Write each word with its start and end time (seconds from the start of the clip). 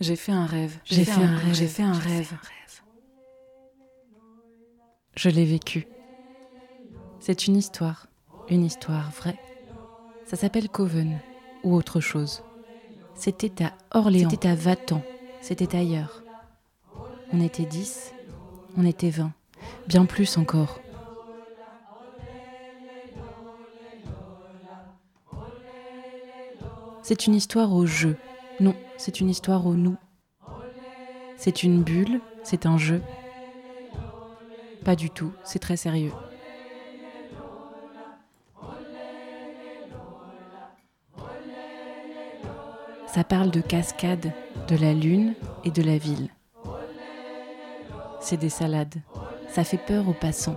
J'ai 0.00 0.14
fait 0.14 0.32
un 0.32 0.46
rêve. 0.46 0.78
J'ai 0.84 1.04
fait, 1.04 1.10
un 1.10 1.36
rêve. 1.36 1.54
J'ai 1.54 1.66
fait 1.66 1.82
un 1.82 1.92
rêve. 1.92 2.32
Je 5.16 5.28
l'ai 5.28 5.44
vécu. 5.44 5.88
C'est 7.18 7.48
une 7.48 7.56
histoire. 7.56 8.06
Une 8.48 8.64
histoire 8.64 9.10
vraie. 9.10 9.38
Ça 10.24 10.36
s'appelle 10.36 10.68
Coven 10.68 11.18
ou 11.64 11.74
autre 11.74 12.00
chose. 12.00 12.42
C'était 13.14 13.64
à 13.64 13.72
Orléans. 13.90 14.30
C'était 14.30 14.48
à 14.48 14.54
Vatan. 14.54 15.02
C'était 15.40 15.76
ailleurs. 15.76 16.22
On 17.32 17.40
était 17.40 17.66
dix. 17.66 18.14
On 18.76 18.86
était 18.86 19.10
vingt. 19.10 19.32
Bien 19.88 20.04
plus 20.04 20.38
encore. 20.38 20.80
C'est 27.02 27.26
une 27.26 27.34
histoire 27.34 27.72
au 27.72 27.84
jeu. 27.84 28.16
Non, 28.60 28.74
c'est 28.96 29.20
une 29.20 29.30
histoire 29.30 29.66
au 29.66 29.74
nous. 29.74 29.96
C'est 31.36 31.62
une 31.62 31.84
bulle, 31.84 32.20
c'est 32.42 32.66
un 32.66 32.76
jeu. 32.76 33.00
Pas 34.84 34.96
du 34.96 35.10
tout, 35.10 35.32
c'est 35.44 35.60
très 35.60 35.76
sérieux. 35.76 36.12
Ça 43.06 43.22
parle 43.22 43.50
de 43.50 43.60
cascade, 43.60 44.32
de 44.66 44.76
la 44.76 44.92
lune 44.92 45.34
et 45.64 45.70
de 45.70 45.82
la 45.82 45.96
ville. 45.96 46.28
C'est 48.20 48.36
des 48.36 48.48
salades. 48.48 49.00
Ça 49.48 49.62
fait 49.62 49.78
peur 49.78 50.08
aux 50.08 50.14
passants. 50.14 50.56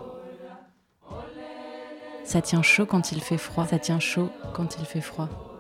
Ça 2.23 2.41
tient 2.41 2.63
chaud 2.63 2.85
quand 2.85 3.11
il 3.11 3.21
fait 3.21 3.37
froid. 3.37 3.67
Ça 3.67 3.77
tient 3.77 3.99
chaud 3.99 4.29
quand 4.53 4.77
il 4.79 4.85
fait 4.85 5.01
froid. 5.01 5.50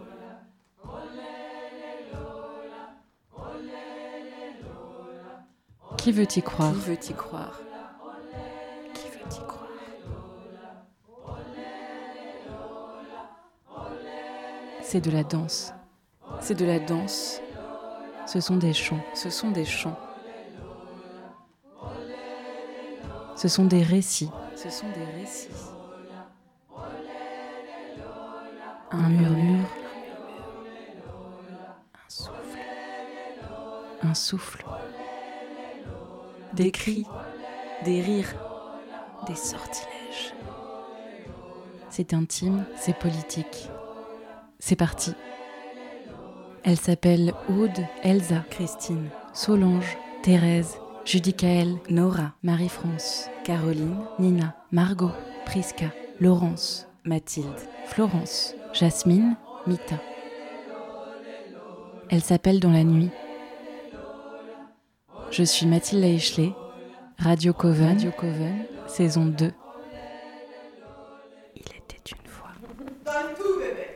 Qui 6.01 6.11
veut 6.11 6.25
y 6.35 6.41
croire 6.41 6.73
Qui 6.73 6.79
veut 6.79 6.93
y 6.95 7.13
croire 7.13 7.59
Qui 8.91 9.07
veut 9.07 9.19
y 9.31 9.45
croire 9.45 9.69
C'est 14.81 14.99
de 14.99 15.11
la 15.11 15.23
danse. 15.23 15.73
C'est 16.39 16.55
de 16.55 16.65
la 16.65 16.79
danse. 16.79 17.39
Ce 18.25 18.39
sont 18.39 18.57
des 18.57 18.73
chants. 18.73 19.03
Ce 19.13 19.29
sont 19.29 19.51
des 19.51 19.63
chants. 19.63 19.99
Ce 23.35 23.47
sont 23.47 23.65
des 23.65 23.83
récits. 23.83 24.31
Ce 24.55 24.71
sont 24.71 24.89
des 24.89 25.21
récits. 25.21 25.49
Un 28.89 29.07
murmure. 29.07 29.69
Un 31.93 32.09
souffle. 32.09 32.59
Un 34.01 34.13
souffle. 34.15 34.65
Des 36.53 36.71
cris. 36.71 37.05
Des 37.85 38.01
rires. 38.01 38.35
Des 39.27 39.35
sortilèges. 39.35 40.33
C'est 41.89 42.13
intime, 42.13 42.65
c'est 42.77 42.97
politique. 42.97 43.69
C'est 44.59 44.75
parti. 44.75 45.13
Elle 46.63 46.77
s'appelle 46.77 47.33
Aude, 47.49 47.85
Elsa, 48.03 48.43
Christine, 48.49 49.09
Solange, 49.33 49.97
Thérèse, 50.23 50.77
Judicaël, 51.05 51.77
Nora, 51.89 52.33
Marie-France, 52.43 53.29
Caroline, 53.43 53.97
Nina, 54.19 54.55
Margot, 54.71 55.11
Prisca, 55.45 55.87
Laurence, 56.19 56.87
Mathilde, 57.05 57.47
Florence, 57.85 58.55
Jasmine, 58.73 59.35
Mita. 59.67 59.99
Elle 62.09 62.21
s'appelle 62.21 62.59
Dans 62.59 62.71
la 62.71 62.83
nuit. 62.83 63.09
Je 65.31 65.43
suis 65.43 65.65
Mathilde 65.65 66.03
Eichley, 66.03 66.53
Radio 67.17 67.53
Coven, 67.53 67.87
Radio 67.87 68.11
Coven, 68.11 68.65
saison 68.87 69.25
2. 69.25 69.51
Il 71.55 71.61
était 71.61 72.11
une 72.11 72.27
fois. 72.27 72.49
Donne 73.05 73.33
tout, 73.37 73.59
bébé. 73.59 73.87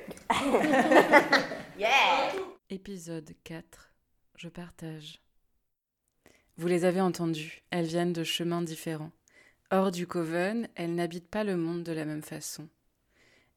Yeah 1.78 2.32
Épisode 2.70 3.32
4. 3.44 3.92
Je 4.38 4.48
partage. 4.48 5.22
Vous 6.58 6.68
les 6.68 6.86
avez 6.86 7.02
entendues, 7.02 7.64
elles 7.70 7.86
viennent 7.86 8.14
de 8.14 8.24
chemins 8.24 8.62
différents. 8.62 9.12
Hors 9.72 9.92
du 9.92 10.08
Coven, 10.08 10.70
elles 10.76 10.96
n'habitent 10.96 11.30
pas 11.30 11.44
le 11.44 11.58
monde 11.58 11.84
de 11.84 11.92
la 11.92 12.06
même 12.06 12.24
façon. 12.24 12.70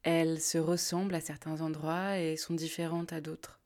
Elles 0.03 0.41
se 0.41 0.57
ressemblent 0.57 1.15
à 1.15 1.21
certains 1.21 1.61
endroits 1.61 2.17
et 2.17 2.35
sont 2.35 2.53
différentes 2.53 3.13
à 3.13 3.21
d'autres. 3.21 3.58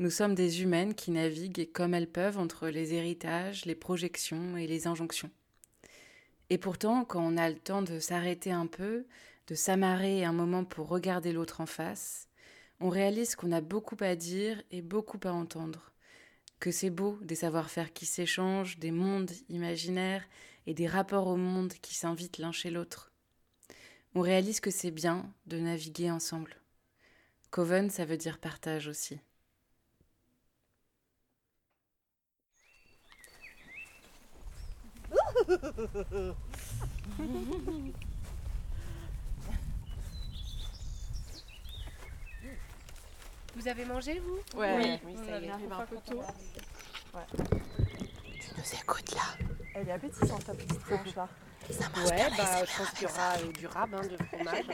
Nous 0.00 0.10
sommes 0.10 0.36
des 0.36 0.62
humaines 0.62 0.94
qui 0.94 1.10
naviguent 1.10 1.72
comme 1.72 1.92
elles 1.92 2.10
peuvent 2.10 2.38
entre 2.38 2.68
les 2.68 2.94
héritages, 2.94 3.64
les 3.64 3.74
projections 3.74 4.56
et 4.56 4.68
les 4.68 4.86
injonctions. 4.86 5.30
Et 6.50 6.58
pourtant, 6.58 7.04
quand 7.04 7.20
on 7.20 7.36
a 7.36 7.50
le 7.50 7.58
temps 7.58 7.82
de 7.82 7.98
s'arrêter 7.98 8.52
un 8.52 8.68
peu, 8.68 9.06
de 9.48 9.56
s'amarrer 9.56 10.24
un 10.24 10.32
moment 10.32 10.64
pour 10.64 10.88
regarder 10.88 11.32
l'autre 11.32 11.60
en 11.60 11.66
face, 11.66 12.28
on 12.78 12.90
réalise 12.90 13.34
qu'on 13.34 13.50
a 13.50 13.60
beaucoup 13.60 13.96
à 13.98 14.14
dire 14.14 14.62
et 14.70 14.82
beaucoup 14.82 15.18
à 15.24 15.32
entendre, 15.32 15.90
que 16.60 16.70
c'est 16.70 16.90
beau 16.90 17.18
des 17.22 17.34
savoir-faire 17.34 17.92
qui 17.92 18.06
s'échangent, 18.06 18.78
des 18.78 18.92
mondes 18.92 19.32
imaginaires 19.48 20.24
et 20.68 20.74
des 20.74 20.86
rapports 20.86 21.26
au 21.26 21.36
monde 21.36 21.72
qui 21.82 21.96
s'invitent 21.96 22.38
l'un 22.38 22.52
chez 22.52 22.70
l'autre. 22.70 23.10
On 24.14 24.20
réalise 24.20 24.60
que 24.60 24.70
c'est 24.70 24.92
bien 24.92 25.28
de 25.46 25.58
naviguer 25.58 26.12
ensemble. 26.12 26.54
Coven, 27.50 27.90
ça 27.90 28.04
veut 28.04 28.16
dire 28.16 28.38
partage 28.38 28.86
aussi. 28.86 29.18
Vous 43.56 43.66
avez 43.66 43.84
mangé, 43.84 44.20
vous 44.20 44.58
Ouais. 44.58 45.00
Oui, 45.04 45.16
ça 45.16 45.40
y 45.40 45.44
est. 45.44 45.50
arrive 45.50 45.72
un 45.72 45.86
peu 45.86 45.96
tôt. 46.06 46.22
Tu 48.40 48.48
nous 48.56 48.80
écoutes 48.80 49.14
là 49.14 49.22
Elle 49.74 49.88
est 49.88 49.92
appétissante, 49.92 50.44
ta 50.44 50.54
petite 50.54 50.80
tranche 50.80 51.14
là. 51.16 51.28
Ça 51.70 51.84
marche 51.94 52.10
Ouais, 52.10 52.16
bien 52.16 52.28
bah, 52.38 52.64
je 52.64 52.78
pense 52.78 52.90
qu'il 52.92 53.02
y 53.02 53.10
aura 53.10 53.32
euh, 53.34 53.52
du 53.58 53.66
rab, 53.66 53.94
hein, 53.94 54.00
de 54.02 54.16
fromage. 54.24 54.64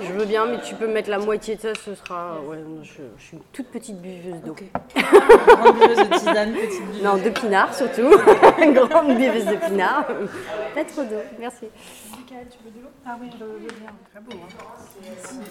Je 0.00 0.12
veux 0.12 0.24
bien, 0.24 0.46
mais 0.46 0.60
tu 0.62 0.74
peux 0.74 0.86
mettre 0.88 1.10
la 1.10 1.18
moitié 1.18 1.56
de 1.56 1.60
ça, 1.60 1.74
ce 1.74 1.94
sera. 1.94 2.40
Ouais, 2.40 2.58
je, 2.82 3.02
je 3.18 3.22
suis 3.22 3.36
une 3.36 3.42
toute 3.52 3.68
petite 3.68 4.00
buveuse 4.00 4.40
d'eau. 4.42 4.54
Grande 4.94 5.78
buveuse 5.78 5.98
de 5.98 6.18
tisane, 6.18 6.54
petite 6.54 6.80
buveuse. 6.86 7.02
Non, 7.02 7.16
de 7.18 7.30
pinard 7.30 7.74
surtout. 7.74 8.10
Une 8.62 8.72
grande 8.88 9.16
buveuse 9.18 9.44
de 9.44 9.56
pinard. 9.56 10.06
Pas 10.74 10.84
trop 10.84 11.04
d'eau, 11.04 11.22
merci. 11.38 11.66
Ah 13.04 13.16
oui, 13.20 13.30
je 13.38 13.44
veux 13.44 13.58
bien. 13.58 13.92
Très 14.10 14.20
beau. 14.20 14.32
Hein. 14.32 15.42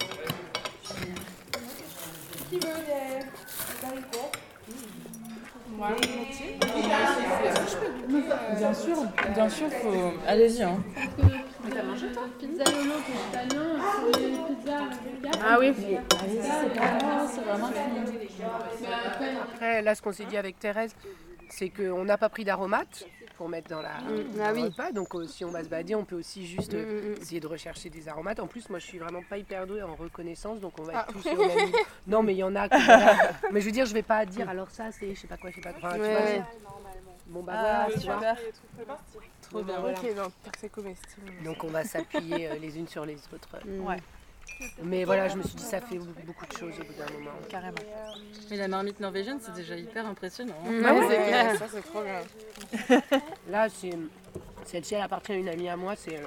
Qui 2.50 2.54
veut 2.56 2.60
des 2.60 3.86
haricots 3.86 4.32
Bien 8.56 8.74
sûr, 8.74 8.96
bien 9.34 9.48
sûr, 9.48 9.68
faut... 9.70 10.12
allez-y. 10.26 10.62
Hein. 10.62 10.78
Pizza 12.38 12.64
vegan. 12.64 12.92
Ah 15.44 15.58
oui. 15.58 15.72
Après, 19.42 19.82
là, 19.82 19.94
ce 19.94 20.02
qu'on 20.02 20.12
s'est 20.12 20.24
dit 20.24 20.36
avec 20.36 20.58
Thérèse, 20.58 20.94
c'est 21.48 21.68
qu'on 21.68 22.04
n'a 22.04 22.16
pas 22.16 22.28
pris 22.28 22.44
d'aromates 22.44 23.06
pour 23.36 23.48
mettre 23.48 23.68
dans 23.68 23.82
la 23.82 23.98
Mm, 24.00 24.36
dans 24.36 24.44
ah 24.44 24.52
le 24.52 24.54
oui. 24.56 24.62
repas. 24.64 24.92
Donc, 24.92 25.14
euh, 25.14 25.26
si 25.26 25.44
on 25.44 25.50
va 25.50 25.62
se 25.62 25.68
balader, 25.68 25.94
on 25.94 26.04
peut 26.04 26.16
aussi 26.16 26.46
juste 26.46 26.74
euh, 26.74 26.84
Mm, 26.84 27.10
mm, 27.18 27.22
essayer 27.22 27.40
de 27.40 27.46
rechercher 27.46 27.90
des 27.90 28.08
aromates. 28.08 28.40
En 28.40 28.46
plus, 28.46 28.68
moi, 28.70 28.78
je 28.78 28.86
suis 28.86 28.98
vraiment 28.98 29.22
pas 29.28 29.38
hyper 29.38 29.66
douée 29.66 29.82
en 29.82 29.94
reconnaissance, 29.94 30.60
donc 30.60 30.78
on 30.80 30.84
va 30.84 30.92
Ah. 30.96 31.06
être 31.08 31.12
tous 31.12 31.22
sur 31.22 31.32
le 31.36 31.46
même. 31.46 31.72
Non, 32.06 32.22
mais 32.22 32.34
il 32.34 32.38
y 32.38 32.42
en 32.42 32.54
a. 32.56 32.68
Mais 33.52 33.60
je 33.60 33.66
veux 33.66 33.72
dire, 33.72 33.86
je 33.86 33.94
vais 33.94 34.02
pas 34.02 34.24
dire 34.26 34.48
alors 34.48 34.70
ça, 34.70 34.90
c'est 34.92 35.14
je 35.14 35.20
sais 35.20 35.26
pas 35.26 35.36
quoi, 35.36 35.50
je 35.50 35.56
sais 35.56 35.60
pas 35.60 35.72
quoi. 35.72 35.88
Enfin, 35.90 35.94
tu 35.96 36.00
Ouais, 36.02 36.12
vois, 36.12 36.22
ouais. 36.24 36.42
Bon, 37.26 37.42
bah 37.42 37.52
Ah, 37.56 37.86
voilà, 37.88 38.00
tu 38.00 38.06
vois. 38.06 38.94
Trop 39.42 39.62
bien. 39.62 39.80
Voilà. 39.80 39.98
Ok, 39.98 40.16
non, 40.16 40.32
c'est 40.58 40.68
comestible. 40.70 41.32
Donc, 41.44 41.62
on 41.64 41.68
va 41.68 41.84
s'appuyer 41.84 42.48
euh, 42.48 42.54
les 42.58 42.78
unes 42.78 42.88
sur 42.88 43.04
les 43.04 43.16
autres. 43.32 43.48
Ouais. 43.66 43.96
Mais 44.82 45.04
voilà, 45.04 45.28
je 45.28 45.36
me 45.36 45.42
suis 45.42 45.54
dit, 45.56 45.62
ça 45.64 45.80
fait 45.80 45.98
beaucoup 45.98 46.46
de 46.46 46.52
choses 46.52 46.74
au 46.80 46.84
bout 46.84 46.92
d'un 46.94 47.12
moment. 47.18 47.30
Carrément. 47.48 47.76
Mais 48.50 48.56
la 48.56 48.68
marmite 48.68 49.00
norvégienne, 49.00 49.38
c'est 49.40 49.54
déjà 49.54 49.76
hyper 49.76 50.06
impressionnant. 50.06 50.54
hein. 50.66 50.70
Mm, 50.70 50.82
Ah 50.86 50.94
ouais, 50.94 51.00
ouais, 51.00 51.06
c'est 51.08 51.28
clair. 51.28 51.56
ça 51.58 51.66
c'est 51.70 51.82
trop 51.82 52.02
bien. 52.02 53.10
Là, 53.50 53.68
c'est 53.68 53.90
celle-ci, 54.64 54.94
elle 54.94 55.02
appartient 55.02 55.32
à 55.32 55.36
une 55.36 55.48
amie 55.48 55.68
à 55.68 55.76
moi. 55.76 55.94
C'est 55.96 56.16
euh, 56.16 56.26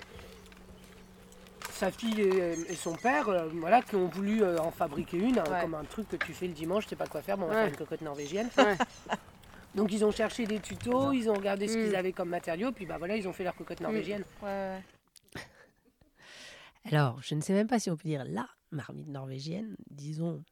sa 1.71 1.91
fille 1.91 2.21
et, 2.21 2.53
et 2.71 2.75
son 2.75 2.93
père, 2.95 3.29
euh, 3.29 3.47
voilà, 3.53 3.81
qui 3.81 3.95
ont 3.95 4.07
voulu 4.07 4.43
euh, 4.43 4.57
en 4.59 4.71
fabriquer 4.71 5.17
une, 5.17 5.39
hein, 5.39 5.43
Ouais. 5.49 5.61
comme 5.61 5.75
un 5.75 5.83
truc 5.85 6.09
que 6.09 6.17
tu 6.17 6.33
fais 6.33 6.47
le 6.47 6.53
dimanche, 6.53 6.83
tu 6.85 6.89
sais 6.91 6.95
pas 6.95 7.07
quoi 7.07 7.21
faire, 7.21 7.37
bon, 7.37 7.45
on 7.45 7.47
va 7.47 7.53
Ouais. 7.55 7.59
faire 7.61 7.69
une 7.69 7.77
cocotte 7.77 8.01
norvégienne. 8.01 8.49
Ouais. 8.57 8.75
Donc 9.75 9.91
ils 9.91 10.03
ont 10.03 10.11
cherché 10.11 10.45
des 10.45 10.59
tutos, 10.59 11.11
ils 11.13 11.29
ont 11.29 11.33
regardé 11.35 11.67
ce 11.67 11.77
Mm. 11.77 11.83
qu'ils 11.85 11.95
avaient 11.95 12.11
comme 12.11 12.29
matériaux, 12.29 12.71
puis 12.71 12.85
bah 12.85 12.95
voilà, 12.97 13.15
ils 13.15 13.27
ont 13.27 13.33
fait 13.33 13.43
leur 13.43 13.55
cocotte 13.55 13.79
norvégienne. 13.81 14.23
Ouais, 14.41 14.47
ouais. 14.49 14.81
Alors, 16.85 17.21
je 17.21 17.35
ne 17.35 17.41
sais 17.41 17.53
même 17.53 17.67
pas 17.67 17.79
si 17.79 17.89
on 17.89 17.97
peut 17.97 18.07
dire 18.07 18.23
la 18.25 18.47
marmite 18.71 19.07
norvégienne, 19.07 19.75
disons 19.89 20.43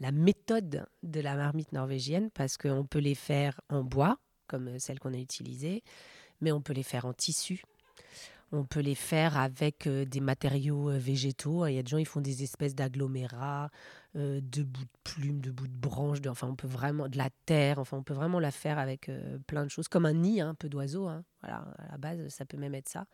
la 0.00 0.12
méthode 0.12 0.86
de 1.02 1.20
la 1.20 1.34
marmite 1.34 1.72
norvégienne 1.72 2.30
parce 2.30 2.56
qu'on 2.56 2.86
peut 2.86 3.00
les 3.00 3.14
faire 3.16 3.60
en 3.68 3.82
bois, 3.82 4.18
comme 4.46 4.78
celle 4.78 5.00
qu'on 5.00 5.14
a 5.14 5.18
utilisée, 5.18 5.82
mais 6.40 6.52
on 6.52 6.60
peut 6.60 6.72
les 6.72 6.82
faire 6.82 7.04
en 7.04 7.12
tissu. 7.12 7.62
On 8.50 8.64
peut 8.64 8.80
les 8.80 8.94
faire 8.94 9.36
avec 9.36 9.86
euh, 9.86 10.06
des 10.06 10.20
matériaux 10.20 10.88
euh, 10.90 10.96
végétaux. 10.98 11.66
Il 11.66 11.74
y 11.74 11.78
a 11.78 11.82
des 11.82 11.90
gens, 11.90 11.98
ils 11.98 12.06
font 12.06 12.22
des 12.22 12.42
espèces 12.42 12.74
d'agglomérats, 12.74 13.70
euh, 14.16 14.40
de 14.42 14.62
bouts 14.62 14.84
de 14.84 14.88
plumes, 15.04 15.40
de 15.40 15.50
bouts 15.50 15.68
de 15.68 15.76
branches, 15.76 16.22
de, 16.22 16.30
enfin, 16.30 16.48
on 16.48 16.56
peut 16.56 16.66
vraiment 16.66 17.08
de 17.08 17.18
la 17.18 17.28
terre. 17.44 17.78
Enfin, 17.78 17.98
on 17.98 18.02
peut 18.02 18.14
vraiment 18.14 18.40
la 18.40 18.50
faire 18.50 18.78
avec 18.78 19.10
plein 19.46 19.64
de 19.64 19.70
choses, 19.70 19.88
comme 19.88 20.06
un 20.06 20.14
nid, 20.14 20.40
hein, 20.40 20.50
un 20.50 20.54
peu 20.54 20.70
d'oiseau. 20.70 21.08
hein. 21.08 21.24
Voilà, 21.42 21.58
à 21.78 21.92
la 21.92 21.98
base, 21.98 22.26
ça 22.28 22.46
peut 22.46 22.56
même 22.56 22.74
être 22.74 22.88
ça. 22.88 23.04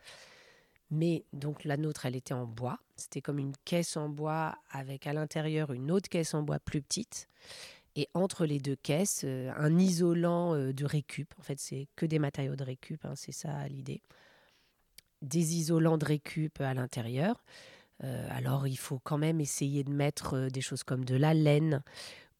Mais 0.90 1.24
donc 1.32 1.64
la 1.64 1.76
nôtre, 1.76 2.06
elle 2.06 2.14
était 2.14 2.34
en 2.34 2.46
bois. 2.46 2.78
C'était 2.94 3.20
comme 3.20 3.40
une 3.40 3.54
caisse 3.64 3.96
en 3.96 4.08
bois 4.08 4.54
avec 4.70 5.08
à 5.08 5.12
l'intérieur 5.12 5.72
une 5.72 5.90
autre 5.90 6.08
caisse 6.08 6.34
en 6.34 6.42
bois 6.42 6.60
plus 6.60 6.80
petite. 6.82 7.28
Et 7.96 8.08
entre 8.14 8.44
les 8.46 8.60
deux 8.60 8.76
caisses, 8.76 9.24
un 9.24 9.78
isolant 9.78 10.54
de 10.54 10.84
récup. 10.84 11.32
En 11.40 11.42
fait, 11.42 11.58
c'est 11.58 11.88
que 11.96 12.06
des 12.06 12.18
matériaux 12.18 12.54
de 12.56 12.64
récup, 12.64 13.04
hein, 13.04 13.14
c'est 13.16 13.32
ça 13.32 13.66
l'idée. 13.68 14.02
Des 15.24 15.54
isolants 15.54 15.98
de 15.98 16.04
récup 16.04 16.60
à 16.60 16.74
l'intérieur. 16.74 17.42
Euh, 18.02 18.26
alors, 18.30 18.66
il 18.66 18.76
faut 18.76 18.98
quand 18.98 19.18
même 19.18 19.40
essayer 19.40 19.84
de 19.84 19.92
mettre 19.92 20.34
euh, 20.34 20.48
des 20.48 20.60
choses 20.60 20.82
comme 20.82 21.04
de 21.04 21.16
la 21.16 21.34
laine 21.34 21.82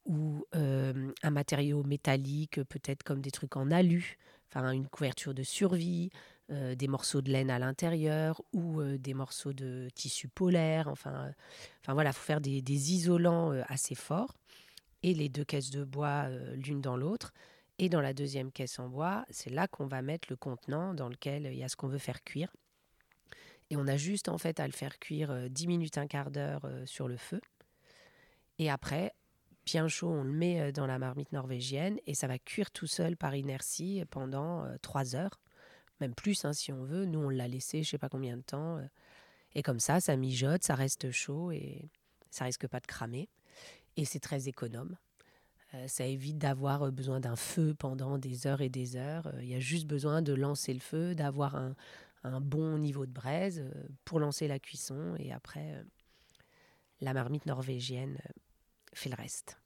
ou 0.05 0.45
euh, 0.55 1.13
un 1.23 1.31
matériau 1.31 1.83
métallique, 1.83 2.63
peut-être 2.65 3.03
comme 3.03 3.21
des 3.21 3.31
trucs 3.31 3.57
en 3.57 3.71
alu, 3.71 4.19
enfin 4.49 4.71
une 4.73 4.87
couverture 4.89 5.35
de 5.35 5.43
survie, 5.43 6.11
des 6.51 6.89
morceaux 6.89 7.23
de 7.23 7.33
laine 7.33 7.49
à 7.49 7.59
l'intérieur 7.59 8.43
ou 8.53 8.83
des 8.83 9.15
morceaux 9.15 9.55
de 9.55 9.89
tissu 9.95 10.29
polaire. 10.29 10.89
Enfin, 10.89 11.33
enfin 11.81 11.95
voilà, 11.95 12.11
il 12.11 12.13
faut 12.13 12.23
faire 12.23 12.43
des, 12.43 12.93
isolants 12.93 13.53
assez 13.69 13.95
forts. 13.95 14.35
Et 15.03 15.15
les 15.15 15.31
deux 15.31 15.45
caisses 15.45 15.71
de 15.71 15.85
bois 15.85 16.29
l'une 16.55 16.83
dans 16.83 16.99
l'autre. 16.99 17.33
Et 17.79 17.89
dans 17.89 18.03
la 18.03 18.13
deuxième 18.13 18.53
caisse 18.53 18.79
en 18.79 18.91
bois, 18.91 19.25
c'est 19.31 19.49
là 19.49 19.69
qu'on 19.69 19.87
va 19.87 20.03
mettre 20.03 20.29
le 20.29 20.37
contenant 20.37 20.93
dans 20.93 21.09
lequel 21.09 21.47
il 21.47 21.59
y 21.59 21.65
a 21.65 21.69
ce 21.71 21.77
qu'on 21.77 21.89
veut 21.89 21.97
faire 21.97 22.23
cuire. 22.23 22.53
Et 23.75 23.77
on 23.77 23.89
a 23.89 23.97
juste 23.97 24.29
en 24.29 24.39
fait 24.39 24.61
à 24.61 24.67
le 24.69 24.73
faire 24.73 25.01
cuire 25.01 25.33
euh, 25.33 25.49
10 25.49 25.67
minutes, 25.67 25.99
un 25.99 26.07
quart 26.07 26.31
d'heure 26.31 26.65
euh, 26.65 26.87
sur 26.87 27.09
le 27.09 27.17
feu. 27.17 27.41
Et 28.61 28.71
après, 28.71 29.13
bien 29.67 29.89
chaud, 29.89 30.11
on 30.11 30.23
le 30.23 30.31
met 30.31 30.61
euh, 30.61 30.71
dans 30.71 30.87
la 30.87 31.01
marmite 31.01 31.33
norvégienne 31.33 31.99
et 32.07 32.15
ça 32.15 32.29
va 32.29 32.39
cuire 32.39 32.71
tout 32.71 32.87
seul 32.87 33.17
par 33.17 33.35
inertie 33.35 34.05
pendant 34.11 34.65
euh, 34.65 34.77
3 34.81 35.17
heures, 35.17 35.41
même 36.01 36.15
plus 36.15 36.45
hein, 36.45 36.53
si 36.53 36.73
on 36.73 36.85
veut. 36.85 37.05
Nous, 37.05 37.19
on 37.19 37.31
l'a 37.31 37.49
laissé 37.49 37.83
je 37.83 37.91
sais 37.91 37.99
pas 37.99 38.09
combien 38.09 38.37
de 38.37 38.43
temps. 38.43 38.77
euh, 38.77 38.87
et 39.57 39.63
comme 39.63 39.81
ça, 39.81 40.01
ça 40.01 40.17
mijote, 40.17 40.63
ça 40.63 40.77
reste 40.77 41.11
chaud 41.11 41.51
et 41.51 41.89
ça 42.31 42.45
risque 42.45 42.69
pas 42.69 42.79
de 42.79 42.87
cramer. 42.87 43.29
Et 43.97 44.05
c'est 44.05 44.21
très 44.21 44.47
économe. 44.49 44.97
Euh, 45.75 45.89
ça 45.89 46.05
évite 46.05 46.39
d'avoir 46.39 46.83
euh, 46.85 46.91
besoin 46.91 47.21
d'un 47.21 47.37
feu 47.37 47.75
pendant 47.77 48.19
des 48.19 48.47
heures 48.47 48.61
et 48.61 48.69
des 48.69 48.97
heures. 48.97 49.27
Euh, 49.29 49.43
Il 49.43 49.49
y 49.49 49.55
a 49.55 49.61
juste 49.61 49.87
besoin 49.87 50.23
de 50.23 50.33
lancer 50.33 50.73
le 50.73 50.81
feu, 50.81 51.15
d'avoir 51.15 51.57
un, 51.57 51.75
un 52.25 52.41
bon 52.41 52.79
niveau 52.79 53.07
de 53.07 53.13
braise 53.13 53.61
euh, 53.61 53.89
pour 54.05 54.19
lancer 54.19 54.49
la 54.49 54.59
cuisson. 54.59 55.15
Et 55.19 55.33
après, 55.33 55.75
euh, 55.75 55.83
la 57.01 57.13
marmite 57.13 57.47
norvégienne 57.47 58.19
euh, 58.27 58.33
fait 58.95 59.11
le 59.11 59.17
reste. 59.17 59.59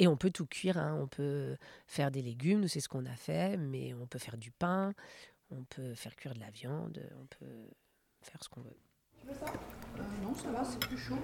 Et 0.00 0.08
on 0.08 0.16
peut 0.16 0.30
tout 0.30 0.46
cuire, 0.46 0.78
hein. 0.78 0.98
on 1.00 1.06
peut 1.06 1.56
faire 1.86 2.10
des 2.10 2.22
légumes, 2.22 2.60
nous 2.60 2.68
c'est 2.68 2.80
ce 2.80 2.88
qu'on 2.88 3.04
a 3.06 3.16
fait, 3.16 3.56
mais 3.56 3.94
on 3.94 4.06
peut 4.06 4.18
faire 4.18 4.36
du 4.36 4.52
pain, 4.52 4.94
on 5.50 5.64
peut 5.64 5.94
faire 5.94 6.14
cuire 6.14 6.34
de 6.34 6.40
la 6.40 6.50
viande, 6.50 7.00
on 7.20 7.26
peut 7.26 7.68
faire 8.22 8.42
ce 8.42 8.48
qu'on 8.48 8.60
veut. 8.60 8.76
non, 10.22 10.34
ça 10.34 10.52
va, 10.52 10.64
c'est 10.64 10.78
plus 10.78 10.96
chaud. 10.96 11.18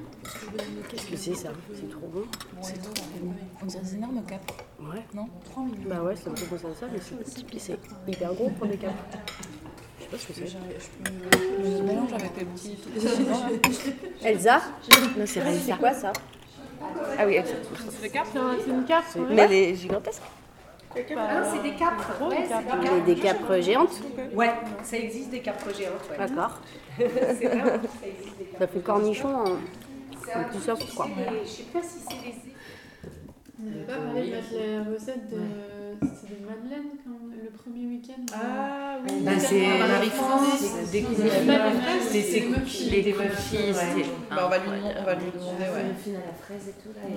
Qu'est-ce 0.88 1.06
que 1.06 1.16
c'est 1.16 1.34
ça 1.34 1.52
C'est 1.72 1.88
trop 1.88 2.08
bon. 2.08 2.24
C'est 2.62 2.82
trop 2.82 2.92
bon. 3.20 3.34
On 3.62 3.66
dirait 3.66 3.82
des 3.82 3.94
énormes 3.94 4.26
capes. 4.26 4.50
Ouais. 4.80 5.04
Non 5.14 5.28
3 5.44 5.64
minutes. 5.64 5.88
Bah 5.88 6.02
ouais, 6.02 6.16
c'est 6.16 6.28
un 6.28 6.34
peu 6.34 6.46
comme 6.46 6.74
ça, 6.74 6.88
mais 6.88 7.00
c'est 7.00 7.16
petit, 7.16 7.44
puis 7.44 7.60
c'est 7.60 7.78
hyper 8.08 8.34
gros 8.34 8.50
pour 8.50 8.66
des 8.66 8.78
capes. 8.78 9.16
Pas 10.14 10.20
ce 10.20 10.26
que 10.28 10.32
c'est. 10.34 10.46
Je 10.46 11.82
mélange 11.82 12.12
avec 12.12 12.30
les 12.38 12.44
petits. 12.44 12.78
Elsa 14.24 14.60
Non, 15.18 15.24
c'est 15.26 15.40
Elsa. 15.40 15.60
C'est 15.66 15.78
quoi 15.78 15.92
ça 15.92 16.12
Ah 17.18 17.26
oui, 17.26 17.34
Elsa. 17.34 17.54
C'est 18.00 18.08
capes 18.10 18.28
C'est 18.32 18.70
une 18.70 18.84
carte. 18.84 19.06
C'est- 19.08 19.18
Mais 19.18 19.42
elle 19.42 19.52
est 19.52 19.74
gigantesque. 19.74 20.22
Ah, 21.16 21.42
c'est 21.52 21.62
des 21.68 21.74
capres. 21.74 22.22
Ouais, 22.22 22.46
c'est 22.48 23.04
des 23.06 23.14
des 23.14 23.20
capres 23.20 23.60
géantes. 23.60 24.00
Ouais, 24.34 24.52
ça 24.84 24.96
existe 24.96 25.30
des 25.30 25.40
capres 25.40 25.74
géantes. 25.76 26.08
Ouais. 26.10 26.16
D'accord. 26.18 26.60
Ça 26.96 27.02
existe 27.04 27.40
des 27.40 27.48
capres. 27.48 27.80
Ça 28.60 28.66
fait 28.68 28.80
cornichon 28.80 29.28
en, 29.34 29.44
en 29.48 30.44
tout 30.52 30.60
ça, 30.64 30.74
quoi. 30.94 31.08
Je 31.44 31.48
sais 31.50 31.62
pas 31.72 31.82
si 31.82 31.98
c'est 32.08 32.24
les. 32.24 32.53
On 33.60 33.64
n'avait 33.70 33.84
pas 33.84 33.98
parlé 33.98 34.20
de 34.22 34.26
les 34.30 34.78
recettes 34.94 35.28
de. 35.30 35.36
C'est 36.02 36.28
des 36.28 36.40
madeleines 36.44 36.90
quand- 37.04 37.20
le 37.30 37.50
premier 37.50 37.86
week-end. 37.86 38.24
Ah 38.34 38.98
oui. 39.06 39.12
Bah, 39.22 39.38
c'est 39.38 39.78
Marie-France, 39.78 40.64
c'est 40.86 40.90
des 40.90 41.02
c'est 41.02 41.06
cookies. 42.42 42.90
des 42.90 43.12
cookies. 43.12 43.72
Ouais. 43.72 44.04
Bah, 44.30 44.42
on 44.46 44.48
va 44.48 44.58
lui 44.58 44.68
demander, 44.70 44.94
on 44.98 45.02
va 45.04 45.14
lui 45.14 45.30
demander, 45.32 45.64
ouais. 45.64 45.84
muffins 45.84 46.18
à 46.20 46.22
la 46.26 46.34
fraise 46.34 46.68
et 46.68 46.74
tout 46.82 46.92
là. 46.94 47.00
Ouais. 47.08 47.16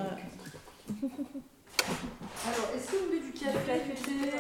Alors, 2.46 2.68
est-ce 2.76 2.88
que 2.92 2.96
vous 2.98 3.06
voulez 3.08 3.20
du 3.20 3.32
café 3.32 3.76
J'ai 4.06 4.32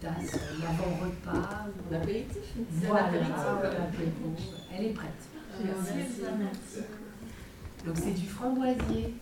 tasse 0.00 0.34
euh, 0.34 0.58
l'avant-repas, 0.62 1.66
ou 1.68 1.92
l'apéritif, 1.92 2.42
voilà, 2.88 3.10
l'apéro, 3.78 4.34
elle 4.72 4.84
est 4.86 4.90
prête. 4.90 5.10
Merci. 5.64 5.90
Donc 7.86 7.96
c'est 7.96 8.12
du 8.14 8.26
framboisier. 8.26 9.14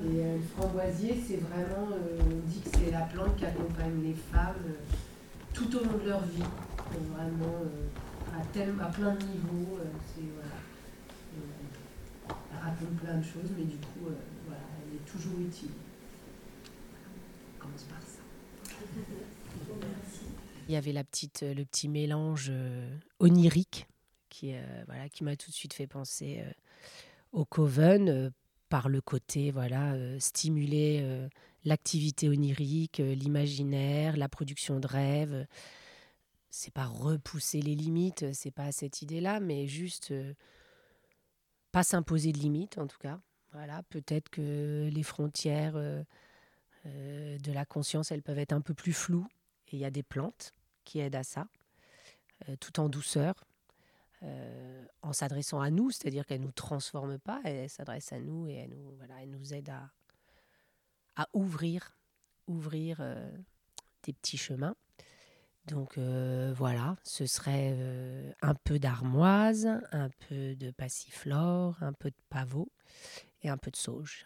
Et 0.00 0.20
euh, 0.22 0.36
le 0.36 0.42
framboisier, 0.56 1.20
c'est 1.26 1.38
vraiment, 1.38 1.88
euh, 1.92 2.20
on 2.20 2.48
dit 2.48 2.60
que 2.60 2.68
c'est 2.72 2.90
la 2.92 3.00
plante 3.02 3.36
qui 3.36 3.44
accompagne 3.46 4.00
les 4.02 4.14
femmes 4.14 4.54
euh, 4.68 4.72
tout 5.52 5.74
au 5.76 5.84
long 5.84 5.98
de 6.02 6.08
leur 6.08 6.20
vie. 6.22 6.38
Donc, 6.38 7.16
vraiment 7.16 7.54
euh, 7.64 8.38
à, 8.38 8.44
tel- 8.52 8.74
à 8.80 8.86
plein 8.86 9.14
de 9.14 9.22
niveaux. 9.24 9.78
euh, 9.80 9.84
c'est, 10.14 10.22
voilà. 10.34 10.58
Euh, 11.34 12.34
elle 12.52 12.58
raconte 12.62 12.96
plein 13.02 13.16
de 13.18 13.24
choses, 13.24 13.50
mais 13.56 13.64
du 13.64 13.76
coup, 13.78 14.06
euh, 14.06 14.14
voilà, 14.46 14.62
elle 14.86 14.94
est 14.96 15.04
toujours 15.10 15.40
utile. 15.40 15.70
On 17.56 17.62
commence 17.64 17.82
par 17.84 18.00
ça? 18.00 18.22
Il 20.68 20.74
y 20.74 20.76
avait 20.76 20.92
la 20.92 21.02
petite, 21.02 21.44
euh, 21.44 21.54
le 21.54 21.64
petit 21.64 21.88
mélange 21.88 22.48
euh, 22.50 22.94
onirique 23.20 23.88
qui, 24.28 24.54
euh, 24.54 24.84
voilà, 24.86 25.08
qui 25.08 25.24
m'a 25.24 25.34
tout 25.34 25.50
de 25.50 25.54
suite 25.54 25.72
fait 25.72 25.86
penser 25.86 26.44
au 27.32 27.46
Coven 27.46 28.30
par 28.68 28.90
le 28.90 29.00
côté 29.00 29.50
voilà, 29.50 29.96
stimuler 30.20 31.28
l'activité 31.64 32.28
onirique, 32.28 32.98
l'imaginaire, 32.98 34.18
la 34.18 34.28
production 34.28 34.80
de 34.80 34.86
rêves. 34.86 35.46
C'est 36.50 36.72
pas 36.72 36.84
repousser 36.84 37.62
les 37.62 37.74
limites, 37.74 38.34
c'est 38.34 38.50
pas 38.50 38.70
cette 38.70 39.00
idée-là, 39.00 39.40
mais 39.40 39.66
juste 39.66 40.12
pas 41.72 41.82
s'imposer 41.82 42.32
de 42.32 42.38
limites 42.38 42.76
en 42.76 42.86
tout 42.86 42.98
cas. 42.98 43.18
Voilà, 43.52 43.82
peut-être 43.84 44.28
que 44.28 44.90
les 44.92 45.02
frontières 45.02 45.74
de 46.84 47.52
la 47.52 47.64
conscience, 47.64 48.12
elles 48.12 48.22
peuvent 48.22 48.38
être 48.38 48.52
un 48.52 48.60
peu 48.60 48.74
plus 48.74 48.92
floues. 48.92 49.26
Et 49.68 49.76
il 49.76 49.78
y 49.80 49.84
a 49.86 49.90
des 49.90 50.02
plantes 50.02 50.54
qui 50.88 51.00
aident 51.00 51.16
à 51.16 51.22
ça, 51.22 51.46
euh, 52.48 52.56
tout 52.56 52.80
en 52.80 52.88
douceur, 52.88 53.34
euh, 54.22 54.84
en 55.02 55.12
s'adressant 55.12 55.60
à 55.60 55.70
nous, 55.70 55.90
c'est-à-dire 55.90 56.24
qu'elles 56.24 56.40
ne 56.40 56.46
nous 56.46 56.52
transforment 56.52 57.18
pas, 57.18 57.40
elles 57.44 57.68
s'adressent 57.68 58.12
à 58.12 58.20
nous 58.20 58.48
et 58.48 58.54
elles 58.54 58.70
nous, 58.70 58.94
voilà, 58.96 59.22
elles 59.22 59.30
nous 59.30 59.52
aident 59.52 59.68
à, 59.70 59.90
à 61.16 61.28
ouvrir, 61.34 61.98
ouvrir 62.46 62.98
euh, 63.00 63.30
des 64.04 64.14
petits 64.14 64.38
chemins. 64.38 64.74
Donc 65.66 65.98
euh, 65.98 66.54
voilà, 66.56 66.96
ce 67.04 67.26
serait 67.26 67.74
euh, 67.76 68.32
un 68.40 68.54
peu 68.54 68.78
d'armoise, 68.78 69.68
un 69.92 70.08
peu 70.28 70.56
de 70.56 70.70
passiflore, 70.70 71.76
un 71.82 71.92
peu 71.92 72.08
de 72.08 72.16
pavot 72.30 72.72
et 73.42 73.50
un 73.50 73.58
peu 73.58 73.70
de 73.70 73.76
sauge. 73.76 74.24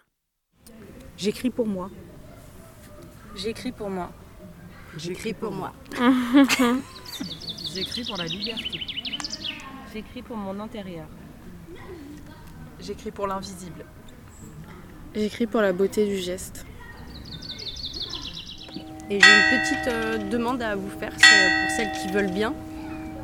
J'écris 1.16 1.50
pour 1.50 1.66
moi. 1.66 1.90
J'écris 3.35 3.73
pour 3.73 3.90
moi. 3.90 4.12
J'écris 4.96 5.32
pour 5.34 5.52
moi. 5.52 5.72
J'écris 7.75 8.04
pour 8.04 8.16
la 8.16 8.26
liberté. 8.26 8.80
J'écris 9.92 10.22
pour 10.22 10.37
mon 10.37 10.58
intérieur. 10.61 11.06
J'écris 12.80 13.11
pour 13.11 13.26
l'invisible. 13.26 13.84
J'écris 15.14 15.46
pour 15.46 15.61
la 15.61 15.72
beauté 15.72 16.06
du 16.06 16.16
geste. 16.18 16.66
Et 19.11 19.20
j'ai 19.20 19.26
une 19.28 19.61
petite 19.61 19.88
euh, 19.88 20.18
demande 20.30 20.62
à 20.62 20.75
vous 20.75 20.88
faire, 20.88 21.12
c'est 21.18 21.18
pour 21.66 21.70
celles 21.76 21.92
qui 21.92 22.08
veulent 22.12 22.30
bien. 22.32 22.54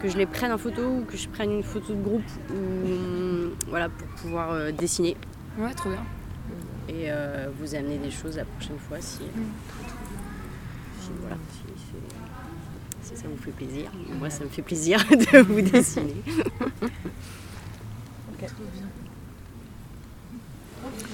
que 0.03 0.09
je 0.09 0.19
les 0.19 0.27
prenne 0.27 0.53
en 0.53 0.59
photo 0.59 0.83
ou 0.83 1.05
que 1.05 1.17
je 1.17 1.29
prenne 1.29 1.51
une 1.51 1.63
photo 1.63 1.95
de 1.95 2.03
groupe 2.03 2.23
ou, 2.51 3.55
voilà, 3.69 3.89
pour 3.89 4.07
pouvoir 4.09 4.51
euh, 4.53 4.71
dessiner 4.71 5.17
Ouais, 5.59 5.73
trop 5.75 5.89
bien. 5.91 6.05
et 6.89 7.11
euh, 7.11 7.49
vous 7.59 7.75
amener 7.75 7.97
des 7.99 8.11
choses 8.11 8.37
la 8.37 8.45
prochaine 8.45 8.79
fois 8.79 8.99
si, 9.01 9.23
Mm. 9.23 9.43
Si, 11.09 11.21
voilà, 11.21 11.37
si, 13.03 13.17
ça 13.17 13.29
vous 13.29 13.37
fait 13.43 13.51
plaisir. 13.53 13.91
Moi, 14.19 14.31
ça 14.31 14.45
me 14.45 14.49
fait 14.49 14.63
plaisir 14.63 15.05
de 15.11 15.39
vous 15.39 15.61
dessiner. 15.63 16.15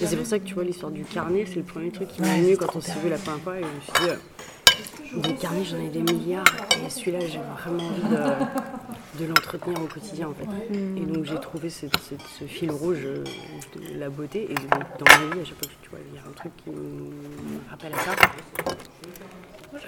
Et 0.00 0.06
c'est 0.06 0.16
pour 0.16 0.26
ça 0.26 0.38
que 0.38 0.44
tu 0.44 0.54
vois 0.54 0.64
l'histoire 0.64 0.90
du 0.92 1.04
carnet, 1.04 1.46
c'est 1.46 1.56
le 1.56 1.62
premier 1.62 1.90
truc 1.90 2.08
qui 2.08 2.20
m'est 2.20 2.40
venu 2.42 2.56
quand 2.56 2.74
on 2.76 2.80
s'est 2.80 2.92
vu 3.02 3.08
la 3.08 3.16
première 3.18 3.40
fois 3.40 3.58
et 3.58 3.62
je 3.62 3.66
me 3.66 3.80
suis 3.80 3.92
dit, 4.04 4.10
euh, 4.10 5.20
des 5.28 5.34
carnets 5.34 5.64
j'en 5.64 5.78
ai 5.78 5.88
des 5.88 6.02
milliards 6.02 6.44
et 6.84 6.90
celui-là 6.90 7.20
j'ai 7.20 7.38
vraiment 7.38 7.86
envie 7.88 8.02
de, 8.02 9.24
de 9.24 9.28
l'entretenir 9.28 9.80
au 9.80 9.86
quotidien 9.86 10.28
en 10.28 10.34
fait. 10.34 10.48
Et 10.96 11.06
donc 11.06 11.24
j'ai 11.24 11.38
trouvé 11.40 11.70
ce, 11.70 11.86
ce- 11.86 12.22
ce 12.40 12.44
fil 12.44 12.70
rouge 12.72 12.98
de 13.04 13.98
la 13.98 14.10
beauté 14.10 14.44
et 14.50 14.54
donc, 14.54 14.84
dans 14.98 15.06
ma 15.28 15.34
vie 15.34 15.40
à 15.40 15.44
chaque 15.44 15.58
fois 15.58 15.68
que 15.68 15.84
tu 15.84 15.90
vois 15.90 16.00
il 16.10 16.14
y 16.14 16.18
a 16.18 16.22
un 16.28 16.32
truc 16.32 16.52
qui 16.62 16.70
me 16.70 17.10
rappelle 17.70 17.92
à 17.94 17.98
ça. 17.98 18.16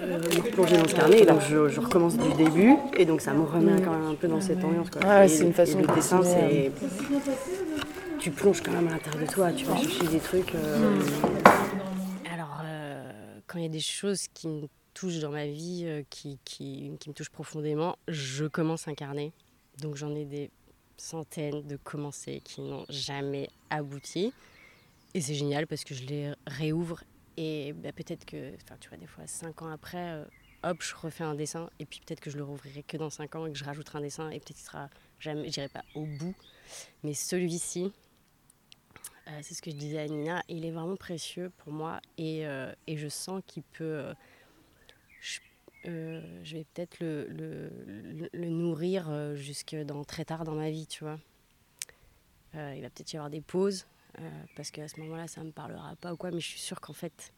Euh, 0.01 0.19
me 0.19 0.41
replonger 0.41 0.77
dans 0.77 0.87
ce 0.87 0.93
carnet 0.95 1.21
et 1.21 1.25
donc 1.25 1.41
je, 1.41 1.69
je 1.69 1.79
recommence 1.79 2.17
du 2.17 2.31
début 2.35 2.75
et 2.95 3.05
donc 3.05 3.19
ça 3.21 3.33
me 3.33 3.43
remet 3.43 3.81
quand 3.81 3.91
même 3.91 4.05
un 4.05 4.13
peu 4.15 4.27
dans 4.27 4.41
cette 4.41 4.63
ambiance 4.63 4.89
quoi. 4.91 5.01
Ah, 5.03 5.27
c'est 5.27 5.43
une 5.43 5.53
façon 5.53 5.79
de 5.81 5.87
dessin 5.87 6.21
c'est 6.23 6.71
tu 8.19 8.31
plonges 8.31 8.61
quand 8.61 8.71
même 8.71 8.87
à 8.87 8.91
l'intérieur 8.91 9.25
de 9.27 9.31
toi, 9.31 9.51
tu 9.53 9.65
vas 9.65 9.75
chercher 9.77 10.07
des 10.07 10.19
trucs. 10.19 10.53
euh, 10.55 10.99
Alors, 12.33 12.61
euh, 12.65 13.39
quand 13.47 13.57
il 13.59 13.63
y 13.63 13.67
a 13.67 13.69
des 13.69 13.79
choses 13.79 14.27
qui 14.33 14.47
me 14.47 14.67
touchent 14.93 15.19
dans 15.19 15.31
ma 15.31 15.45
vie, 15.45 15.83
euh, 15.85 16.03
qui, 16.09 16.39
qui, 16.43 16.91
qui 16.99 17.09
me 17.09 17.13
touchent 17.13 17.29
profondément, 17.29 17.97
je 18.07 18.45
commence 18.45 18.87
un 18.87 18.95
carnet. 18.95 19.31
Donc 19.81 19.95
j'en 19.95 20.13
ai 20.15 20.25
des 20.25 20.49
centaines 20.97 21.61
de 21.67 21.77
commencés 21.77 22.41
qui 22.43 22.61
n'ont 22.61 22.85
jamais 22.89 23.49
abouti. 23.69 24.33
Et 25.13 25.21
c'est 25.21 25.35
génial 25.35 25.67
parce 25.67 25.83
que 25.83 25.93
je 25.93 26.03
les 26.05 26.33
réouvre 26.47 27.01
et 27.37 27.73
bah, 27.73 27.91
peut-être 27.91 28.25
que, 28.25 28.53
enfin 28.55 28.75
tu 28.79 28.89
vois, 28.89 28.97
des 28.97 29.05
fois 29.05 29.25
cinq 29.27 29.61
ans 29.61 29.69
après, 29.69 30.11
euh, 30.13 30.25
hop, 30.63 30.81
je 30.81 30.95
refais 30.95 31.23
un 31.23 31.35
dessin 31.35 31.69
et 31.79 31.85
puis 31.85 32.01
peut-être 32.05 32.19
que 32.19 32.29
je 32.31 32.37
le 32.37 32.43
rouvrirai 32.43 32.83
que 32.83 32.97
dans 32.97 33.09
cinq 33.11 33.35
ans 33.35 33.45
et 33.45 33.51
que 33.51 33.57
je 33.57 33.63
rajouterai 33.63 33.99
un 33.99 34.01
dessin 34.01 34.29
et 34.29 34.39
peut-être 34.39 34.57
qu'il 34.57 34.65
sera 34.65 34.89
jamais, 35.19 35.49
j'irai 35.51 35.69
pas 35.69 35.85
au 35.95 36.05
bout. 36.05 36.35
Mais 37.03 37.13
celui-ci, 37.13 37.91
euh, 39.27 39.39
c'est 39.43 39.53
ce 39.53 39.61
que 39.61 39.71
je 39.71 39.75
disais 39.75 39.99
à 39.99 40.07
Nina, 40.07 40.43
il 40.49 40.65
est 40.65 40.71
vraiment 40.71 40.95
précieux 40.95 41.51
pour 41.57 41.71
moi 41.71 42.01
et, 42.17 42.47
euh, 42.47 42.73
et 42.87 42.97
je 42.97 43.07
sens 43.07 43.41
qu'il 43.45 43.63
peut. 43.63 44.13
je, 45.83 46.55
vais 46.55 46.65
peut-être 46.73 46.99
le, 46.99 47.27
le, 47.29 48.29
le- 48.33 48.49
nourrir 48.49 49.35
jusque 49.35 49.75
dans 49.75 50.03
très 50.03 50.25
tard 50.25 50.43
dans 50.43 50.55
ma 50.55 50.69
vie, 50.69 50.87
tu 50.87 51.03
vois. 51.03 51.19
Il 52.53 52.81
va 52.81 52.89
peut-être 52.89 53.13
y 53.13 53.17
avoir 53.17 53.29
des 53.29 53.41
pauses 53.41 53.85
parce 54.55 54.71
qu'à 54.71 54.87
ce 54.87 54.99
moment-là, 54.99 55.27
ça 55.27 55.43
me 55.43 55.51
parlera 55.51 55.95
pas 55.97 56.13
ou 56.13 56.17
quoi, 56.17 56.31
mais 56.31 56.39
je 56.39 56.47
suis 56.47 56.59
sûre 56.59 56.81
qu'en 56.81 56.93
fait, 56.93 57.33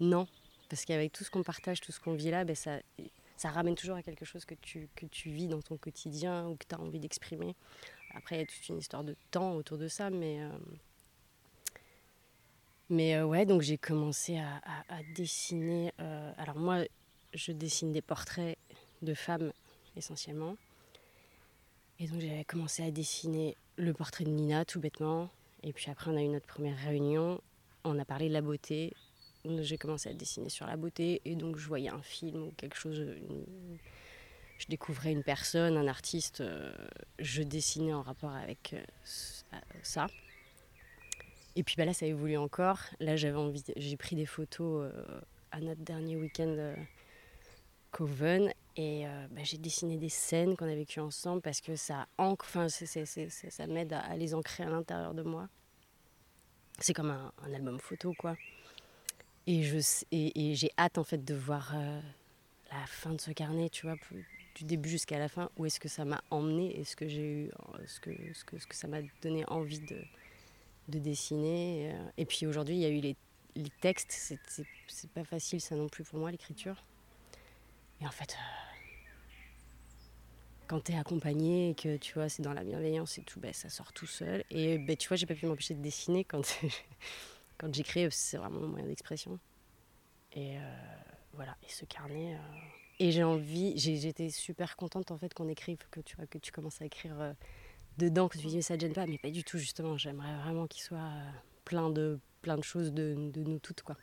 non. 0.00 0.26
Parce 0.68 0.84
qu'avec 0.84 1.12
tout 1.12 1.24
ce 1.24 1.30
qu'on 1.30 1.42
partage, 1.42 1.80
tout 1.80 1.92
ce 1.92 2.00
qu'on 2.00 2.14
vit 2.14 2.30
là, 2.30 2.44
ben 2.44 2.56
ça, 2.56 2.78
ça 3.36 3.50
ramène 3.50 3.74
toujours 3.74 3.96
à 3.96 4.02
quelque 4.02 4.24
chose 4.24 4.44
que 4.44 4.54
tu, 4.54 4.88
que 4.96 5.06
tu 5.06 5.30
vis 5.30 5.48
dans 5.48 5.60
ton 5.60 5.76
quotidien 5.76 6.48
ou 6.48 6.56
que 6.56 6.64
tu 6.66 6.74
as 6.74 6.80
envie 6.80 6.98
d'exprimer. 7.00 7.54
Après, 8.14 8.36
il 8.36 8.38
y 8.40 8.42
a 8.42 8.46
toute 8.46 8.68
une 8.68 8.78
histoire 8.78 9.04
de 9.04 9.16
temps 9.30 9.54
autour 9.54 9.78
de 9.78 9.88
ça, 9.88 10.10
mais. 10.10 10.40
euh, 10.40 10.50
mais 12.90 13.16
euh, 13.16 13.24
ouais, 13.26 13.46
donc 13.46 13.62
j'ai 13.62 13.78
commencé 13.78 14.38
à, 14.38 14.60
dessiner. 15.14 15.92
euh, 16.00 16.32
alors 16.36 16.56
moi, 16.56 16.84
je 17.32 17.52
dessine 17.52 17.92
des 17.92 18.02
portraits 18.02 18.58
de 19.02 19.14
femmes 19.14 19.52
essentiellement. 19.96 20.56
Et 21.98 22.06
donc 22.08 22.20
j'avais 22.20 22.44
commencé 22.44 22.82
à 22.82 22.90
dessiner 22.90 23.56
le 23.76 23.92
portrait 23.92 24.24
de 24.24 24.30
Nina 24.30 24.64
tout 24.64 24.80
bêtement. 24.80 25.30
Et 25.64 25.72
puis 25.72 25.90
après, 25.90 26.10
on 26.10 26.16
a 26.16 26.22
eu 26.22 26.28
notre 26.28 26.46
première 26.46 26.76
réunion. 26.76 27.40
On 27.84 27.98
a 27.98 28.04
parlé 28.04 28.28
de 28.28 28.34
la 28.34 28.42
beauté. 28.42 28.92
J'ai 29.44 29.78
commencé 29.78 30.10
à 30.10 30.12
dessiner 30.12 30.50
sur 30.50 30.66
la 30.66 30.76
beauté. 30.76 31.22
Et 31.24 31.34
donc 31.36 31.56
je 31.56 31.66
voyais 31.66 31.88
un 31.88 32.02
film 32.02 32.44
ou 32.44 32.52
quelque 32.56 32.76
chose. 32.76 33.02
je 34.58 34.66
découvrais 34.68 35.10
une 35.10 35.22
personne, 35.22 35.76
un 35.78 35.88
artiste. 35.88 36.42
euh, 36.42 36.72
je 37.18 37.42
dessinais 37.42 37.94
en 37.94 38.02
rapport 38.02 38.32
avec 38.32 38.74
euh, 38.74 39.56
ça. 39.82 40.06
Et 41.56 41.62
puis 41.62 41.76
bah 41.78 41.86
là, 41.86 41.94
ça 41.94 42.04
évolue 42.04 42.36
encore. 42.36 42.80
Là, 43.00 43.16
j'avais 43.16 43.38
envie, 43.38 43.62
j'ai 43.76 43.96
pris 43.96 44.16
des 44.16 44.26
photos 44.26 44.90
euh, 44.92 45.20
à 45.50 45.60
notre 45.60 45.80
dernier 45.80 46.16
week-end 46.16 46.74
Coven 47.90 48.52
et 48.76 49.06
euh, 49.06 49.26
bah, 49.30 49.42
j'ai 49.44 49.58
dessiné 49.58 49.98
des 49.98 50.08
scènes 50.08 50.56
qu'on 50.56 50.68
a 50.68 50.74
vécues 50.74 51.00
ensemble 51.00 51.40
parce 51.42 51.60
que 51.60 51.76
ça 51.76 52.08
ancre, 52.18 52.44
enfin, 52.48 52.68
ça 52.68 53.66
m'aide 53.66 53.92
à, 53.92 54.16
les 54.16 54.34
ancrer 54.34 54.64
à 54.64 54.68
l'intérieur 54.70 55.14
de 55.14 55.22
moi. 55.22 55.48
C'est 56.80 56.92
comme 56.92 57.10
un, 57.10 57.32
album 57.54 57.78
photo, 57.78 58.12
quoi. 58.18 58.36
Et 59.46 59.62
je 59.62 59.78
et, 60.10 60.54
j'ai 60.54 60.70
hâte 60.76 60.98
en 60.98 61.04
fait 61.04 61.24
de 61.24 61.34
voir 61.34 61.72
euh, 61.76 62.00
la 62.72 62.86
fin 62.86 63.12
de 63.12 63.20
ce 63.20 63.30
carnet, 63.30 63.68
tu 63.68 63.86
vois, 63.86 63.96
du 64.56 64.64
début 64.64 64.88
jusqu'à 64.88 65.18
la 65.18 65.28
fin. 65.28 65.50
Où 65.56 65.66
est-ce 65.66 65.78
que 65.78 65.88
ça 65.88 66.04
m'a 66.04 66.24
emmené 66.30 66.78
et 66.78 66.84
ce 66.84 66.96
que 66.96 67.06
j'ai 67.06 67.22
eu, 67.22 67.44
euh, 67.46 67.78
ce 67.86 68.00
que, 68.00 68.10
ce 68.32 68.44
que, 68.44 68.58
ce 68.58 68.66
que 68.66 68.74
ça 68.74 68.88
m'a 68.88 69.02
donné 69.22 69.44
envie 69.48 69.80
de 69.80 69.98
de 70.88 70.98
dessiner. 70.98 71.94
Et 72.18 72.26
puis 72.26 72.44
aujourd'hui, 72.46 72.74
il 72.74 72.80
y 72.80 72.84
a 72.84 72.90
eu 72.90 73.00
les, 73.00 73.16
les 73.56 73.70
textes. 73.80 74.12
C'est 74.88 75.10
pas 75.10 75.24
facile, 75.24 75.60
ça 75.60 75.76
non 75.76 75.88
plus 75.88 76.04
pour 76.04 76.18
moi, 76.18 76.30
l'écriture. 76.30 76.84
Et 78.04 78.06
en 78.06 78.10
fait, 78.10 78.34
euh, 78.34 78.76
quand 80.66 80.80
tu 80.84 80.92
es 80.92 80.98
accompagné 80.98 81.70
et 81.70 81.74
que 81.74 81.96
tu 81.96 82.12
vois, 82.14 82.28
c'est 82.28 82.42
dans 82.42 82.52
la 82.52 82.62
bienveillance 82.62 83.16
et 83.16 83.22
tout, 83.22 83.40
ben, 83.40 83.52
ça 83.54 83.70
sort 83.70 83.94
tout 83.94 84.06
seul. 84.06 84.44
Et 84.50 84.76
ben, 84.76 84.94
tu 84.94 85.08
vois, 85.08 85.16
j'ai 85.16 85.24
pas 85.24 85.34
pu 85.34 85.46
m'empêcher 85.46 85.72
de 85.72 85.80
dessiner 85.82 86.24
quand, 86.24 86.42
quand 87.58 87.74
j'écris, 87.74 88.06
c'est 88.10 88.36
vraiment 88.36 88.60
mon 88.60 88.68
moyen 88.68 88.86
d'expression. 88.86 89.38
Et 90.32 90.58
euh, 90.58 90.60
voilà, 91.32 91.56
et 91.62 91.70
ce 91.70 91.86
carnet. 91.86 92.34
euh, 92.34 92.38
Et 92.98 93.10
j'ai 93.10 93.24
envie, 93.24 93.72
j'étais 93.78 94.28
super 94.28 94.76
contente 94.76 95.10
en 95.10 95.16
fait 95.16 95.32
qu'on 95.32 95.48
écrive, 95.48 95.78
que 95.90 96.00
tu 96.00 96.16
vois, 96.16 96.26
que 96.26 96.38
tu 96.38 96.52
commences 96.52 96.82
à 96.82 96.84
écrire 96.84 97.18
euh, 97.20 97.32
dedans, 97.98 98.28
que 98.28 98.36
tu 98.36 98.46
dis 98.48 98.62
ça 98.62 98.76
te 98.76 98.82
gêne 98.82 98.92
pas, 98.92 99.06
mais 99.06 99.18
pas 99.18 99.30
du 99.30 99.44
tout 99.44 99.56
justement. 99.58 99.96
J'aimerais 99.96 100.36
vraiment 100.42 100.66
qu'il 100.66 100.82
soit 100.82 100.98
euh, 100.98 101.30
plein 101.64 101.88
de 101.88 102.18
plein 102.42 102.58
de 102.58 102.64
choses 102.64 102.92
de, 102.92 103.14
de 103.32 103.42
nous 103.42 103.58
toutes 103.60 103.82
quoi. 103.82 103.96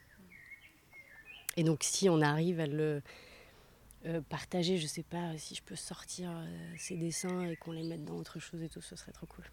Et 1.58 1.63
donc 1.63 1.84
si 1.84 2.10
on 2.10 2.22
arrive 2.22 2.60
à 2.62 2.65
le 2.65 3.03
euh, 4.05 4.22
partager, 4.22 4.77
je 4.77 4.88
sais 4.88 5.03
pas 5.03 5.38
si 5.38 5.53
je 5.55 5.62
peux 5.62 5.75
sortir 5.75 6.31
euh, 6.31 6.74
ces 6.77 6.98
dessins 6.98 7.41
et 7.41 7.55
qu'on 7.55 7.72
les 7.72 7.84
mette 7.84 8.03
dans 8.03 8.15
autre 8.15 8.39
chose 8.39 8.62
et 8.63 8.70
tout, 8.70 8.81
ce 8.81 8.96
serait 8.96 9.12
trop 9.12 9.27
cool. 9.27 9.46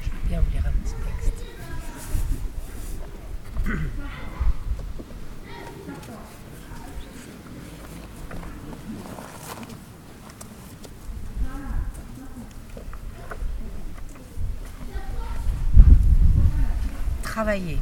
Je 0.00 0.10
vais 0.10 0.28
bien 0.28 0.40
vous 0.40 0.50
lire 0.52 0.66
un 0.66 0.72
petit 0.72 0.94
texte. 0.94 1.44
Travailler, 17.22 17.76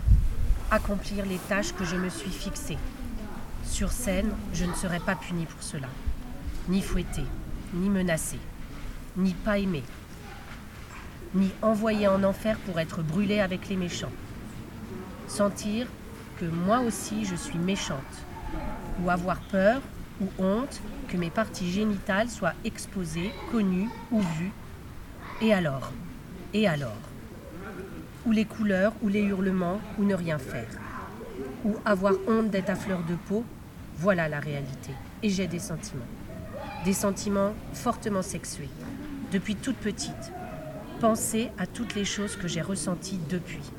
accomplir 0.85 1.25
les 1.25 1.39
tâches 1.39 1.73
que 1.73 1.85
je 1.85 1.97
me 1.97 2.11
suis 2.11 2.31
fixées. 2.31 2.77
Sur 3.65 3.91
scène, 3.91 4.31
je 4.53 4.67
ne 4.67 4.75
serai 4.75 5.01
pas 5.01 5.15
punie 5.15 5.47
pour 5.47 5.63
cela. 5.63 5.89
Ni 6.69 6.83
fouettée, 6.83 7.25
ni 7.73 7.89
menacée, 7.89 8.39
ni 9.17 9.33
pas 9.33 9.59
aimée, 9.59 9.83
ni 11.35 11.51
envoyée 11.63 12.07
en 12.07 12.23
enfer 12.23 12.59
pour 12.67 12.79
être 12.81 13.03
brûlée 13.03 13.41
avec 13.41 13.69
les 13.71 13.77
méchants. 13.77 14.13
Sentir 15.27 15.87
que 16.39 16.45
moi 16.45 16.81
aussi 16.81 17.25
je 17.25 17.35
suis 17.35 17.59
méchante, 17.59 17.99
ou 19.03 19.11
avoir 19.11 19.41
peur 19.41 19.81
ou 20.21 20.29
honte 20.39 20.81
que 21.09 21.17
mes 21.17 21.31
parties 21.31 21.73
génitales 21.73 22.29
soient 22.29 22.55
exposées, 22.65 23.33
connues 23.51 23.89
ou 24.11 24.21
vues. 24.21 24.53
Et 25.41 25.55
alors? 25.55 25.91
Et 26.53 26.69
alors? 26.69 26.93
Ou 28.27 28.33
les 28.33 28.45
couleurs, 28.45 28.93
ou 29.03 29.09
les 29.09 29.23
hurlements, 29.23 29.81
ou 29.99 30.05
ne 30.05 30.15
rien 30.15 30.39
faire. 30.39 30.69
Ou 31.65 31.77
avoir 31.85 32.15
honte 32.27 32.51
d'être 32.51 32.71
à 32.71 32.75
fleur 32.75 33.03
de 33.09 33.15
peau, 33.15 33.45
voilà 33.97 34.29
la 34.29 34.41
réalité. 34.41 34.93
Et 35.23 35.31
j'ai 35.31 35.47
des 35.47 35.59
sentiments. 35.59 36.05
Des 36.85 36.93
sentiments 36.93 37.55
fortement 37.73 38.23
sexués. 38.23 38.71
Depuis 39.33 39.57
toute 39.57 39.77
petite. 39.77 40.33
Pensez 41.01 41.51
à 41.59 41.67
toutes 41.67 41.95
les 41.95 42.05
choses 42.05 42.37
que 42.37 42.49
j'ai 42.49 42.63
ressenties 42.63 43.21
depuis. 43.29 43.71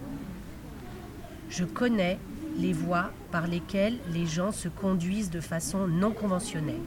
Je 1.50 1.64
connais 1.64 2.20
les 2.58 2.74
voies 2.74 3.12
par 3.32 3.48
lesquelles 3.48 3.98
les 4.14 4.25
gens 4.25 4.52
se 4.52 4.68
conduisent 4.68 5.30
de 5.30 5.42
façon 5.42 5.88
non 5.88 6.12
conventionnelle. 6.12 6.82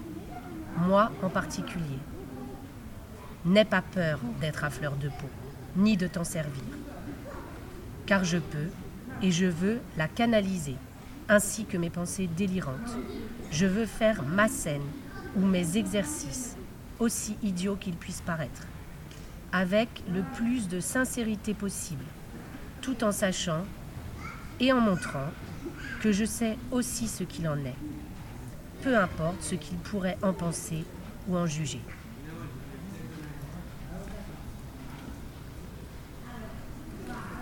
Moi 0.76 1.10
en 1.22 1.28
particulier. 1.28 1.98
N'aie 3.44 3.64
pas 3.64 3.82
peur 3.82 4.20
d'être 4.40 4.64
à 4.64 4.70
fleur 4.70 4.96
de 4.96 5.08
peau, 5.08 5.28
ni 5.76 5.96
de 5.96 6.06
t'en 6.06 6.24
servir. 6.24 6.77
Car 8.08 8.24
je 8.24 8.38
peux, 8.38 8.70
et 9.20 9.30
je 9.30 9.44
veux 9.44 9.80
la 9.98 10.08
canaliser, 10.08 10.76
ainsi 11.28 11.66
que 11.66 11.76
mes 11.76 11.90
pensées 11.90 12.26
délirantes. 12.26 12.96
Je 13.50 13.66
veux 13.66 13.84
faire 13.84 14.22
ma 14.22 14.48
scène 14.48 14.86
ou 15.36 15.44
mes 15.44 15.76
exercices, 15.76 16.56
aussi 16.98 17.36
idiots 17.42 17.76
qu'ils 17.76 17.96
puissent 17.96 18.22
paraître, 18.22 18.62
avec 19.52 19.90
le 20.10 20.22
plus 20.36 20.68
de 20.68 20.80
sincérité 20.80 21.52
possible, 21.52 22.04
tout 22.80 23.04
en 23.04 23.12
sachant 23.12 23.66
et 24.58 24.72
en 24.72 24.80
montrant 24.80 25.28
que 26.00 26.10
je 26.10 26.24
sais 26.24 26.56
aussi 26.70 27.08
ce 27.08 27.24
qu'il 27.24 27.46
en 27.46 27.58
est, 27.58 27.76
peu 28.82 28.96
importe 28.96 29.42
ce 29.42 29.54
qu'il 29.54 29.76
pourrait 29.76 30.16
en 30.22 30.32
penser 30.32 30.82
ou 31.28 31.36
en 31.36 31.44
juger. 31.44 31.82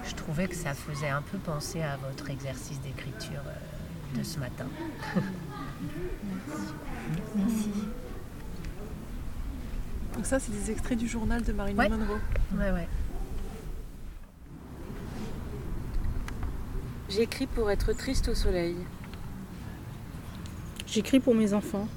Je 0.04 0.14
trouvais 0.36 0.48
que 0.48 0.54
ça 0.54 0.74
faisait 0.74 1.08
un 1.08 1.22
peu 1.22 1.38
penser 1.38 1.80
à 1.80 1.96
votre 1.96 2.28
exercice 2.28 2.78
d'écriture 2.82 3.40
euh, 3.46 4.18
de 4.18 4.22
ce 4.22 4.38
matin. 4.38 4.66
Merci. 7.34 7.70
Donc 10.14 10.26
ça, 10.26 10.38
c'est 10.38 10.52
des 10.52 10.70
extraits 10.70 10.98
du 10.98 11.08
journal 11.08 11.42
de 11.42 11.54
Marilyn 11.54 11.78
Ouais. 11.78 11.88
Monroe. 11.88 12.20
Ouais, 12.54 12.70
ouais. 12.70 12.86
J'écris 17.08 17.46
pour 17.46 17.70
être 17.70 17.94
triste 17.94 18.28
au 18.28 18.34
soleil. 18.34 18.76
J'écris 20.86 21.20
pour 21.20 21.34
mes 21.34 21.54
enfants. 21.54 21.88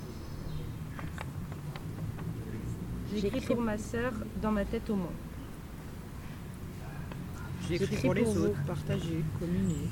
J'écris 3.14 3.42
pour 3.42 3.60
ma 3.60 3.78
sœur 3.78 4.14
dans 4.42 4.52
ma 4.52 4.64
tête 4.64 4.90
au 4.90 4.96
monde. 4.96 5.12
J'écris 7.70 7.98
pour 7.98 8.16
les 8.16 8.38
autres, 8.38 8.66
partager, 8.66 9.24
communier. 9.40 9.88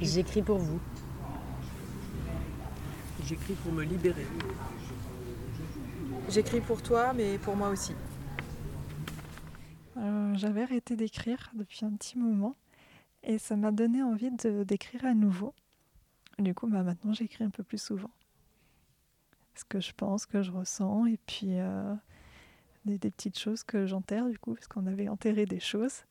J'écris 0.00 0.40
pour 0.40 0.56
vous. 0.56 0.80
J'écris 3.26 3.52
pour 3.54 3.72
me 3.72 3.82
libérer. 3.82 4.26
J'écris 6.30 6.62
pour 6.62 6.80
toi, 6.80 7.12
mais 7.12 7.36
pour 7.36 7.56
moi 7.56 7.68
aussi. 7.68 7.94
Euh, 9.98 10.32
J'avais 10.34 10.62
arrêté 10.62 10.96
d'écrire 10.96 11.50
depuis 11.54 11.84
un 11.84 11.92
petit 11.92 12.16
moment 12.16 12.56
et 13.22 13.36
ça 13.36 13.54
m'a 13.54 13.70
donné 13.70 14.02
envie 14.02 14.30
d'écrire 14.64 15.04
à 15.04 15.12
nouveau. 15.12 15.52
Du 16.38 16.54
coup, 16.54 16.68
bah, 16.68 16.82
maintenant 16.82 17.12
j'écris 17.12 17.44
un 17.44 17.50
peu 17.50 17.62
plus 17.62 17.82
souvent. 17.82 18.10
Ce 19.54 19.64
que 19.64 19.78
je 19.78 19.92
pense, 19.92 20.22
ce 20.22 20.26
que 20.26 20.42
je 20.42 20.50
ressens 20.50 21.04
et 21.04 21.18
puis 21.26 21.58
euh, 21.60 21.94
des, 22.84 22.98
petites 22.98 23.38
choses 23.38 23.62
que 23.62 23.86
j'enterre 23.86 24.26
du 24.26 24.38
coup, 24.38 24.54
parce 24.54 24.68
qu'on 24.68 24.86
avait 24.86 25.08
enterré 25.08 25.46
des 25.46 25.60
choses. 25.60 26.04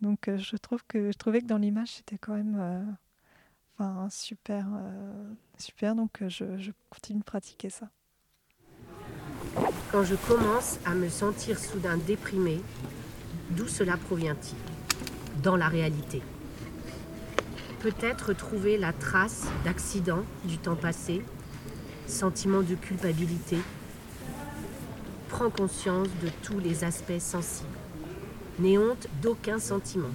Donc 0.00 0.28
euh, 0.28 0.38
je 0.38 0.56
trouve 0.56 0.84
que 0.86 1.10
je 1.10 1.18
trouvais 1.18 1.40
que 1.40 1.46
dans 1.46 1.58
l'image 1.58 1.88
c'était 1.96 2.18
quand 2.18 2.34
même 2.34 2.56
euh, 2.58 2.82
enfin, 3.78 4.08
super, 4.10 4.66
euh, 4.72 5.32
super. 5.58 5.94
Donc 5.94 6.22
je, 6.28 6.70
continue 6.90 7.20
de 7.20 7.24
pratiquer 7.24 7.70
ça. 7.70 7.88
Quand 9.90 10.04
je 10.04 10.14
commence 10.14 10.78
à 10.84 10.94
me 10.94 11.08
sentir 11.08 11.58
soudain 11.58 11.96
déprimée, 11.96 12.60
d'où 13.50 13.66
cela 13.66 13.96
provient-il 13.96 14.56
Dans 15.42 15.56
la 15.56 15.68
réalité? 15.68 16.22
Peut-être 17.80 18.32
trouver 18.34 18.76
la 18.76 18.92
trace 18.92 19.46
d'accidents 19.64 20.24
du 20.44 20.58
temps 20.58 20.76
passé, 20.76 21.24
sentiment 22.06 22.62
de 22.62 22.74
culpabilité. 22.74 23.58
Prends 25.28 25.50
conscience 25.50 26.08
de 26.22 26.28
tous 26.42 26.58
les 26.58 26.84
aspects 26.84 27.20
sensibles. 27.20 27.68
N'aie 28.58 28.78
honte 28.78 29.06
d'aucun 29.22 29.58
sentiment. 29.58 30.10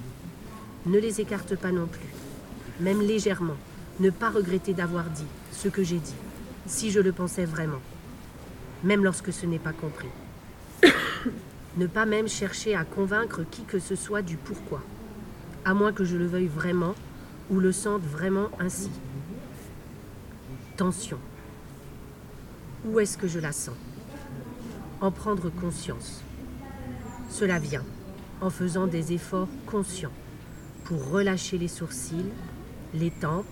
Ne 0.86 1.00
les 1.00 1.22
écarte 1.22 1.56
pas 1.56 1.72
non 1.72 1.88
plus, 1.88 2.10
même 2.80 3.02
légèrement. 3.02 3.58
Ne 4.00 4.10
pas 4.10 4.30
regretter 4.30 4.74
d'avoir 4.74 5.06
dit 5.06 5.28
ce 5.52 5.70
que 5.70 5.84
j'ai 5.84 6.00
dit, 6.00 6.16
si 6.66 6.92
je 6.92 7.00
le 7.00 7.12
pensais 7.12 7.46
vraiment 7.46 7.80
même 8.84 9.04
lorsque 9.04 9.32
ce 9.32 9.46
n'est 9.46 9.60
pas 9.60 9.74
compris. 9.74 10.10
ne 11.78 11.88
pas 11.88 12.06
même 12.06 12.28
chercher 12.28 12.76
à 12.76 12.84
convaincre 12.84 13.44
qui 13.50 13.64
que 13.64 13.80
ce 13.80 13.96
soit 13.96 14.22
du 14.22 14.38
pourquoi, 14.38 14.82
à 15.66 15.74
moins 15.74 15.94
que 15.94 16.04
je 16.04 16.18
le 16.18 16.28
veuille 16.28 16.48
vraiment 16.48 16.94
ou 17.50 17.60
le 17.60 17.72
sente 17.72 18.04
vraiment 18.04 18.50
ainsi. 18.60 18.92
Tension. 20.78 21.18
Où 22.86 23.00
est-ce 23.00 23.18
que 23.18 23.28
je 23.28 23.40
la 23.40 23.52
sens? 23.52 23.76
En 25.04 25.12
prendre 25.12 25.50
conscience. 25.50 26.24
Cela 27.30 27.60
vient 27.60 27.84
en 28.40 28.50
faisant 28.50 28.88
des 28.88 29.12
efforts 29.12 29.50
conscients 29.66 30.14
pour 30.86 31.12
relâcher 31.12 31.58
les 31.58 31.68
sourcils, 31.68 32.32
les 32.94 33.12
tempes, 33.12 33.46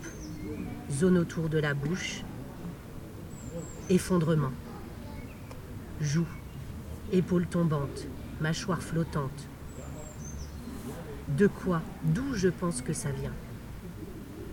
zone 0.90 1.18
autour 1.18 1.50
de 1.50 1.58
la 1.58 1.74
bouche, 1.74 2.24
effondrement 3.90 4.54
joues, 6.00 6.26
épaules 7.12 7.48
tombantes, 7.48 8.08
mâchoire 8.40 8.82
flottante. 8.82 9.48
De 11.28 11.48
quoi, 11.48 11.82
d'où 12.06 12.34
je 12.34 12.48
pense 12.48 12.82
que 12.82 12.94
ça 12.94 13.12
vient 13.12 13.34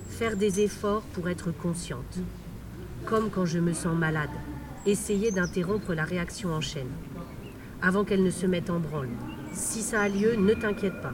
Faire 0.08 0.36
des 0.36 0.58
efforts 0.62 1.02
pour 1.12 1.28
être 1.28 1.52
consciente. 1.52 2.18
Comme 3.06 3.30
quand 3.30 3.46
je 3.46 3.60
me 3.60 3.72
sens 3.72 3.96
malade, 3.96 4.30
essayer 4.86 5.30
d'interrompre 5.30 5.94
la 5.94 6.04
réaction 6.04 6.52
en 6.52 6.60
chaîne, 6.60 6.90
avant 7.82 8.04
qu'elle 8.04 8.22
ne 8.22 8.30
se 8.30 8.46
mette 8.46 8.70
en 8.70 8.78
branle. 8.78 9.08
Si 9.52 9.82
ça 9.82 10.02
a 10.02 10.08
lieu, 10.08 10.34
ne 10.36 10.54
t'inquiète 10.54 11.00
pas. 11.00 11.12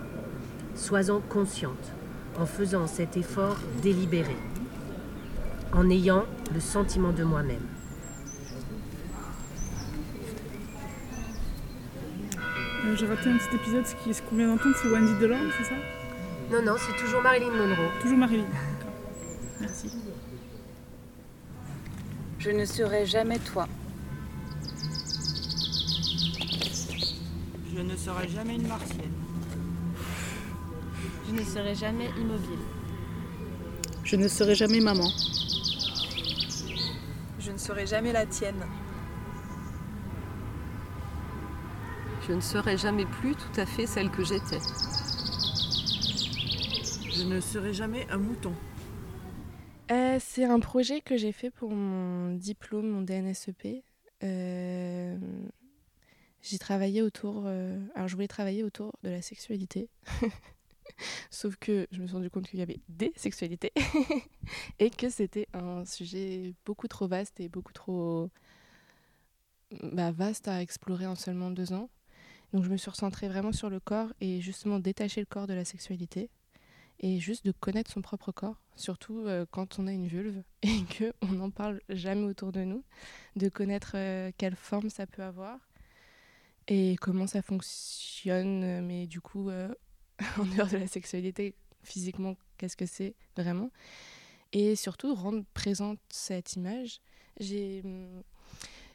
Sois-en 0.74 1.20
consciente, 1.20 1.92
en 2.38 2.46
faisant 2.46 2.86
cet 2.86 3.16
effort 3.16 3.56
délibéré, 3.82 4.36
en 5.72 5.88
ayant 5.90 6.24
le 6.52 6.60
sentiment 6.60 7.12
de 7.12 7.24
moi-même. 7.24 7.66
Euh, 12.86 12.96
J'ai 12.96 13.06
raté 13.06 13.30
un 13.30 13.38
petit 13.38 13.56
épisode, 13.56 13.86
ce 13.86 14.22
qu'on 14.22 14.36
vient 14.36 14.48
d'entendre, 14.48 14.74
c'est 14.82 14.88
Wendy 14.88 15.14
Delorme, 15.20 15.50
c'est 15.56 15.64
ça? 15.64 15.74
Non, 16.52 16.62
non, 16.62 16.76
c'est 16.78 16.96
toujours 17.02 17.22
Marilyn 17.22 17.50
Monroe. 17.50 17.90
Toujours 18.02 18.18
Marilyn. 18.18 18.44
D'accord. 18.44 18.92
Merci. 19.60 19.90
Je 22.44 22.50
ne 22.50 22.66
serai 22.66 23.06
jamais 23.06 23.38
toi. 23.38 23.66
Je 27.74 27.80
ne 27.80 27.96
serai 27.96 28.28
jamais 28.28 28.56
une 28.56 28.68
martienne. 28.68 29.14
Je 31.26 31.32
ne 31.32 31.42
serai 31.42 31.74
jamais 31.74 32.10
immobile. 32.20 32.58
Je 34.04 34.16
ne 34.16 34.28
serai 34.28 34.54
jamais 34.54 34.80
maman. 34.80 35.10
Je 37.38 37.50
ne 37.50 37.56
serai 37.56 37.86
jamais 37.86 38.12
la 38.12 38.26
tienne. 38.26 38.62
Je 42.28 42.34
ne 42.34 42.42
serai 42.42 42.76
jamais 42.76 43.06
plus 43.06 43.34
tout 43.36 43.58
à 43.58 43.64
fait 43.64 43.86
celle 43.86 44.10
que 44.10 44.22
j'étais. 44.22 44.60
Je 47.10 47.22
ne 47.22 47.40
serai 47.40 47.72
jamais 47.72 48.06
un 48.10 48.18
mouton. 48.18 48.52
C'est 50.20 50.44
un 50.44 50.60
projet 50.60 51.00
que 51.00 51.16
j'ai 51.16 51.32
fait 51.32 51.50
pour 51.50 51.70
mon 51.70 52.34
diplôme, 52.34 52.88
mon 52.88 53.02
DNSEP. 53.02 53.84
Euh, 54.22 55.18
j'ai 56.42 56.58
travaillé 56.58 57.02
autour. 57.02 57.44
euh, 57.46 57.78
alors, 57.94 58.08
je 58.08 58.14
voulais 58.14 58.28
travailler 58.28 58.62
autour 58.62 58.92
de 59.02 59.10
la 59.10 59.22
sexualité. 59.22 59.88
Sauf 61.30 61.56
que 61.56 61.88
je 61.90 62.00
me 62.00 62.06
suis 62.06 62.14
rendu 62.14 62.30
compte 62.30 62.46
qu'il 62.46 62.58
y 62.58 62.62
avait 62.62 62.80
des 62.88 63.12
sexualités 63.16 63.72
et 64.78 64.90
que 64.90 65.08
c'était 65.08 65.48
un 65.54 65.84
sujet 65.84 66.54
beaucoup 66.64 66.86
trop 66.86 67.08
vaste 67.08 67.40
et 67.40 67.48
beaucoup 67.48 67.72
trop 67.72 68.30
bah, 69.82 70.12
vaste 70.12 70.48
à 70.48 70.62
explorer 70.62 71.06
en 71.06 71.14
seulement 71.14 71.50
deux 71.50 71.72
ans. 71.72 71.88
Donc, 72.52 72.62
je 72.62 72.70
me 72.70 72.76
suis 72.76 72.90
recentrée 72.90 73.28
vraiment 73.28 73.52
sur 73.52 73.70
le 73.70 73.80
corps 73.80 74.12
et 74.20 74.40
justement 74.40 74.78
détacher 74.78 75.20
le 75.20 75.26
corps 75.26 75.46
de 75.46 75.54
la 75.54 75.64
sexualité 75.64 76.30
et 77.00 77.18
juste 77.18 77.44
de 77.44 77.52
connaître 77.52 77.90
son 77.90 78.02
propre 78.02 78.32
corps, 78.32 78.60
surtout 78.76 79.24
euh, 79.26 79.46
quand 79.50 79.78
on 79.78 79.86
a 79.86 79.92
une 79.92 80.06
vulve 80.06 80.42
et 80.62 80.84
qu'on 80.98 81.32
n'en 81.32 81.50
parle 81.50 81.80
jamais 81.88 82.24
autour 82.24 82.52
de 82.52 82.64
nous, 82.64 82.84
de 83.36 83.48
connaître 83.48 83.92
euh, 83.94 84.30
quelle 84.38 84.56
forme 84.56 84.90
ça 84.90 85.06
peut 85.06 85.22
avoir 85.22 85.58
et 86.66 86.96
comment 87.00 87.26
ça 87.26 87.42
fonctionne, 87.42 88.64
euh, 88.64 88.80
mais 88.80 89.06
du 89.06 89.20
coup, 89.20 89.50
en 90.38 90.44
dehors 90.56 90.68
de 90.68 90.78
la 90.78 90.86
sexualité, 90.86 91.54
physiquement, 91.82 92.36
qu'est-ce 92.56 92.76
que 92.76 92.86
c'est 92.86 93.14
vraiment 93.36 93.70
Et 94.52 94.74
surtout, 94.76 95.14
rendre 95.14 95.44
présente 95.52 95.98
cette 96.08 96.54
image. 96.54 97.00
J'ai. 97.38 97.82
hum, 97.84 98.22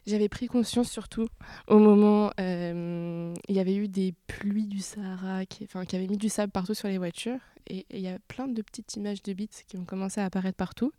J'avais 0.06 0.28
pris 0.30 0.48
conscience 0.48 0.90
surtout 0.90 1.28
au 1.68 1.78
moment 1.78 2.32
il 2.38 3.54
y 3.54 3.60
avait 3.60 3.76
eu 3.76 3.86
des 3.86 4.14
pluies 4.26 4.66
du 4.66 4.80
Sahara 4.80 5.44
qui, 5.44 5.64
enfin, 5.64 5.84
qui 5.84 5.94
avaient 5.94 6.08
mis 6.08 6.16
du 6.16 6.30
sable 6.30 6.50
partout 6.50 6.74
sur 6.74 6.88
les 6.88 6.98
voitures 6.98 7.38
et 7.70 7.86
il 7.90 8.00
y 8.00 8.08
a 8.08 8.18
plein 8.28 8.48
de 8.48 8.62
petites 8.62 8.96
images 8.96 9.22
de 9.22 9.32
bites 9.32 9.64
qui 9.68 9.76
ont 9.76 9.84
commencé 9.84 10.20
à 10.20 10.24
apparaître 10.24 10.56
partout 10.56 10.92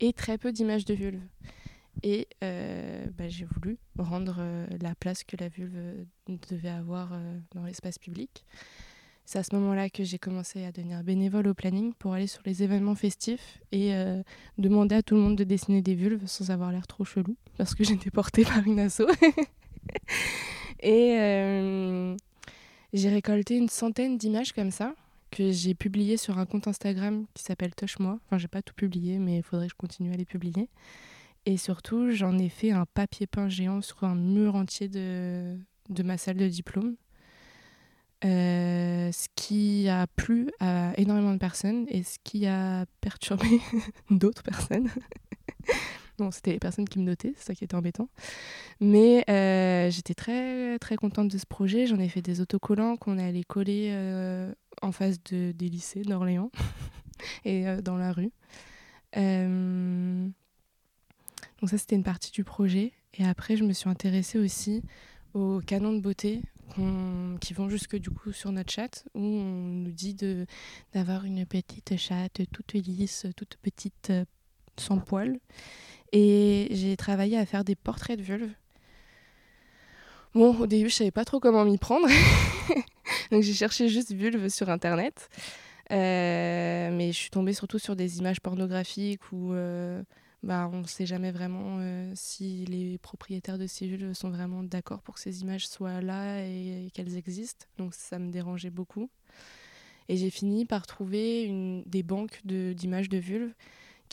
et 0.00 0.12
très 0.12 0.38
peu 0.38 0.52
d'images 0.52 0.84
de 0.84 0.94
vulve. 0.94 1.20
Et 2.02 2.26
euh, 2.42 3.04
bah, 3.16 3.28
j'ai 3.28 3.44
voulu 3.44 3.78
rendre 3.98 4.36
euh, 4.38 4.66
la 4.80 4.94
place 4.94 5.22
que 5.22 5.36
la 5.38 5.48
vulve 5.48 5.76
euh, 5.76 6.04
devait 6.50 6.70
avoir 6.70 7.12
dans 7.54 7.64
l'espace 7.64 7.98
public. 7.98 8.44
C'est 9.26 9.38
à 9.38 9.42
ce 9.42 9.54
moment-là 9.54 9.88
que 9.88 10.02
j'ai 10.02 10.18
commencé 10.18 10.64
à 10.64 10.72
devenir 10.72 11.02
bénévole 11.02 11.46
au 11.46 11.54
planning 11.54 11.94
pour 11.94 12.12
aller 12.14 12.26
sur 12.26 12.42
les 12.44 12.62
événements 12.62 12.94
festifs 12.94 13.58
et 13.72 13.94
demander 14.58 14.96
à 14.96 15.02
tout 15.02 15.14
le 15.14 15.22
monde 15.22 15.36
de 15.36 15.44
dessiner 15.44 15.80
des 15.80 15.94
vulves 15.94 16.26
sans 16.26 16.50
avoir 16.50 16.70
l'air 16.70 16.86
trop 16.86 17.06
chelou 17.06 17.34
parce 17.56 17.74
que 17.74 17.84
j'étais 17.84 18.10
portée 18.10 18.44
par 18.44 18.66
une 18.66 18.80
asso. 18.80 19.00
et 20.82 22.16
j'ai 22.92 23.08
récolté 23.08 23.56
une 23.56 23.70
centaine 23.70 24.18
d'images 24.18 24.52
comme 24.52 24.70
ça 24.70 24.94
que 25.34 25.50
j'ai 25.50 25.74
publiées 25.74 26.16
sur 26.16 26.38
un 26.38 26.46
compte 26.46 26.68
Instagram 26.68 27.26
qui 27.34 27.42
s'appelle 27.42 27.74
Touche-moi. 27.74 28.20
Enfin, 28.24 28.38
j'ai 28.38 28.46
pas 28.46 28.62
tout 28.62 28.72
publié, 28.72 29.18
mais 29.18 29.38
il 29.38 29.42
faudrait 29.42 29.66
que 29.66 29.72
je 29.72 29.76
continue 29.76 30.14
à 30.14 30.16
les 30.16 30.24
publier. 30.24 30.68
Et 31.44 31.56
surtout, 31.56 32.12
j'en 32.12 32.38
ai 32.38 32.48
fait 32.48 32.70
un 32.70 32.86
papier 32.86 33.26
peint 33.26 33.48
géant 33.48 33.82
sur 33.82 34.04
un 34.04 34.14
mur 34.14 34.54
entier 34.54 34.88
de, 34.88 35.58
de 35.90 36.02
ma 36.04 36.18
salle 36.18 36.36
de 36.36 36.46
diplôme. 36.46 36.94
Euh, 38.24 39.10
ce 39.10 39.26
qui 39.34 39.88
a 39.88 40.06
plu 40.06 40.50
à 40.60 40.92
énormément 40.96 41.32
de 41.32 41.38
personnes 41.38 41.84
et 41.88 42.04
ce 42.04 42.16
qui 42.22 42.46
a 42.46 42.86
perturbé 43.00 43.60
d'autres 44.10 44.44
personnes. 44.44 44.88
Bon, 46.18 46.30
c'était 46.30 46.52
les 46.52 46.58
personnes 46.58 46.88
qui 46.88 46.98
me 46.98 47.04
notaient, 47.04 47.34
c'est 47.36 47.46
ça 47.46 47.54
qui 47.54 47.64
était 47.64 47.74
embêtant. 47.74 48.08
Mais 48.80 49.24
euh, 49.28 49.90
j'étais 49.90 50.14
très 50.14 50.78
très 50.78 50.96
contente 50.96 51.28
de 51.28 51.38
ce 51.38 51.46
projet. 51.46 51.86
J'en 51.86 51.98
ai 51.98 52.08
fait 52.08 52.22
des 52.22 52.40
autocollants 52.40 52.96
qu'on 52.96 53.18
allé 53.18 53.44
coller 53.44 53.90
euh, 53.92 54.52
en 54.82 54.92
face 54.92 55.22
de, 55.24 55.52
des 55.52 55.68
lycées 55.68 56.02
d'Orléans 56.02 56.50
et 57.44 57.64
dans 57.82 57.96
la 57.96 58.12
rue. 58.12 58.32
donc 59.14 60.32
ça, 61.68 61.78
c'était 61.78 61.96
une 61.96 62.04
partie 62.04 62.32
du 62.32 62.44
projet. 62.44 62.92
Et 63.14 63.24
après, 63.24 63.56
je 63.56 63.64
me 63.64 63.72
suis 63.72 63.88
intéressée 63.88 64.38
aussi 64.38 64.82
aux 65.34 65.60
canons 65.60 65.92
de 65.92 66.00
beauté 66.00 66.42
qui 67.40 67.54
vont 67.54 67.68
jusque 67.68 67.96
du 67.96 68.10
coup 68.10 68.32
sur 68.32 68.50
notre 68.50 68.72
chatte 68.72 69.04
où 69.14 69.20
on 69.20 69.68
nous 69.84 69.92
dit 69.92 70.16
d'avoir 70.92 71.24
une 71.24 71.46
petite 71.46 71.96
chatte 71.96 72.42
toute 72.52 72.72
lisse, 72.72 73.26
toute 73.36 73.56
petite, 73.56 74.10
euh, 74.10 74.24
sans 74.76 74.98
poils. 74.98 75.38
Et 76.14 76.68
j'ai 76.70 76.96
travaillé 76.96 77.36
à 77.36 77.44
faire 77.44 77.64
des 77.64 77.74
portraits 77.74 78.16
de 78.16 78.22
vulve. 78.22 78.50
Bon, 80.32 80.56
au 80.60 80.66
début, 80.66 80.88
je 80.88 80.94
savais 80.94 81.10
pas 81.10 81.24
trop 81.24 81.40
comment 81.40 81.64
m'y 81.64 81.76
prendre. 81.76 82.08
Donc 83.32 83.42
j'ai 83.42 83.52
cherché 83.52 83.88
juste 83.88 84.12
vulve 84.12 84.48
sur 84.48 84.70
internet. 84.70 85.28
Euh, 85.90 86.90
mais 86.92 87.08
je 87.08 87.16
suis 87.16 87.30
tombée 87.30 87.52
surtout 87.52 87.80
sur 87.80 87.96
des 87.96 88.18
images 88.18 88.40
pornographiques 88.40 89.32
ou 89.32 89.52
euh, 89.52 90.02
bah, 90.44 90.70
on 90.72 90.78
ne 90.78 90.86
sait 90.86 91.04
jamais 91.04 91.32
vraiment 91.32 91.78
euh, 91.80 92.12
si 92.14 92.64
les 92.66 92.96
propriétaires 92.98 93.58
de 93.58 93.66
ces 93.66 93.86
villes 93.86 94.14
sont 94.14 94.30
vraiment 94.30 94.62
d'accord 94.62 95.02
pour 95.02 95.16
que 95.16 95.20
ces 95.20 95.42
images 95.42 95.66
soient 95.66 96.00
là 96.00 96.40
et, 96.46 96.90
qu'elles 96.94 97.16
existent. 97.16 97.66
Donc 97.76 97.92
ça 97.92 98.20
me 98.20 98.30
dérangeait 98.30 98.70
beaucoup. 98.70 99.10
Et 100.08 100.16
j'ai 100.16 100.30
fini 100.30 100.64
par 100.64 100.86
trouver 100.86 101.82
des 101.86 102.02
banques 102.04 102.40
d'images 102.44 103.08
de, 103.08 103.18
vulves 103.18 103.54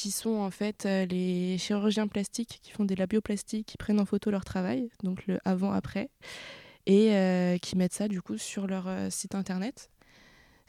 qui 0.02 0.12
sont 0.12 0.38
en 0.38 0.50
fait 0.50 0.86
euh, 0.86 1.06
les 1.06 1.58
chirurgiens 1.58 2.08
plastiques 2.08 2.60
qui 2.64 2.72
font 2.72 2.86
des 2.86 2.96
labioplastiques, 2.96 3.68
qui 3.68 3.78
prennent 3.78 4.00
en 4.00 4.06
photo 4.06 4.32
leur 4.32 4.44
travail, 4.44 4.90
donc 5.04 5.28
le 5.28 5.40
avant-après, 5.46 6.10
et 6.88 7.14
euh, 7.14 7.58
qui 7.58 7.78
mettent 7.78 7.94
ça 7.94 8.08
du 8.08 8.22
coup 8.22 8.38
sur 8.38 8.66
leur 8.66 8.90
site 9.12 9.36
internet 9.36 9.92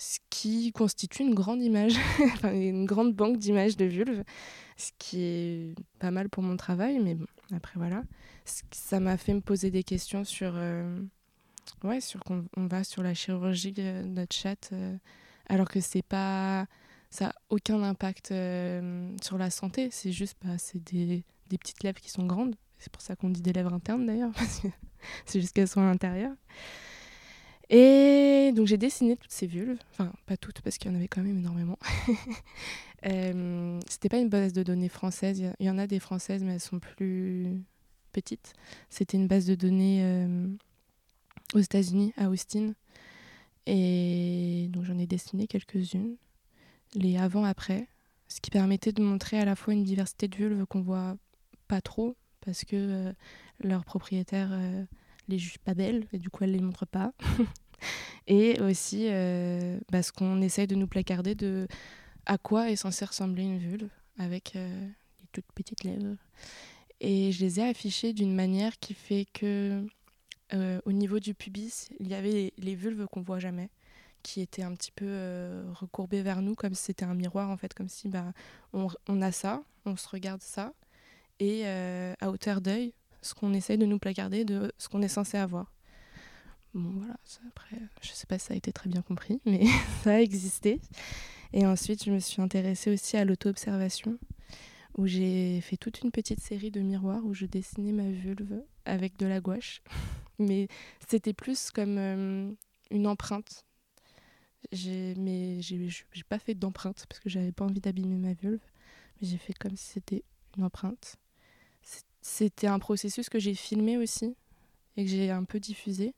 ce 0.02 0.18
qui 0.30 0.72
constitue 0.72 1.22
une 1.22 1.34
grande 1.34 1.62
image, 1.62 1.94
une 2.42 2.86
grande 2.86 3.14
banque 3.14 3.38
d'images 3.38 3.76
de 3.76 3.84
vulves, 3.84 4.24
ce 4.76 4.90
qui 4.98 5.22
est 5.22 5.74
pas 6.00 6.10
mal 6.10 6.28
pour 6.28 6.42
mon 6.42 6.56
travail, 6.56 6.98
mais 6.98 7.14
bon, 7.14 7.26
après 7.52 7.74
voilà. 7.76 8.02
Ça 8.44 8.98
m'a 8.98 9.16
fait 9.16 9.32
me 9.32 9.40
poser 9.40 9.70
des 9.70 9.84
questions 9.84 10.24
sur, 10.24 10.54
euh, 10.56 11.00
ouais, 11.84 12.00
sur 12.00 12.20
qu'on 12.24 12.44
va 12.56 12.82
sur 12.82 13.04
la 13.04 13.14
chirurgie 13.14 13.72
de 13.72 14.02
notre 14.02 14.34
euh, 14.72 14.96
alors 15.48 15.68
que 15.68 15.80
c'est 15.80 16.02
pas, 16.02 16.66
ça 17.12 17.26
n'a 17.26 17.34
aucun 17.50 17.82
impact 17.82 18.32
euh, 18.32 19.14
sur 19.22 19.36
la 19.36 19.50
santé, 19.50 19.90
c'est 19.92 20.12
juste, 20.12 20.38
bah, 20.42 20.56
c'est 20.56 20.82
des, 20.82 21.24
des 21.48 21.58
petites 21.58 21.82
lèvres 21.82 22.00
qui 22.00 22.10
sont 22.10 22.24
grandes, 22.24 22.56
c'est 22.78 22.90
pour 22.90 23.02
ça 23.02 23.14
qu'on 23.16 23.28
dit 23.28 23.42
des 23.42 23.52
lèvres 23.52 23.74
internes 23.74 24.06
d'ailleurs, 24.06 24.32
c'est 25.26 25.40
juste 25.40 25.52
qu'elles 25.52 25.68
sont 25.68 25.82
à 25.82 25.84
l'intérieur. 25.84 26.32
Et 27.68 28.52
donc 28.56 28.66
j'ai 28.66 28.78
dessiné 28.78 29.16
toutes 29.16 29.30
ces 29.30 29.46
vulves, 29.46 29.78
enfin 29.92 30.10
pas 30.24 30.38
toutes 30.38 30.62
parce 30.62 30.78
qu'il 30.78 30.90
y 30.90 30.94
en 30.94 30.96
avait 30.96 31.08
quand 31.08 31.22
même 31.22 31.36
énormément. 31.36 31.78
euh, 33.06 33.78
C'était 33.88 34.08
pas 34.08 34.18
une 34.18 34.30
base 34.30 34.54
de 34.54 34.62
données 34.62 34.88
française, 34.88 35.42
il 35.60 35.66
y 35.66 35.70
en 35.70 35.78
a 35.78 35.86
des 35.86 36.00
françaises 36.00 36.42
mais 36.42 36.54
elles 36.54 36.60
sont 36.60 36.78
plus 36.80 37.62
petites. 38.12 38.54
C'était 38.88 39.18
une 39.18 39.26
base 39.26 39.46
de 39.46 39.54
données 39.54 40.00
euh, 40.02 40.48
aux 41.54 41.60
États-Unis, 41.60 42.14
à 42.16 42.30
Austin. 42.30 42.72
Et 43.66 44.68
donc 44.70 44.84
j'en 44.84 44.98
ai 44.98 45.06
dessiné 45.06 45.46
quelques-unes, 45.46 46.16
les 46.94 47.16
avant-après, 47.16 47.88
ce 48.28 48.40
qui 48.40 48.50
permettait 48.50 48.92
de 48.92 49.02
montrer 49.02 49.38
à 49.38 49.44
la 49.44 49.56
fois 49.56 49.74
une 49.74 49.84
diversité 49.84 50.28
de 50.28 50.36
vulves 50.36 50.66
qu'on 50.66 50.80
voit 50.80 51.16
pas 51.68 51.80
trop 51.80 52.16
parce 52.44 52.64
que 52.64 52.76
euh, 52.76 53.12
leurs 53.60 53.84
propriétaires 53.84 54.50
euh, 54.52 54.84
les 55.28 55.38
jugent 55.38 55.58
pas 55.58 55.74
belles 55.74 56.06
et 56.12 56.18
du 56.18 56.30
coup 56.30 56.44
elles 56.44 56.52
les 56.52 56.60
montrent 56.60 56.86
pas. 56.86 57.12
et 58.26 58.60
aussi 58.60 59.06
euh, 59.08 59.78
bah, 59.90 60.02
ce 60.02 60.12
qu'on 60.12 60.40
essaye 60.42 60.66
de 60.66 60.74
nous 60.74 60.86
placarder 60.86 61.34
de 61.34 61.66
à 62.26 62.38
quoi 62.38 62.70
est 62.70 62.76
censé 62.76 63.04
ressembler 63.04 63.42
une 63.42 63.58
vulve 63.58 63.90
avec 64.18 64.54
euh, 64.56 64.88
les 65.20 65.26
toutes 65.32 65.50
petites 65.54 65.84
lèvres. 65.84 66.16
Et 67.00 67.32
je 67.32 67.40
les 67.40 67.58
ai 67.58 67.64
affichées 67.68 68.12
d'une 68.12 68.34
manière 68.34 68.78
qui 68.78 68.94
fait 68.94 69.26
que 69.32 69.84
euh, 70.54 70.80
au 70.84 70.92
niveau 70.92 71.18
du 71.18 71.34
pubis, 71.34 71.88
il 71.98 72.08
y 72.08 72.14
avait 72.14 72.52
les, 72.56 72.74
vulves 72.74 73.06
qu'on 73.06 73.22
voit 73.22 73.40
jamais 73.40 73.70
qui 74.22 74.40
étaient 74.40 74.62
un 74.62 74.74
petit 74.74 74.92
peu 74.92 75.62
recourbées 75.74 76.22
vers 76.22 76.42
nous 76.42 76.54
comme 76.54 76.74
si 76.74 76.84
c'était 76.84 77.04
un 77.04 77.14
miroir 77.14 77.50
en 77.50 77.56
fait 77.56 77.74
comme 77.74 77.88
si 77.88 78.08
bah 78.08 78.32
on, 78.72 78.88
a 79.22 79.32
ça 79.32 79.62
on 79.84 79.96
se 79.96 80.08
regarde 80.08 80.42
ça 80.42 80.72
et 81.40 81.66
à 81.66 82.30
hauteur 82.30 82.60
d'œil 82.60 82.94
ce 83.22 83.34
qu'on 83.34 83.54
essaye 83.54 83.78
de 83.78 83.86
nous 83.86 83.98
placarder 83.98 84.44
de 84.44 84.72
ce 84.78 84.88
qu'on 84.88 85.00
est 85.00 85.08
censé 85.08 85.38
avoir. 85.38 85.72
Bon, 86.74 86.90
voilà, 86.96 87.16
après, 87.48 87.76
je 88.00 88.12
sais 88.12 88.26
pas 88.26 88.38
si 88.38 88.46
ça 88.46 88.54
a 88.54 88.56
été 88.56 88.72
très 88.72 88.90
bien 88.90 89.02
compris, 89.02 89.40
mais 89.46 89.64
ça 90.02 90.14
a 90.14 90.20
existé. 90.20 90.80
Et 91.52 91.66
ensuite, 91.66 92.04
je 92.04 92.10
me 92.10 92.18
suis 92.18 92.42
intéressée 92.42 92.90
aussi 92.90 93.16
à 93.16 93.24
l'auto-observation, 93.24 94.18
où 94.96 95.06
j'ai 95.06 95.60
fait 95.60 95.76
toute 95.76 96.00
une 96.00 96.10
petite 96.10 96.40
série 96.40 96.70
de 96.70 96.80
miroirs 96.80 97.24
où 97.24 97.34
je 97.34 97.46
dessinais 97.46 97.92
ma 97.92 98.10
vulve 98.10 98.62
avec 98.84 99.18
de 99.18 99.26
la 99.26 99.40
gouache. 99.40 99.82
mais 100.38 100.68
c'était 101.08 101.34
plus 101.34 101.70
comme 101.70 101.98
euh, 101.98 102.50
une 102.90 103.06
empreinte. 103.06 103.64
Mais 104.72 105.60
j'ai 105.60 105.90
pas 106.28 106.38
fait 106.38 106.54
d'empreinte 106.54 107.04
parce 107.08 107.20
que 107.20 107.28
j'avais 107.28 107.52
pas 107.52 107.64
envie 107.64 107.80
d'abîmer 107.80 108.16
ma 108.16 108.34
vulve. 108.34 108.60
Mais 109.20 109.28
j'ai 109.28 109.38
fait 109.38 109.52
comme 109.52 109.76
si 109.76 109.86
c'était 109.86 110.24
une 110.56 110.64
empreinte. 110.64 111.16
C'était 112.20 112.68
un 112.68 112.78
processus 112.78 113.28
que 113.28 113.38
j'ai 113.38 113.54
filmé 113.54 113.98
aussi 113.98 114.36
et 114.96 115.04
que 115.04 115.10
j'ai 115.10 115.30
un 115.30 115.44
peu 115.44 115.60
diffusé. 115.60 116.14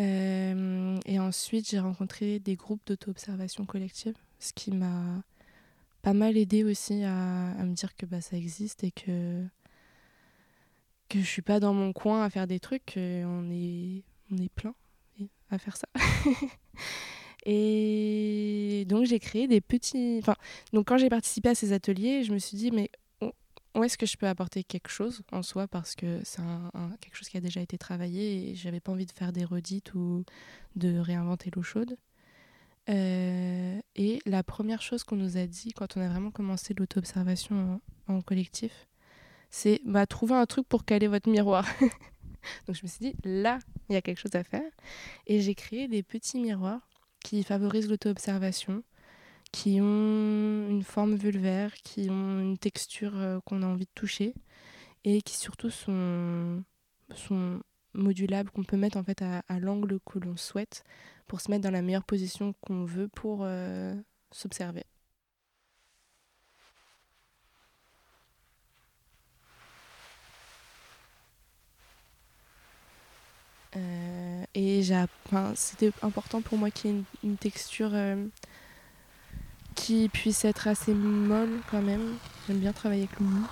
Euh, 0.00 0.98
et 1.04 1.18
ensuite, 1.18 1.68
j'ai 1.68 1.78
rencontré 1.78 2.38
des 2.38 2.56
groupes 2.56 2.80
d'auto-observation 2.86 3.66
collective, 3.66 4.16
ce 4.38 4.52
qui 4.52 4.72
m'a 4.72 5.22
pas 6.00 6.14
mal 6.14 6.36
aidé 6.36 6.64
aussi 6.64 7.04
à, 7.04 7.50
à, 7.52 7.64
me 7.64 7.74
dire 7.74 7.94
que 7.94 8.06
bah, 8.06 8.20
ça 8.20 8.36
existe 8.36 8.84
et 8.84 8.90
que, 8.90 9.44
que 11.08 11.20
je 11.20 11.26
suis 11.26 11.42
pas 11.42 11.60
dans 11.60 11.74
mon 11.74 11.92
coin 11.92 12.24
à 12.24 12.30
faire 12.30 12.46
des 12.46 12.58
trucs, 12.58 12.94
on 12.96 13.50
est, 13.50 14.02
on 14.30 14.38
est 14.38 14.52
plein 14.52 14.74
à 15.52 15.58
faire 15.58 15.76
ça. 15.76 15.88
et 17.46 18.84
donc, 18.88 19.06
j'ai 19.06 19.18
créé 19.18 19.46
des 19.46 19.60
petits. 19.60 20.18
Enfin, 20.20 20.36
donc, 20.72 20.88
quand 20.88 20.98
j'ai 20.98 21.08
participé 21.08 21.50
à 21.50 21.54
ces 21.54 21.72
ateliers, 21.72 22.24
je 22.24 22.32
me 22.32 22.38
suis 22.38 22.56
dit, 22.56 22.70
mais 22.70 22.90
où 23.74 23.84
est-ce 23.84 23.96
que 23.96 24.06
je 24.06 24.16
peux 24.16 24.26
apporter 24.26 24.64
quelque 24.64 24.88
chose 24.90 25.22
en 25.32 25.42
soi? 25.42 25.66
Parce 25.66 25.94
que 25.94 26.20
c'est 26.24 26.42
quelque 27.00 27.16
chose 27.16 27.28
qui 27.28 27.36
a 27.36 27.40
déjà 27.40 27.60
été 27.60 27.78
travaillé 27.78 28.50
et 28.50 28.54
j'avais 28.54 28.80
pas 28.80 28.92
envie 28.92 29.06
de 29.06 29.12
faire 29.12 29.32
des 29.32 29.44
redites 29.44 29.94
ou 29.94 30.24
de 30.76 30.98
réinventer 30.98 31.50
l'eau 31.54 31.62
chaude. 31.62 31.96
Euh, 32.88 33.80
et 33.94 34.18
la 34.26 34.42
première 34.42 34.82
chose 34.82 35.04
qu'on 35.04 35.16
nous 35.16 35.36
a 35.36 35.46
dit 35.46 35.72
quand 35.72 35.96
on 35.96 36.00
a 36.00 36.08
vraiment 36.08 36.30
commencé 36.30 36.74
l'auto-observation 36.74 37.80
en, 38.08 38.20
collectif, 38.20 38.88
c'est 39.50 39.80
bah, 39.84 40.06
trouver 40.06 40.34
un 40.34 40.46
truc 40.46 40.68
pour 40.68 40.84
caler 40.84 41.06
votre 41.06 41.30
miroir. 41.30 41.66
Donc 42.66 42.76
je 42.76 42.82
me 42.82 42.88
suis 42.88 43.00
dit, 43.00 43.14
là, 43.24 43.58
il 43.88 43.94
y 43.94 43.96
a 43.96 44.02
quelque 44.02 44.20
chose 44.20 44.34
à 44.34 44.44
faire. 44.44 44.70
Et 45.26 45.40
j'ai 45.40 45.54
créé 45.54 45.88
des 45.88 46.02
petits 46.02 46.40
miroirs 46.40 46.88
qui 47.24 47.42
favorisent 47.42 47.88
l'auto-observation 47.88 48.82
qui 49.52 49.80
ont 49.80 50.68
une 50.68 50.82
forme 50.82 51.14
vulvaire, 51.14 51.74
qui 51.74 52.08
ont 52.10 52.40
une 52.40 52.58
texture 52.58 53.16
euh, 53.16 53.38
qu'on 53.44 53.62
a 53.62 53.66
envie 53.66 53.84
de 53.84 53.90
toucher 53.94 54.34
et 55.04 55.20
qui 55.20 55.36
surtout 55.36 55.70
sont, 55.70 56.64
modulables, 57.94 58.50
qu'on 58.50 58.64
peut 58.64 58.78
mettre 58.78 58.96
en 58.96 59.04
fait 59.04 59.20
à, 59.20 59.42
l'angle 59.60 60.00
que 60.06 60.18
l'on 60.18 60.36
souhaite 60.36 60.82
pour 61.28 61.42
se 61.42 61.50
mettre 61.50 61.62
dans 61.62 61.70
la 61.70 61.82
meilleure 61.82 62.04
position 62.04 62.54
qu'on 62.62 62.84
veut 62.84 63.08
pour 63.08 63.40
euh, 63.42 63.94
s'observer. 64.30 64.84
Et 74.54 74.82
c'était 75.54 75.92
important 76.02 76.42
pour 76.42 76.58
moi 76.58 76.70
qu'il 76.70 76.90
y 76.90 76.94
ait 76.94 77.02
une, 77.24 77.36
texture 77.36 77.90
euh, 77.92 78.26
qui 79.74 80.08
puisse 80.08 80.44
être 80.44 80.68
assez 80.68 80.92
molle 80.92 81.60
quand 81.70 81.82
même. 81.82 82.16
J'aime 82.46 82.58
bien 82.58 82.72
travailler 82.72 83.04
avec 83.04 83.18
le 83.18 83.26
mou. 83.26 83.46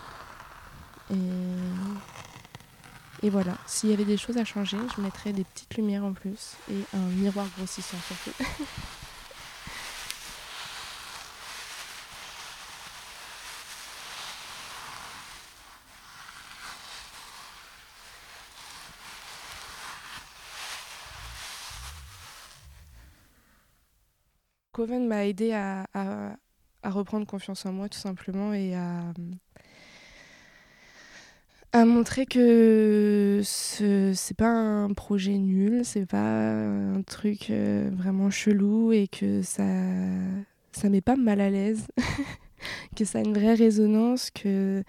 Et 3.23 3.29
voilà, 3.29 3.59
s'il 3.67 3.91
y 3.91 3.93
avait 3.93 4.05
des 4.05 4.17
choses 4.17 4.39
à 4.39 4.45
changer, 4.45 4.79
je 4.97 5.03
mettrais 5.03 5.33
des 5.33 5.45
petites 5.45 5.75
lumières 5.77 6.05
en 6.05 6.13
plus 6.13 6.55
et 6.71 6.97
un 6.97 7.07
miroir 7.17 7.47
grossissant 7.57 7.99
surtout. 8.07 8.33
M'a 24.87 25.27
aidé 25.27 25.53
à, 25.53 25.87
reprendre 26.85 27.27
confiance 27.27 27.67
en 27.67 27.73
moi 27.73 27.91
tout 27.91 27.99
simplement 27.99 28.55
et 28.55 28.75
à, 28.75 29.13
montrer 31.85 32.25
que 32.25 33.43
ce 33.45 34.13
c'est 34.15 34.37
pas 34.37 34.49
un 34.49 34.93
projet 34.95 35.37
nul, 35.37 35.85
c'est 35.85 36.07
pas 36.07 36.53
un 36.55 37.03
truc 37.03 37.51
euh, 37.51 37.91
vraiment 37.93 38.31
chelou 38.31 38.93
et 38.93 39.07
que 39.07 39.43
ça 39.43 39.65
ça 40.73 40.89
met 40.89 41.03
pas 41.03 41.17
mal 41.17 41.43
à 41.43 41.51
l'aise, 41.51 41.87
que 42.97 43.05
ça 43.05 43.19
a 43.19 43.23
une 43.23 43.35
vraie 43.35 43.55
résonance, 43.55 44.31
que 44.31 44.83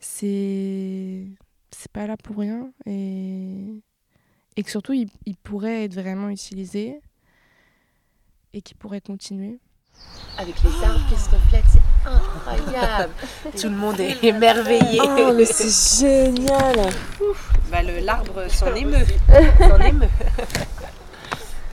c'est 0.00 1.26
c'est 1.70 1.92
pas 1.92 2.08
là 2.08 2.16
pour 2.16 2.38
rien 2.38 2.72
et, 2.84 3.80
et 4.56 4.62
que 4.64 4.70
surtout 4.70 4.92
il 4.92 5.36
pourrait 5.44 5.84
être 5.84 5.94
vraiment 5.94 6.30
utilisé 6.30 7.00
et 8.54 8.62
qui 8.62 8.74
pourrait 8.74 9.00
continuer. 9.00 9.58
Avec 10.38 10.54
les 10.62 10.84
arbres 10.86 11.00
qui 11.08 11.16
se 11.20 11.28
reflètent, 11.30 11.64
c'est 11.70 12.08
incroyable. 12.08 13.12
Tout 13.60 13.68
le 13.68 13.76
monde 13.76 14.00
est 14.00 14.22
émerveillé. 14.24 15.00
Oh, 15.02 15.32
mais 15.36 15.44
c'est 15.44 16.00
génial. 16.06 16.76
Bah, 17.70 17.82
le- 17.82 18.00
l'arbre 18.00 18.48
s'en 18.50 18.74
émeut. 18.74 18.96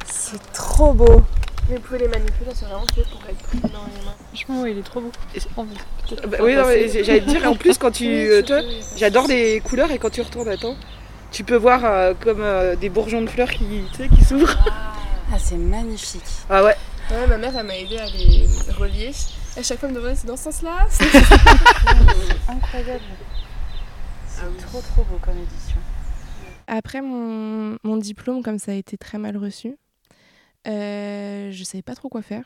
C'est 0.06 0.52
trop 0.54 0.94
beau. 0.94 1.22
Mais 1.70 1.76
vous 1.78 1.82
pouvez 1.82 2.00
les 2.00 2.08
manipuler, 2.08 2.52
c'est 2.54 2.66
vraiment 2.66 2.86
fait 2.94 3.04
pour 3.04 3.22
être 3.30 3.38
pris 3.44 3.60
dans 3.60 3.68
les 3.68 4.06
mains. 4.06 4.14
Franchement, 4.34 4.66
il 4.66 4.78
est 4.78 4.84
trop 4.84 5.02
beau. 5.02 5.12
Oh, 5.58 5.66
Bah 6.28 6.38
oui, 6.42 6.56
non, 6.56 6.64
mais 6.66 7.04
j'allais 7.04 7.22
te 7.22 7.30
dire, 7.30 7.50
en 7.50 7.56
plus, 7.56 7.78
quand 7.78 7.92
tu. 7.92 8.06
euh, 8.08 8.42
j'adore 8.96 9.28
les 9.28 9.60
couleurs 9.60 9.92
et 9.92 9.98
quand 9.98 10.10
tu 10.10 10.22
retournes, 10.22 10.48
attends, 10.48 10.76
tu 11.32 11.44
peux 11.44 11.58
voir 11.58 11.84
euh, 11.84 12.14
comme 12.22 12.42
euh, 12.42 12.76
des 12.78 12.88
bourgeons 12.90 13.22
de 13.22 13.28
fleurs 13.30 13.50
qui 13.50 13.84
s'ouvrent. 14.26 14.58
Ah, 15.32 15.38
c'est 15.40 15.58
magnifique. 15.58 16.24
Ah 16.50 16.64
ouais. 16.64 16.76
Ouais, 17.12 17.28
ma 17.28 17.38
mère, 17.38 17.56
elle 17.56 17.66
m'a 17.66 17.78
aidé 17.78 17.98
à 17.98 18.06
les 18.08 18.48
relier. 18.74 19.12
À 19.58 19.64
chaque 19.64 19.80
fois, 19.80 19.90
elle 19.90 19.96
me 19.96 20.00
demandait 20.00 20.16
c'est 20.16 20.28
dans 20.28 20.38
ce 20.38 20.44
sens-là 20.44 20.88
Incroyable. 22.48 23.02
C'est 24.28 24.58
trop 24.66 24.82
trop 24.82 25.04
beau 25.04 25.18
comme 25.22 25.38
édition. 25.38 25.78
Après 26.68 27.02
mon, 27.02 27.78
mon 27.84 27.98
diplôme, 27.98 28.44
comme 28.44 28.60
ça 28.60 28.72
a 28.72 28.76
été 28.76 28.98
très 28.98 29.18
mal 29.18 29.38
reçu, 29.38 29.78
euh, 30.68 31.50
je 31.52 31.64
savais 31.64 31.82
pas 31.82 31.96
trop 31.96 32.10
quoi 32.10 32.22
faire. 32.22 32.44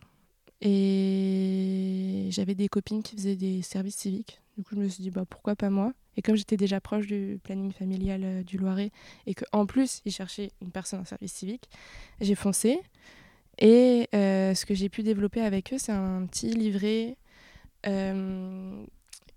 Et 0.61 2.27
j'avais 2.31 2.53
des 2.55 2.67
copines 2.67 3.01
qui 3.01 3.15
faisaient 3.15 3.35
des 3.35 3.61
services 3.63 3.95
civiques. 3.97 4.39
Du 4.61 4.67
coup, 4.67 4.75
je 4.75 4.81
me 4.81 4.87
suis 4.87 5.01
dit, 5.01 5.09
bah, 5.09 5.25
pourquoi 5.27 5.55
pas 5.55 5.71
moi? 5.71 5.91
Et 6.17 6.21
comme 6.21 6.35
j'étais 6.35 6.55
déjà 6.55 6.79
proche 6.79 7.07
du 7.07 7.39
planning 7.43 7.71
familial 7.71 8.21
euh, 8.23 8.43
du 8.43 8.59
Loiret 8.59 8.91
et 9.25 9.33
qu'en 9.33 9.65
plus, 9.65 10.03
ils 10.05 10.11
cherchaient 10.11 10.51
une 10.61 10.69
personne 10.69 10.99
en 10.99 11.05
service 11.05 11.33
civique, 11.33 11.67
j'ai 12.19 12.35
foncé. 12.35 12.79
Et 13.57 14.07
euh, 14.13 14.53
ce 14.53 14.67
que 14.67 14.75
j'ai 14.75 14.87
pu 14.87 15.01
développer 15.01 15.41
avec 15.41 15.73
eux, 15.73 15.79
c'est 15.79 15.91
un 15.91 16.27
petit 16.27 16.51
livret 16.51 17.17
euh, 17.87 18.85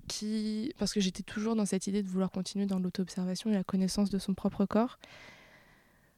qui. 0.08 0.74
Parce 0.78 0.92
que 0.92 1.00
j'étais 1.00 1.22
toujours 1.22 1.56
dans 1.56 1.64
cette 1.64 1.87
idée 1.87 2.02
de 2.02 2.08
vouloir 2.08 2.30
continuer 2.30 2.66
dans 2.66 2.78
l'auto-observation 2.78 3.48
et 3.48 3.54
la 3.54 3.64
connaissance 3.64 4.10
de 4.10 4.18
son 4.18 4.34
propre 4.34 4.66
corps. 4.66 4.98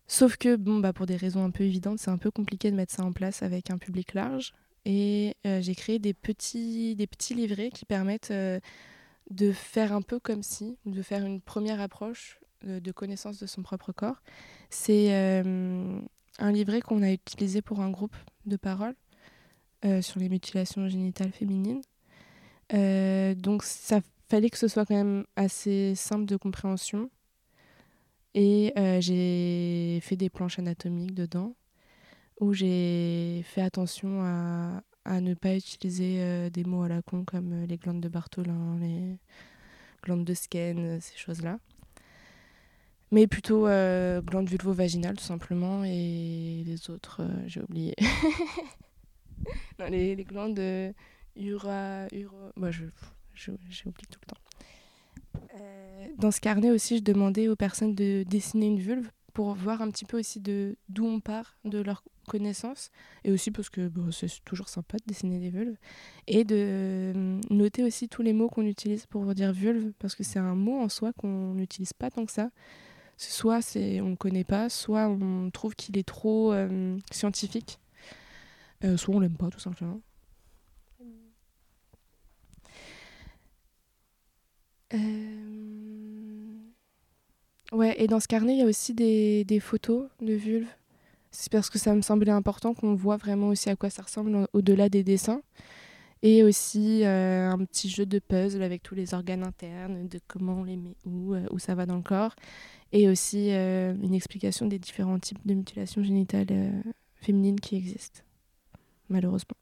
Sauf 0.09 0.37
que, 0.37 0.57
bon, 0.57 0.81
bah, 0.81 0.93
pour 0.93 1.07
des 1.07 1.17
raisons 1.17 1.45
un 1.45 1.53
peu 1.53 1.63
évidentes, 1.63 2.01
c'est 2.01 2.11
un 2.11 2.19
peu 2.19 2.33
compliqué 2.33 2.73
de 2.73 2.77
mettre 2.77 2.93
ça 2.93 3.05
en 3.05 3.13
place 3.13 3.45
avec 3.45 3.71
un 3.71 3.79
public 3.79 4.15
large. 4.15 4.53
Et 4.85 5.37
j'ai 5.45 5.75
créé 5.77 6.01
des 6.01 6.15
petits, 6.15 6.97
des 6.97 7.07
petits 7.07 7.35
livrets 7.35 7.71
qui 7.71 7.85
permettent 7.85 8.33
de 9.31 9.53
faire 9.53 9.93
un 9.93 10.03
peu 10.03 10.19
comme 10.19 10.43
si, 10.43 10.79
de 10.87 11.03
faire 11.03 11.25
une 11.25 11.41
première 11.41 11.81
approche 11.81 12.41
de, 12.63 12.79
de 12.79 12.93
connaissance 12.93 13.39
de 13.39 13.47
son 13.47 13.63
propre 13.63 13.93
corps. 13.93 14.23
C'est 14.71 15.15
euh, 15.15 16.01
un 16.39 16.53
livret 16.53 16.81
qu'on 16.81 17.03
a 17.03 17.13
utilisé 17.13 17.63
pour 17.63 17.81
un 17.81 17.91
groupe 17.91 18.17
de 18.47 18.57
parole 18.57 18.95
euh, 19.85 20.01
sur 20.03 20.21
les 20.21 20.29
mutilations 20.29 20.89
génitales 20.89 21.33
féminines. 21.33 21.83
Euh, 22.73 23.35
donc 23.35 23.63
ça 23.63 24.01
fallait 24.29 24.51
que 24.51 24.59
ce 24.59 24.69
soit 24.69 24.87
quand 24.87 24.97
même 24.97 25.25
assez 25.37 25.95
simple 25.95 26.25
de 26.25 26.37
compréhension. 26.37 27.11
Et 28.35 28.73
euh, 28.77 29.01
j'ai 29.01 30.01
fait 30.03 30.17
des 30.17 30.29
planches 30.29 30.59
anatomiques 30.59 31.15
dedans 31.15 31.55
où 32.41 32.53
j'ai 32.53 33.43
fait 33.45 33.63
attention 33.63 34.23
à, 34.23 34.83
à 35.07 35.21
ne 35.21 35.35
pas 35.35 35.55
utiliser 35.55 36.17
euh, 36.21 36.51
des 36.51 36.65
mots 36.65 36.83
à 36.83 36.89
la 36.89 37.01
con 37.03 37.25
comme 37.25 37.53
euh, 37.53 37.67
les 37.67 37.77
glandes 37.77 38.01
de 38.01 38.09
Bartholin, 38.09 38.77
les 38.81 39.19
glandes 40.03 40.25
de 40.25 40.35
Skene, 40.35 40.79
euh, 40.79 40.99
ces 41.01 41.17
choses-là. 41.17 41.59
Mais 43.13 43.29
plutôt 43.29 43.67
glandes 43.67 44.49
vulvo-vaginales 44.49 45.17
tout 45.17 45.23
simplement 45.23 45.85
et 45.85 46.65
les 46.67 46.91
autres, 46.91 47.23
j'ai 47.47 47.63
oublié. 47.63 47.95
non, 49.79 49.87
les, 49.89 50.17
glandes 50.25 50.61
ura, 51.37 52.09
uro... 52.13 52.37
Moi, 52.57 52.73
je, 52.73 52.83
oublié 53.53 54.07
tout 54.11 54.19
le 54.23 54.27
temps. 54.27 54.41
Dans 56.19 56.33
ce 56.33 56.41
carnet 56.41 56.73
aussi, 56.73 56.99
je 56.99 57.05
demandais 57.05 57.47
aux 57.47 57.55
personnes 57.55 57.95
de 57.95 58.25
dessiner 58.25 58.67
une 58.67 58.81
vulve 58.81 59.09
pour 59.37 59.53
voir 59.53 59.83
un 59.83 59.91
petit 59.91 60.07
peu 60.07 60.19
aussi 60.19 60.41
de 60.41 60.79
d'où 60.89 61.05
on 61.05 61.21
part 61.21 61.59
de 61.67 61.79
leur 61.79 62.03
connaissance. 62.27 62.91
Et 63.23 63.31
aussi 63.31 63.51
parce 63.51 63.69
que 63.69 63.87
bon, 63.87 64.11
c'est 64.11 64.43
toujours 64.47 64.71
sympa 64.71 64.97
de 64.97 65.03
dessiner 65.07 65.39
des 65.39 65.51
vulves. 65.51 65.77
Et 66.27 66.45
de 66.45 66.57
euh, 66.57 67.41
noter 67.51 67.85
aussi 67.85 68.09
tous 68.09 68.23
les 68.23 68.33
mots 68.33 68.49
qu'on 68.49 68.65
utilise 68.65 69.05
pour 69.05 69.35
dire 69.35 69.53
vulve 69.53 69.93
parce 69.99 70.15
que 70.15 70.25
c'est 70.25 70.39
un 70.39 70.55
mot 70.55 70.81
en 70.81 70.89
soi 70.89 71.13
qu'on 71.13 71.53
n'utilise 71.53 71.93
pas 71.93 72.11
tant 72.11 72.25
que 72.25 72.33
ça. 72.33 72.49
Soit 73.19 73.61
c'est 73.61 74.01
on 74.01 74.09
ne 74.09 74.17
connaît 74.17 74.43
pas 74.43 74.71
soit 74.71 75.07
on 75.07 75.51
trouve 75.51 75.75
qu'il 75.75 75.99
est 75.99 76.09
trop 76.09 76.55
euh, 76.55 76.97
scientifique. 77.11 77.79
Euh, 78.85 78.97
soit 78.97 79.15
on 79.15 79.21
l'aime 79.21 79.37
pas 79.37 79.51
tout 79.51 79.61
simplement 79.61 80.01
Ouais, 87.73 87.95
et 88.01 88.07
dans 88.07 88.21
ce 88.21 88.29
carnet, 88.29 88.55
il 88.55 88.59
y 88.61 88.63
a 88.63 88.67
aussi 88.67 88.95
des, 88.95 89.45
des 89.45 89.61
photos 89.61 90.09
de 90.21 90.35
vulves. 90.35 90.69
C'est 91.33 91.53
parce 91.53 91.71
que 91.71 91.79
ça 91.79 91.95
me 91.95 92.03
semblait 92.03 92.33
important 92.33 92.75
qu'on 92.75 92.95
voit 92.95 93.17
vraiment 93.19 93.49
aussi 93.49 93.71
à 93.71 93.77
quoi 93.77 93.91
ça 93.91 94.03
ressemble 94.03 94.35
au- 94.37 94.47
au-delà 94.59 94.89
des 94.89 95.05
dessins. 95.05 95.43
Et 96.23 96.43
aussi 96.45 97.05
euh, 97.05 97.51
un 97.51 97.59
petit 97.65 97.91
jeu 97.91 98.07
de 98.07 98.19
puzzle 98.21 98.63
avec 98.63 98.83
tous 98.83 98.95
les 98.95 99.15
organes 99.15 99.45
internes, 99.45 100.09
de 100.09 100.21
comment 100.29 100.61
on 100.61 100.65
les 100.65 100.77
met 100.77 100.97
où, 101.07 101.35
euh, 101.35 101.47
où 101.53 101.59
ça 101.59 101.75
va 101.75 101.87
dans 101.87 101.97
le 101.97 102.03
corps. 102.03 102.37
Et 102.93 103.09
aussi 103.09 103.51
euh, 103.53 103.95
une 104.03 104.15
explication 104.15 104.67
des 104.67 104.79
différents 104.79 105.19
types 105.21 105.41
de 105.47 105.55
mutilations 105.55 106.03
génitales 106.05 106.83
féminines 107.17 107.61
qui 107.61 107.77
existent, 107.77 108.23
malheureusement. 109.11 109.57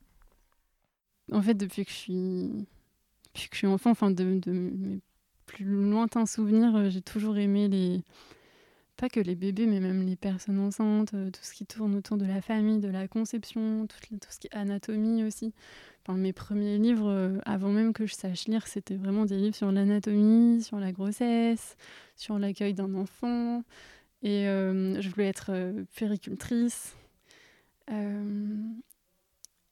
En 1.33 1.43
fait, 1.43 1.55
depuis 1.55 1.85
que 1.85 1.91
je 1.91 1.97
suis, 1.97 2.51
depuis 3.35 3.49
que 3.49 3.55
je 3.55 3.59
suis 3.59 3.67
enfant, 3.67 3.91
enfin 3.91 4.11
de, 4.11 4.39
de 4.41 4.53
mes 4.53 5.01
plus 5.47 5.65
lointains 5.65 6.27
souvenirs, 6.27 6.77
euh, 6.77 6.91
j'ai 6.91 7.03
toujours 7.03 7.37
aimé 7.37 7.69
les, 7.69 8.03
pas 8.97 9.09
que 9.09 9.21
les 9.21 9.35
bébés, 9.35 9.67
mais 9.67 9.81
même 9.81 10.07
les 10.07 10.17
personnes 10.17 10.59
enceintes, 10.59 11.15
euh, 11.15 11.31
tout 11.31 11.43
ce 11.43 11.53
qui 11.53 11.67
tourne 11.67 11.95
autour 11.95 12.17
de 12.17 12.27
la 12.27 12.41
famille, 12.41 12.79
de 12.79 12.89
la 12.89 13.09
conception, 13.09 13.87
tout, 13.87 13.97
ce 14.31 14.39
qui 14.39 14.47
est 14.49 14.55
anatomie 14.55 15.25
aussi. 15.25 15.53
Enfin, 16.03 16.19
mes 16.19 16.33
premiers 16.33 16.79
livres, 16.79 17.09
euh, 17.09 17.39
avant 17.47 17.71
même 17.71 17.93
que 17.93 18.07
je 18.07 18.15
sache 18.15 18.47
lire, 18.47 18.67
c'était 18.67 18.97
vraiment 18.97 19.25
des 19.25 19.37
livres 19.37 19.57
sur 19.57 19.73
l'anatomie, 19.73 20.63
sur 20.63 20.79
la 20.79 20.93
grossesse, 20.93 21.77
sur 22.17 22.39
l'accueil 22.39 22.75
d'un 22.75 22.95
enfant. 22.95 23.63
Et 24.23 24.45
je 24.47 25.09
voulais 25.11 25.29
être 25.29 25.53
puéricultrice. 25.95 26.97
Euh, 27.91 28.57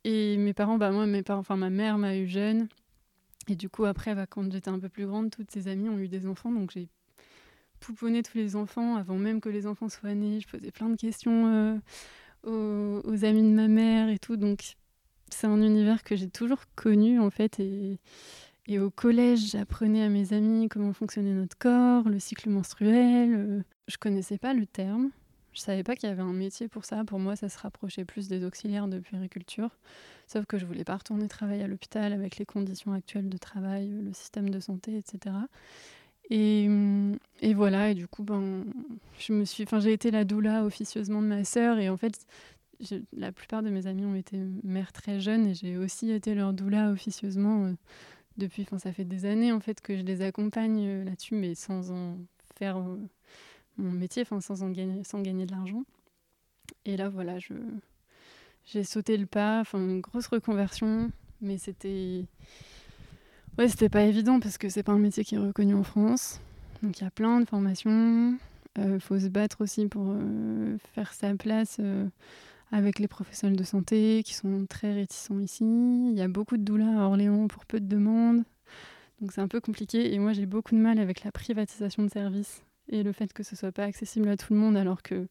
et 0.04 0.36
mes 0.36 0.52
parents, 0.52 0.78
bah 0.78 0.90
moi, 0.90 1.06
mes 1.06 1.22
parents, 1.22 1.40
enfin 1.40 1.56
ma 1.56 1.70
mère 1.70 1.98
m'a 1.98 2.16
eu 2.16 2.26
jeune. 2.26 2.68
Et 3.48 3.56
du 3.56 3.68
coup, 3.68 3.84
après, 3.84 4.14
bah, 4.14 4.26
quand 4.26 4.50
j'étais 4.52 4.70
un 4.70 4.78
peu 4.78 4.88
plus 4.88 5.06
grande, 5.06 5.30
toutes 5.30 5.50
ses 5.50 5.68
amies 5.68 5.88
ont 5.88 5.98
eu 5.98 6.08
des 6.08 6.26
enfants. 6.26 6.52
Donc 6.52 6.70
j'ai 6.72 6.88
pouponné 7.80 8.22
tous 8.22 8.38
les 8.38 8.56
enfants 8.56 8.96
avant 8.96 9.16
même 9.16 9.40
que 9.40 9.48
les 9.48 9.66
enfants 9.66 9.88
soient 9.88 10.14
nés. 10.14 10.40
Je 10.40 10.48
posais 10.48 10.70
plein 10.70 10.88
de 10.88 10.96
questions 10.96 11.80
euh, 12.46 13.02
aux, 13.04 13.24
amis 13.24 13.42
de 13.42 13.54
ma 13.54 13.68
mère 13.68 14.08
et 14.08 14.18
tout. 14.18 14.36
Donc 14.36 14.76
c'est 15.30 15.46
un 15.46 15.60
univers 15.60 16.04
que 16.04 16.14
j'ai 16.16 16.28
toujours 16.28 16.62
connu 16.76 17.18
en 17.18 17.30
fait. 17.30 17.58
Et, 17.58 17.98
et 18.66 18.78
au 18.78 18.90
collège, 18.90 19.50
j'apprenais 19.50 20.04
à 20.04 20.08
mes 20.08 20.32
amis 20.32 20.68
comment 20.68 20.92
fonctionnait 20.92 21.34
notre 21.34 21.58
corps, 21.58 22.08
le 22.08 22.18
cycle 22.18 22.48
menstruel. 22.48 23.34
euh. 23.34 23.62
Je 23.88 23.96
connaissais 23.98 24.38
pas 24.38 24.54
le 24.54 24.66
terme. 24.66 25.10
Je 25.52 25.60
savais 25.60 25.82
pas 25.82 25.96
qu'il 25.96 26.08
y 26.08 26.12
avait 26.12 26.22
un 26.22 26.32
métier 26.32 26.68
pour 26.68 26.84
ça. 26.84 27.04
Pour 27.04 27.18
moi, 27.18 27.36
ça 27.36 27.48
se 27.48 27.58
rapprochait 27.58 28.04
plus 28.04 28.28
des 28.28 28.44
auxiliaires 28.44 28.88
de 28.88 28.98
puériculture. 28.98 29.70
Sauf 30.26 30.46
que 30.46 30.58
je 30.58 30.64
voulais 30.64 30.84
pas 30.84 30.96
retourner 30.96 31.28
travailler 31.28 31.64
à 31.64 31.66
l'hôpital 31.66 32.12
avec 32.12 32.38
les 32.38 32.46
conditions 32.46 32.92
actuelles 32.92 33.28
de 33.28 33.36
travail, 33.36 33.88
le 33.88 34.12
système 34.12 34.48
de 34.48 34.60
santé, 34.60 34.96
etc. 34.96 35.34
Et, 36.30 36.68
et 37.42 37.52
voilà, 37.52 37.90
et 37.90 37.94
du 37.94 38.08
coup, 38.08 38.22
ben, 38.22 38.64
je 39.18 39.34
me 39.34 39.44
suis, 39.44 39.64
enfin, 39.64 39.80
j'ai 39.80 39.92
été 39.92 40.10
la 40.10 40.24
doula 40.24 40.64
officieusement 40.64 41.20
de 41.20 41.26
ma 41.26 41.44
sœur, 41.44 41.78
et 41.78 41.90
en 41.90 41.98
fait, 41.98 42.26
la 43.12 43.32
plupart 43.32 43.62
de 43.62 43.70
mes 43.70 43.86
amis 43.86 44.04
ont 44.04 44.14
été 44.14 44.38
mères 44.62 44.92
très 44.92 45.20
jeunes, 45.20 45.48
et 45.48 45.54
j'ai 45.54 45.76
aussi 45.76 46.10
été 46.10 46.34
leur 46.34 46.52
doula 46.52 46.90
officieusement 46.90 47.66
euh, 47.66 47.72
depuis, 48.38 48.62
enfin, 48.62 48.78
ça 48.78 48.92
fait 48.92 49.04
des 49.04 49.26
années 49.26 49.52
en 49.52 49.60
fait 49.60 49.80
que 49.80 49.96
je 49.96 50.02
les 50.02 50.22
accompagne 50.22 50.84
euh, 50.86 51.04
là-dessus, 51.04 51.34
mais 51.34 51.54
sans 51.54 51.90
en 51.90 52.16
faire 52.56 52.78
euh, 52.78 52.96
mon 53.76 53.90
métier, 53.90 54.22
enfin, 54.22 54.40
sans 54.40 54.68
gagner, 54.70 55.04
sans 55.04 55.20
gagner 55.20 55.46
de 55.46 55.52
l'argent. 55.52 55.84
Et 56.84 56.96
là, 56.96 57.08
voilà, 57.08 57.38
je, 57.38 57.54
j'ai 58.66 58.84
sauté 58.84 59.16
le 59.16 59.26
pas, 59.26 59.60
enfin, 59.60 59.78
une 59.78 60.00
grosse 60.00 60.26
reconversion, 60.26 61.10
mais 61.40 61.58
c'était 61.58 62.24
Ouais, 63.58 63.68
c'était 63.68 63.90
pas 63.90 64.04
évident 64.04 64.40
parce 64.40 64.56
que 64.56 64.70
c'est 64.70 64.82
pas 64.82 64.92
un 64.92 64.98
métier 64.98 65.24
qui 65.24 65.34
est 65.34 65.38
reconnu 65.38 65.74
en 65.74 65.82
France. 65.82 66.40
Donc 66.82 66.98
il 66.98 67.04
y 67.04 67.06
a 67.06 67.10
plein 67.10 67.38
de 67.38 67.44
formations. 67.44 68.38
Il 68.76 68.82
euh, 68.82 68.98
faut 68.98 69.18
se 69.18 69.26
battre 69.28 69.60
aussi 69.60 69.88
pour 69.88 70.06
euh, 70.08 70.78
faire 70.94 71.12
sa 71.12 71.34
place 71.34 71.76
euh, 71.78 72.06
avec 72.70 72.98
les 72.98 73.08
professionnels 73.08 73.58
de 73.58 73.64
santé 73.64 74.22
qui 74.24 74.32
sont 74.32 74.64
très 74.66 74.94
réticents 74.94 75.38
ici. 75.38 75.64
Il 75.64 76.14
y 76.14 76.22
a 76.22 76.28
beaucoup 76.28 76.56
de 76.56 76.62
doulas 76.62 76.98
à 76.98 77.04
Orléans 77.04 77.46
pour 77.46 77.66
peu 77.66 77.78
de 77.78 77.86
demandes. 77.86 78.42
Donc 79.20 79.32
c'est 79.32 79.42
un 79.42 79.48
peu 79.48 79.60
compliqué. 79.60 80.14
Et 80.14 80.18
moi 80.18 80.32
j'ai 80.32 80.46
beaucoup 80.46 80.74
de 80.74 80.80
mal 80.80 80.98
avec 80.98 81.22
la 81.22 81.30
privatisation 81.30 82.04
de 82.04 82.08
services 82.08 82.62
et 82.92 83.02
le 83.02 83.12
fait 83.12 83.32
que 83.32 83.42
ce 83.42 83.56
soit 83.56 83.72
pas 83.72 83.84
accessible 83.84 84.28
à 84.28 84.36
tout 84.36 84.52
le 84.52 84.60
monde 84.60 84.76
alors 84.76 85.02
que 85.02 85.26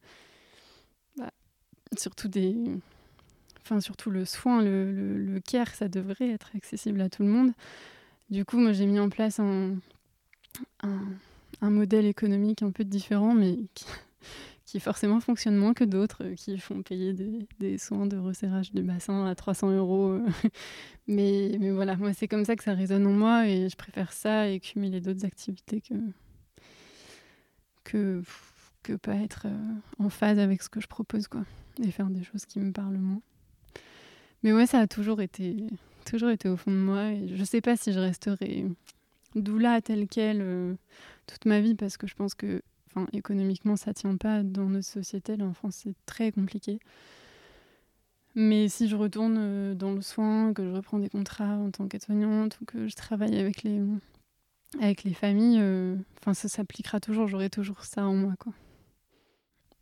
bah, 1.18 1.32
surtout 1.98 2.28
des 2.28 2.56
enfin 3.64 3.80
surtout 3.80 4.10
le 4.10 4.26
soin, 4.26 4.62
le, 4.62 4.92
le, 4.92 5.18
le 5.18 5.40
care, 5.40 5.74
ça 5.74 5.88
devrait 5.88 6.30
être 6.30 6.52
accessible 6.56 7.02
à 7.02 7.10
tout 7.10 7.24
le 7.24 7.30
monde. 7.30 7.52
Du 8.30 8.46
coup, 8.46 8.58
moi, 8.58 8.72
j'ai 8.72 8.86
mis 8.86 9.00
en 9.00 9.10
place 9.10 9.40
un, 9.40 9.76
un, 10.82 11.70
modèle 11.70 12.06
économique 12.06 12.64
un 12.64 12.72
peu 12.72 12.84
différent, 12.84 13.34
mais 13.34 13.58
qui, 14.66 14.80
forcément 14.80 15.20
fonctionne 15.20 15.58
moins 15.58 15.74
que 15.74 15.84
d'autres, 15.84 16.24
euh, 16.24 16.36
qui 16.36 16.58
font 16.58 16.82
payer 16.82 17.14
des, 17.60 17.78
soins 17.78 18.06
de 18.06 18.18
resserrage 18.18 18.72
du 18.72 18.84
bassin 18.84 19.26
à 19.26 19.36
300 19.36 19.72
euros. 19.72 20.12
Euh. 20.12 20.26
mais, 21.08 21.58
mais 21.60 21.72
voilà, 21.72 21.98
moi, 21.98 22.14
c'est 22.14 22.28
comme 22.28 22.46
ça 22.46 22.56
que 22.56 22.64
ça 22.64 22.74
résonne 22.74 23.06
en 23.06 23.12
moi, 23.12 23.48
et 23.48 23.68
je 23.68 23.76
préfère 23.76 24.14
ça 24.14 24.48
et 24.48 24.60
cumuler 24.62 25.02
d'autres 25.02 25.26
activités 25.26 25.82
que, 25.82 25.96
que, 27.84 28.22
que 28.84 28.94
pas 28.94 29.16
être 29.16 29.44
euh, 29.46 29.74
en 30.00 30.10
phase 30.10 30.40
avec 30.40 30.62
ce 30.62 30.70
que 30.70 30.82
je 30.82 30.88
propose, 30.88 31.28
quoi, 31.28 31.44
et 31.82 31.92
faire 31.92 32.08
des 32.08 32.24
choses 32.24 32.46
qui 32.46 32.60
me 32.60 32.72
parlent 32.72 32.98
moins. 32.98 33.22
Mais 34.44 34.54
ouais, 34.54 34.66
ça 34.66 34.80
a 34.80 34.88
toujours 34.88 35.22
été 35.22 35.68
toujours 36.06 36.30
été 36.30 36.50
au 36.50 36.58
fond 36.58 36.72
de 36.72 36.78
moi. 36.78 37.12
Et 37.12 37.36
je 37.36 37.44
sais 37.44 37.62
pas 37.62 37.78
si 37.78 37.94
je 37.94 38.00
resterai 38.00 38.66
doula 39.36 39.82
telle 39.82 40.08
qu'elle 40.08 40.42
euh, 40.42 40.74
toute 41.28 41.46
ma 41.46 41.62
vie 41.62 41.76
parce 41.76 41.98
que 41.98 42.08
je 42.08 42.16
pense 42.16 42.34
que 42.34 42.62
économiquement 43.14 43.78
ça 43.78 43.94
tient 43.94 44.18
pas 44.18 44.44
dans 44.44 44.66
notre 44.66 44.88
société. 44.88 45.38
Là 45.38 45.46
en 45.46 45.54
France 45.54 45.82
c'est 45.84 45.96
très 46.06 46.32
compliqué. 46.32 46.80
Mais 48.34 48.70
si 48.70 48.88
je 48.88 48.96
retourne 48.96 49.36
euh, 49.38 49.76
dans 49.76 49.92
le 49.92 50.02
soin, 50.02 50.54
que 50.54 50.64
je 50.64 50.70
reprends 50.70 51.00
des 51.00 51.10
contrats 51.10 51.58
en 51.58 51.70
tant 51.70 51.88
qu'aide-soignante 51.88 52.60
ou 52.62 52.66
que 52.66 52.88
je 52.88 52.96
travaille 52.96 53.38
avec 53.38 53.64
les, 53.64 53.82
avec 54.80 55.04
les 55.04 55.14
familles, 55.14 55.60
euh, 55.60 55.96
ça 56.34 56.48
s'appliquera 56.48 57.00
toujours, 57.00 57.28
j'aurai 57.28 57.50
toujours 57.50 57.84
ça 57.84 58.06
en 58.06 58.16
moi. 58.16 58.34
quoi. 58.40 58.54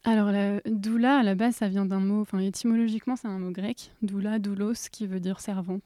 Alors, 0.03 0.31
la 0.31 0.61
doula, 0.61 1.19
à 1.19 1.23
la 1.23 1.35
base, 1.35 1.55
ça 1.57 1.67
vient 1.67 1.85
d'un 1.85 1.99
mot, 1.99 2.21
enfin, 2.21 2.39
étymologiquement, 2.39 3.15
c'est 3.15 3.27
un 3.27 3.37
mot 3.37 3.51
grec, 3.51 3.91
doula, 4.01 4.39
doulos, 4.39 4.89
qui 4.91 5.05
veut 5.05 5.19
dire 5.19 5.39
servant. 5.39 5.79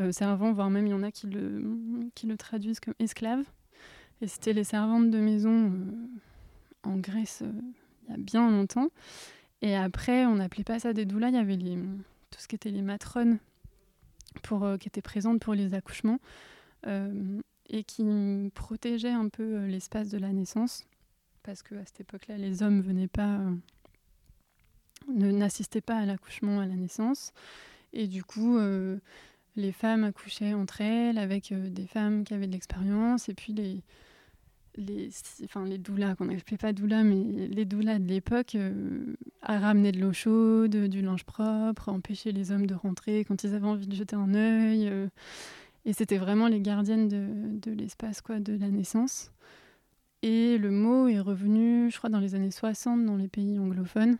Euh, 0.00 0.12
servants, 0.12 0.52
voire 0.52 0.70
même 0.70 0.86
il 0.86 0.90
y 0.90 0.94
en 0.94 1.02
a 1.02 1.10
qui 1.10 1.26
le, 1.26 2.36
traduisent 2.38 2.80
comme 2.80 2.94
esclave. 2.98 3.44
Et 4.20 4.28
c'était 4.28 4.52
les 4.52 4.64
servantes 4.64 5.10
de 5.10 5.18
maison 5.18 5.72
euh, 5.72 6.88
en 6.88 6.96
Grèce 6.96 7.42
il 7.42 8.10
y 8.10 8.14
a 8.14 8.16
bien 8.16 8.50
longtemps. 8.50 8.88
Et 9.60 9.76
après, 9.76 10.24
on 10.24 10.36
n'appelait 10.36 10.64
pas 10.64 10.78
ça 10.78 10.92
des 10.92 11.04
doulas, 11.04 11.28
il 11.28 11.34
y 11.34 11.38
avait 11.38 11.56
les, 11.56 11.76
tout 11.76 12.38
ce 12.38 12.48
qui 12.48 12.54
était 12.54 12.70
les 12.70 12.82
matrones 12.82 13.38
pour, 14.42 14.66
qui 14.80 14.88
étaient 14.88 15.02
présentes 15.02 15.40
pour 15.40 15.54
les 15.54 15.74
accouchements 15.74 16.18
et 17.72 17.84
qui 17.84 18.04
protégeaient 18.54 19.10
un 19.10 19.28
peu 19.28 19.66
l'espace 19.66 20.08
de 20.10 20.18
la 20.18 20.32
naissance. 20.32 20.84
Parce 21.42 21.62
qu'à 21.62 21.84
cette 21.84 22.00
époque-là, 22.00 22.36
les 22.38 22.62
hommes 22.62 22.80
venaient 22.80 23.08
pas, 23.08 23.40
n'assistaient 25.08 25.80
pas 25.80 25.96
à 25.96 26.06
l'accouchement, 26.06 26.60
à 26.60 26.66
la 26.66 26.76
naissance. 26.76 27.32
Et 27.92 28.06
du 28.06 28.22
coup, 28.22 28.58
les 29.56 29.72
femmes 29.72 30.04
accouchaient 30.04 30.54
entre 30.54 30.80
elles 30.80 31.18
avec 31.18 31.52
euh, 31.52 31.68
des 31.68 31.86
femmes 31.86 32.24
qui 32.24 32.34
avaient 32.34 32.46
de 32.46 32.52
l'expérience 32.52 33.28
et 33.28 33.34
puis 33.34 33.52
les 33.52 33.82
enfin 35.44 35.66
les 35.66 35.76
doulas 35.76 36.14
qu'on 36.14 36.24
n'appelait 36.24 36.56
pas 36.56 36.72
doulas 36.72 37.02
mais 37.02 37.46
les 37.48 37.66
doulas 37.66 37.98
de 37.98 38.06
l'époque 38.06 38.54
euh, 38.54 39.14
à 39.42 39.58
ramener 39.58 39.92
de 39.92 40.00
l'eau 40.00 40.14
chaude 40.14 40.74
du 40.88 41.02
linge 41.02 41.24
propre 41.24 41.90
empêcher 41.90 42.32
les 42.32 42.52
hommes 42.52 42.66
de 42.66 42.74
rentrer 42.74 43.26
quand 43.26 43.44
ils 43.44 43.54
avaient 43.54 43.66
envie 43.66 43.86
de 43.86 43.94
jeter 43.94 44.16
un 44.16 44.32
œil 44.34 44.88
euh, 44.88 45.08
et 45.84 45.92
c'était 45.92 46.18
vraiment 46.18 46.48
les 46.48 46.60
gardiennes 46.60 47.08
de, 47.08 47.26
de 47.58 47.72
l'espace 47.72 48.20
quoi 48.20 48.38
de 48.40 48.56
la 48.56 48.68
naissance 48.68 49.32
et 50.22 50.58
le 50.58 50.70
mot 50.70 51.08
est 51.08 51.20
revenu 51.20 51.90
je 51.90 51.98
crois 51.98 52.10
dans 52.10 52.20
les 52.20 52.34
années 52.34 52.50
60 52.50 53.04
dans 53.04 53.16
les 53.16 53.28
pays 53.28 53.58
anglophones 53.58 54.16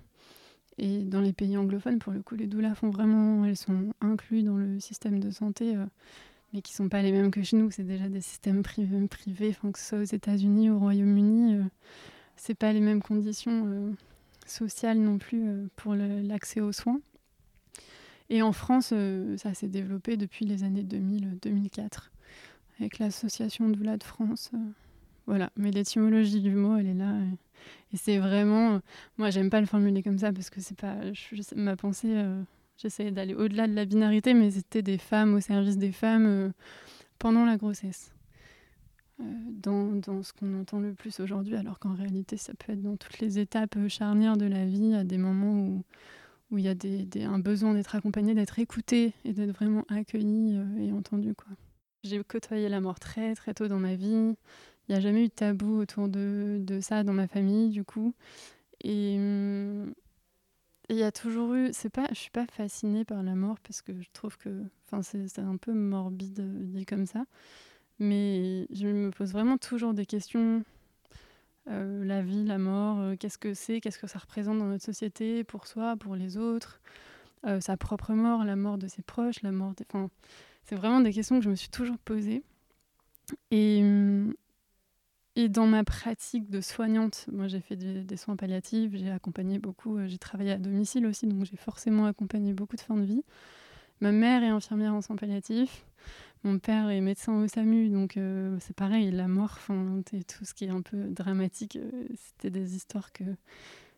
et 0.78 1.04
dans 1.04 1.20
les 1.20 1.32
pays 1.32 1.56
anglophones, 1.56 1.98
pour 1.98 2.12
le 2.12 2.22
coup, 2.22 2.34
les 2.34 2.46
doulas 2.46 2.74
font 2.74 2.90
vraiment, 2.90 3.44
elles 3.44 3.56
sont 3.56 3.92
incluses 4.00 4.44
dans 4.44 4.56
le 4.56 4.80
système 4.80 5.20
de 5.20 5.30
santé, 5.30 5.76
euh, 5.76 5.84
mais 6.52 6.62
qui 6.62 6.72
sont 6.72 6.88
pas 6.88 7.02
les 7.02 7.12
mêmes 7.12 7.30
que 7.30 7.42
chez 7.42 7.56
nous. 7.56 7.70
C'est 7.70 7.84
déjà 7.84 8.08
des 8.08 8.20
systèmes 8.20 8.62
privés, 8.62 9.08
que 9.72 9.78
ce 9.78 9.84
soit 9.86 9.98
aux 9.98 10.02
États-Unis, 10.02 10.70
au 10.70 10.78
Royaume-Uni, 10.78 11.56
euh, 11.56 11.62
c'est 12.36 12.54
pas 12.54 12.72
les 12.72 12.80
mêmes 12.80 13.02
conditions 13.02 13.64
euh, 13.66 13.92
sociales 14.46 14.98
non 14.98 15.18
plus 15.18 15.68
pour 15.76 15.94
l'accès 15.94 16.60
aux 16.60 16.72
soins. 16.72 17.00
Et 18.32 18.40
en 18.40 18.52
France, 18.52 18.94
ça 19.36 19.52
s'est 19.52 19.68
développé 19.68 20.16
depuis 20.16 20.46
les 20.46 20.64
années 20.64 20.84
2000-2004, 20.84 22.10
avec 22.80 22.98
l'association 22.98 23.68
Doula 23.68 23.98
de 23.98 24.04
France. 24.04 24.50
voilà, 25.26 25.50
mais 25.54 25.70
l'étymologie 25.70 26.40
du 26.40 26.54
mot, 26.54 26.78
elle 26.78 26.86
est 26.86 26.94
là. 26.94 27.12
Et 27.92 27.98
c'est 27.98 28.16
vraiment. 28.16 28.80
Moi, 29.18 29.28
j'aime 29.28 29.50
pas 29.50 29.60
le 29.60 29.66
formuler 29.66 30.02
comme 30.02 30.16
ça 30.16 30.32
parce 30.32 30.48
que 30.48 30.62
c'est 30.62 30.80
pas. 30.80 30.96
ma 31.56 31.76
pensée, 31.76 32.08
euh, 32.16 32.42
j'essayais 32.78 33.10
d'aller 33.10 33.34
au-delà 33.34 33.68
de 33.68 33.74
la 33.74 33.84
binarité, 33.84 34.32
mais 34.32 34.50
c'était 34.50 34.80
des 34.80 34.96
femmes 34.96 35.34
au 35.34 35.40
service 35.40 35.76
des 35.76 35.92
femmes 35.92 36.24
euh, 36.24 36.50
pendant 37.18 37.44
la 37.44 37.58
grossesse. 37.58 38.12
Euh, 39.20 39.24
dans, 39.50 39.92
dans, 39.92 40.22
ce 40.22 40.32
qu'on 40.32 40.58
entend 40.58 40.80
le 40.80 40.94
plus 40.94 41.20
aujourd'hui, 41.20 41.54
alors 41.54 41.78
qu'en 41.78 41.92
réalité, 41.92 42.38
ça 42.38 42.54
peut 42.54 42.72
être 42.72 42.80
dans 42.80 42.96
toutes 42.96 43.18
les 43.18 43.38
étapes 43.38 43.76
charnières 43.88 44.38
de 44.38 44.46
la 44.46 44.64
vie, 44.64 44.94
à 44.94 45.04
des 45.04 45.18
moments 45.18 45.52
où 45.52 45.84
où 46.52 46.58
il 46.58 46.64
y 46.64 46.68
a 46.68 47.30
un 47.30 47.38
besoin 47.38 47.74
d'être 47.74 47.96
accompagné, 47.96 48.34
d'être 48.34 48.58
écouté 48.58 49.14
et 49.24 49.32
d'être 49.32 49.52
vraiment 49.52 49.84
accueilli 49.88 50.56
et 50.78 50.92
entendu. 50.92 51.34
J'ai 52.04 52.22
côtoyé 52.22 52.68
la 52.68 52.80
mort 52.80 53.00
très 53.00 53.34
très 53.34 53.54
tôt 53.54 53.68
dans 53.68 53.78
ma 53.78 53.94
vie. 53.94 54.34
Il 54.88 54.92
n'y 54.92 54.94
a 54.96 55.00
jamais 55.00 55.24
eu 55.24 55.28
de 55.28 55.32
tabou 55.32 55.80
autour 55.80 56.08
de, 56.08 56.78
ça 56.80 57.04
dans 57.04 57.12
ma 57.12 57.28
famille, 57.28 57.70
du 57.70 57.84
coup. 57.84 58.14
Et 58.82 59.16
hum, 59.16 59.94
il 60.88 60.96
y 60.96 61.02
a 61.04 61.12
toujours 61.12 61.54
eu. 61.54 61.70
C'est 61.72 61.90
pas, 61.90 62.06
je 62.10 62.18
suis 62.18 62.30
pas 62.30 62.46
fascinée 62.46 63.04
par 63.04 63.22
la 63.22 63.34
mort 63.34 63.58
parce 63.60 63.82
que 63.82 63.92
je 64.00 64.08
trouve 64.12 64.36
que. 64.36 64.64
Enfin, 64.86 65.02
c'est 65.02 65.38
un 65.38 65.56
peu 65.56 65.72
morbide 65.72 66.40
euh, 66.40 66.64
dit 66.64 66.84
comme 66.84 67.06
ça. 67.06 67.24
Mais 67.98 68.66
je 68.72 68.88
me 68.88 69.10
pose 69.10 69.32
vraiment 69.32 69.58
toujours 69.58 69.94
des 69.94 70.06
questions. 70.06 70.64
Euh, 71.68 72.04
la 72.04 72.22
vie, 72.22 72.44
la 72.44 72.58
mort, 72.58 72.98
euh, 73.00 73.16
qu'est-ce 73.16 73.38
que 73.38 73.54
c'est, 73.54 73.80
qu'est-ce 73.80 73.98
que 73.98 74.06
ça 74.06 74.18
représente 74.18 74.58
dans 74.58 74.66
notre 74.66 74.84
société, 74.84 75.44
pour 75.44 75.66
soi, 75.66 75.96
pour 75.96 76.16
les 76.16 76.36
autres, 76.36 76.80
sa 77.60 77.76
propre 77.76 78.12
mort, 78.12 78.44
la 78.44 78.54
mort 78.54 78.78
de 78.78 78.86
ses 78.86 79.02
proches, 79.02 79.42
la 79.42 79.50
mort 79.50 79.74
des. 79.74 79.84
Enfin, 79.92 80.08
c'est 80.62 80.76
vraiment 80.76 81.00
des 81.00 81.12
questions 81.12 81.38
que 81.38 81.44
je 81.44 81.50
me 81.50 81.56
suis 81.56 81.70
toujours 81.70 81.98
posées. 81.98 82.44
Et, 83.50 83.82
et 85.34 85.48
dans 85.48 85.66
ma 85.66 85.82
pratique 85.82 86.50
de 86.50 86.60
soignante, 86.60 87.26
moi 87.32 87.48
j'ai 87.48 87.60
fait 87.60 87.76
des, 87.76 88.16
soins 88.18 88.36
palliatifs, 88.36 88.92
j'ai 88.94 89.10
accompagné 89.10 89.58
beaucoup, 89.58 89.96
euh, 89.96 90.06
j'ai 90.06 90.18
travaillé 90.18 90.52
à 90.52 90.58
domicile 90.58 91.06
aussi, 91.06 91.26
donc 91.26 91.46
j'ai 91.46 91.56
forcément 91.56 92.04
accompagné 92.04 92.52
beaucoup 92.52 92.76
de 92.76 92.82
fins 92.82 92.96
de 92.96 93.04
vie. 93.04 93.24
Ma 94.00 94.12
mère 94.12 94.42
est 94.42 94.48
infirmière 94.48 94.92
en 94.92 95.00
soins 95.00 95.16
palliatifs, 95.16 95.86
mon 96.44 96.58
père 96.58 96.90
est 96.90 97.00
médecin 97.00 97.42
au 97.42 97.46
SAMU, 97.46 97.88
donc 97.88 98.16
euh, 98.16 98.56
c'est 98.60 98.74
pareil, 98.74 99.10
la 99.10 99.28
mort, 99.28 99.58
et 100.12 100.24
tout 100.24 100.44
ce 100.44 100.54
qui 100.54 100.64
est 100.64 100.70
un 100.70 100.82
peu 100.82 101.08
dramatique, 101.08 101.76
euh, 101.76 101.90
c'était 102.14 102.50
des 102.50 102.74
histoires 102.74 103.12
que, 103.12 103.24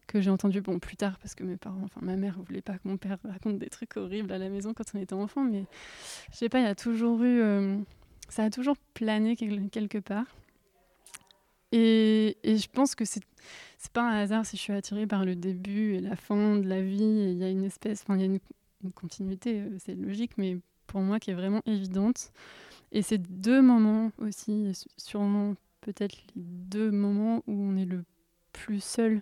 que 0.07 0.20
j'ai 0.20 0.30
entendues 0.30 0.61
bon, 0.61 0.78
plus 0.78 0.97
tard 0.97 1.18
parce 1.18 1.34
que 1.34 1.45
mes 1.45 1.57
parents, 1.57 1.82
enfin 1.84 2.01
ma 2.03 2.16
mère 2.16 2.38
voulait 2.40 2.62
pas 2.62 2.74
que 2.74 2.86
mon 2.86 2.97
père 2.97 3.18
raconte 3.24 3.59
des 3.59 3.68
trucs 3.68 3.97
horribles 3.97 4.32
à 4.32 4.38
la 4.38 4.49
maison 4.49 4.74
quand 4.74 4.84
on 4.95 4.99
était 4.99 5.14
enfant, 5.14 5.42
mais 5.45 5.64
je 6.32 6.36
sais 6.36 6.49
pas, 6.49 6.61
il 6.61 6.64
y 6.64 6.68
a 6.68 6.74
toujours 6.74 7.22
eu, 7.22 7.42
ça 8.28 8.45
a 8.45 8.51
toujours 8.51 8.76
plané 8.95 9.36
quelque 9.36 9.99
part. 9.99 10.26
Et, 11.72 12.36
et, 12.45 12.57
je 12.57 12.68
pense 12.70 12.95
que 12.95 13.05
c'est 13.05 13.24
pas 13.92 14.03
un 14.03 14.20
hasard 14.20 14.47
si 14.47 14.57
je 14.57 14.62
suis 14.62 14.72
attirée 14.72 15.07
par 15.07 15.24
le 15.24 15.34
début 15.34 15.95
et 15.95 16.01
la 16.01 16.16
fin 16.16 16.57
de 16.57 16.68
la 16.68 16.80
vie. 16.82 17.30
Il 17.32 17.38
y 17.38 17.45
a 17.45 17.49
une 17.49 17.64
espèce, 17.64 18.03
enfin, 18.03 18.16
il 18.16 18.20
y 18.20 18.22
a 18.22 18.26
une, 18.26 18.40
continuité, 18.92 19.61
euh, 19.61 19.76
c'est 19.78 19.95
logique, 19.95 20.32
mais 20.36 20.59
pour 20.95 21.03
moi 21.03 21.18
qui 21.18 21.32
est 21.32 21.34
vraiment 21.34 21.61
évidente. 21.66 22.30
Et 22.92 23.03
c'est 23.03 23.18
deux 23.18 23.61
moments 23.61 24.12
aussi, 24.18 24.70
sûrement 24.97 25.57
peut-être 25.80 26.14
les 26.36 26.42
deux 26.45 26.92
moments 26.92 27.42
où 27.49 27.53
on 27.53 27.76
est 27.76 27.84
le 27.84 28.05
plus 28.53 28.78
seul. 28.78 29.20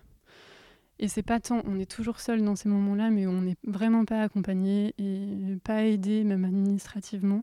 Et 0.98 1.08
c'est 1.08 1.22
pas 1.22 1.40
tant, 1.40 1.62
on 1.64 1.78
est 1.78 1.90
toujours 1.90 2.20
seul 2.20 2.44
dans 2.44 2.56
ces 2.56 2.68
moments-là, 2.68 3.08
mais 3.08 3.26
on 3.26 3.40
n'est 3.40 3.56
vraiment 3.64 4.04
pas 4.04 4.20
accompagné 4.20 4.94
et 4.98 5.56
pas 5.64 5.86
aidé, 5.86 6.24
même 6.24 6.44
administrativement. 6.44 7.42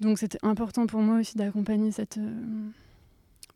Donc 0.00 0.18
c'était 0.18 0.38
important 0.42 0.86
pour 0.86 1.00
moi 1.00 1.20
aussi 1.20 1.38
d'accompagner 1.38 1.90
cette, 1.90 2.18
euh, 2.18 2.68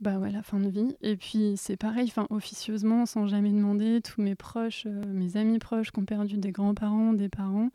bah 0.00 0.18
ouais, 0.18 0.30
la 0.30 0.42
fin 0.42 0.58
de 0.58 0.70
vie. 0.70 0.96
Et 1.02 1.16
puis 1.16 1.52
c'est 1.58 1.76
pareil, 1.76 2.06
enfin 2.08 2.26
officieusement, 2.30 3.04
sans 3.04 3.26
jamais 3.26 3.50
demander, 3.50 4.00
tous 4.00 4.22
mes 4.22 4.34
proches, 4.34 4.84
euh, 4.86 5.04
mes 5.06 5.36
amis 5.36 5.58
proches 5.58 5.90
qui 5.90 5.98
ont 5.98 6.06
perdu 6.06 6.38
des 6.38 6.50
grands-parents, 6.50 7.12
des 7.12 7.28
parents, 7.28 7.68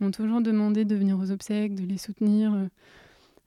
m'ont 0.00 0.10
toujours 0.10 0.40
demandé 0.40 0.84
de 0.84 0.94
venir 0.94 1.18
aux 1.18 1.30
obsèques, 1.30 1.74
de 1.74 1.84
les 1.84 1.98
soutenir. 1.98 2.52
Euh. 2.54 2.66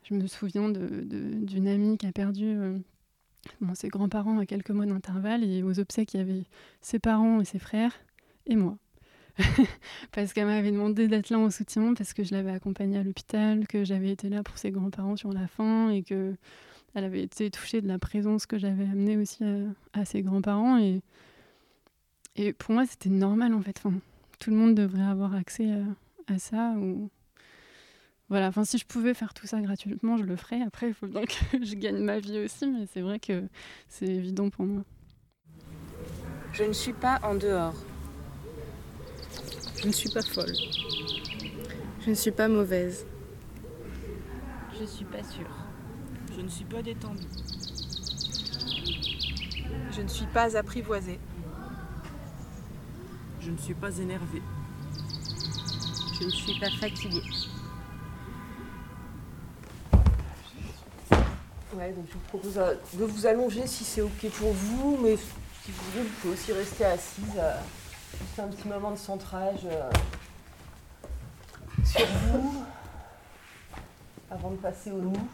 Je 0.04 0.14
me 0.14 0.26
souviens 0.28 0.70
d'une 0.70 1.68
amie 1.68 1.98
qui 1.98 2.08
a 2.08 2.14
perdu 2.14 2.46
euh, 2.46 2.78
ses 3.74 3.90
grands-parents 3.90 4.40
à 4.40 4.46
quelques 4.46 4.70
mois 4.70 4.86
d'intervalle 4.86 5.44
et 5.44 5.64
aux 5.64 5.80
obsèques, 5.80 6.14
il 6.14 6.18
y 6.18 6.22
avait 6.22 6.44
ses 6.82 7.00
parents 7.00 7.42
et 7.42 7.46
ses 7.46 7.60
frères 7.60 7.94
et 8.46 8.56
moi. 8.56 8.78
parce 10.14 10.34
qu'elle 10.34 10.46
m'avait 10.46 10.72
demandé 10.72 11.08
d'être 11.08 11.30
là 11.30 11.40
en 11.40 11.52
soutien, 11.52 11.94
parce 11.94 12.14
que 12.14 12.24
je 12.24 12.34
l'avais 12.34 12.52
accompagnée 12.52 12.98
à 12.98 13.04
l'hôpital, 13.04 13.68
que 13.68 13.84
j'avais 13.84 14.12
été 14.12 14.30
là 14.30 14.44
pour 14.44 14.58
ses 14.58 14.72
grands-parents 14.72 15.18
sur 15.18 15.34
la 15.34 15.48
fin 15.48 15.90
et 15.90 16.04
que 16.04 16.34
elle 16.96 17.04
avait 17.04 17.22
été 17.22 17.52
touchée 17.52 17.82
de 17.82 17.88
la 17.88 18.00
présence 18.00 18.48
que 18.48 18.58
j'avais 18.58 18.86
amenée 18.86 19.18
aussi 19.18 19.44
à, 19.94 20.06
ses 20.06 20.24
grands-parents. 20.24 20.80
Et, 20.80 21.02
et 22.36 22.54
pour 22.54 22.74
moi, 22.74 22.88
c'était 22.88 23.10
normal 23.10 23.54
en 23.54 23.62
fait. 23.62 23.84
Tout 24.40 24.50
le 24.50 24.56
monde 24.56 24.74
devrait 24.74 25.04
avoir 25.04 25.36
accès 25.36 25.70
à, 25.70 25.84
ça. 26.38 26.74
Ou... 26.78 27.10
Voilà, 28.30 28.48
enfin, 28.48 28.66
si 28.66 28.78
je 28.78 28.86
pouvais 28.86 29.14
faire 29.14 29.34
tout 29.34 29.48
ça 29.48 29.62
gratuitement, 29.62 30.18
je 30.18 30.24
le 30.24 30.36
ferais. 30.36 30.62
Après, 30.62 30.90
il 30.90 30.94
faut 30.94 31.08
bien 31.08 31.24
que 31.24 31.64
je 31.64 31.76
gagne 31.76 32.00
ma 32.00 32.20
vie 32.20 32.40
aussi, 32.40 32.68
mais 32.68 32.86
c'est 32.92 33.02
vrai 33.02 33.20
que 33.20 33.44
c'est 33.88 34.08
évident 34.08 34.50
pour 34.50 34.66
moi. 34.66 34.84
Je 36.54 36.64
ne 36.64 36.74
suis 36.74 36.94
pas 36.94 37.20
en 37.24 37.36
dehors. 37.36 37.76
Je 39.82 39.88
ne 39.88 39.92
suis 39.92 40.10
pas 40.10 40.22
folle. 40.22 40.54
Je 42.02 42.10
ne 42.10 42.16
suis 42.16 42.32
pas 42.32 42.48
mauvaise. 42.48 43.06
Je 44.76 44.82
ne 44.82 44.88
suis 44.88 45.06
pas 45.06 45.24
sûre. 45.24 45.56
Je 46.36 46.42
ne 46.42 46.48
suis 46.50 46.66
pas 46.66 46.82
détendue. 46.82 47.28
Je 49.92 50.02
ne 50.02 50.08
suis 50.08 50.26
pas 50.28 50.58
apprivoisée. 50.58 51.20
Je 53.40 53.52
ne 53.52 53.58
suis 53.58 53.74
pas 53.74 53.98
énervée. 53.98 54.42
Je 56.20 56.26
ne 56.26 56.30
suis 56.30 56.60
pas 56.60 56.70
fatiguée. 56.70 57.22
Ouais, 61.74 61.92
donc 61.92 62.06
je 62.08 62.14
vous 62.14 62.20
propose 62.28 62.56
de 62.56 63.06
vous 63.06 63.26
allonger 63.28 63.68
si 63.68 63.84
c'est 63.84 64.02
ok 64.02 64.30
pour 64.40 64.52
vous, 64.52 64.98
mais 65.04 65.16
si 65.16 65.72
vous 65.72 65.92
voulez, 65.92 66.04
vous 66.04 66.16
pouvez 66.22 66.34
aussi 66.34 66.54
rester 66.54 66.86
assise. 66.86 67.24
Euh, 67.38 67.60
juste 68.20 68.40
un 68.40 68.48
petit 68.48 68.68
moment 68.68 68.92
de 68.92 68.98
centrage 68.98 69.66
euh, 69.66 69.92
sur 71.86 72.06
vous 72.06 72.66
avant 74.32 74.52
de 74.52 74.58
passer 74.58 74.92
au 74.92 74.98
nous. 74.98 75.30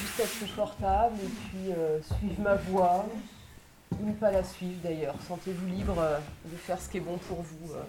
juste 0.00 0.20
être 0.20 0.40
confortable 0.40 1.16
et 1.22 1.28
puis 1.28 1.72
euh, 1.72 1.98
suivre 2.02 2.40
ma 2.40 2.54
voix, 2.54 3.06
ou 4.00 4.06
ne 4.06 4.14
pas 4.14 4.30
la 4.30 4.44
suivre 4.44 4.80
d'ailleurs. 4.82 5.14
Sentez-vous 5.26 5.66
libre 5.66 5.98
euh, 5.98 6.18
de 6.44 6.56
faire 6.56 6.80
ce 6.80 6.88
qui 6.88 6.98
est 6.98 7.00
bon 7.00 7.18
pour 7.18 7.42
vous. 7.42 7.72
Euh. 7.72 7.82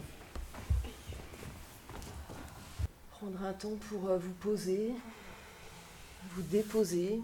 Prendre 3.12 3.43
un 3.43 3.53
temps 3.53 3.78
pour 3.89 4.18
vous 4.18 4.34
poser, 4.39 4.93
vous 6.36 6.41
déposer. 6.41 7.22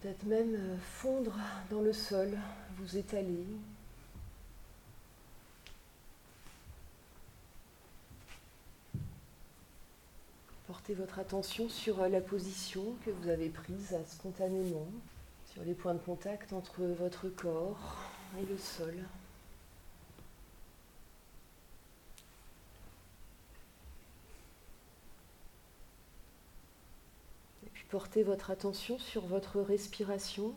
Peut-être 0.00 0.24
même 0.24 0.78
fondre 0.82 1.36
dans 1.70 1.80
le 1.80 1.92
sol, 1.92 2.30
vous 2.78 2.96
étaler. 2.96 3.46
Portez 10.66 10.94
votre 10.94 11.18
attention 11.18 11.68
sur 11.68 12.00
euh, 12.00 12.08
la 12.08 12.22
position 12.22 12.96
que 13.04 13.10
vous 13.10 13.28
avez 13.28 13.50
prise 13.50 13.94
spontanément, 14.06 14.86
sur 15.52 15.62
les 15.62 15.74
points 15.74 15.92
de 15.92 15.98
contact 15.98 16.54
entre 16.54 16.82
votre 16.82 17.28
corps 17.28 17.98
et 18.40 18.46
le 18.46 18.56
sol. 18.56 18.94
Et 27.66 27.70
puis 27.74 27.84
portez 27.90 28.22
votre 28.22 28.50
attention 28.50 28.98
sur 28.98 29.26
votre 29.26 29.60
respiration 29.60 30.54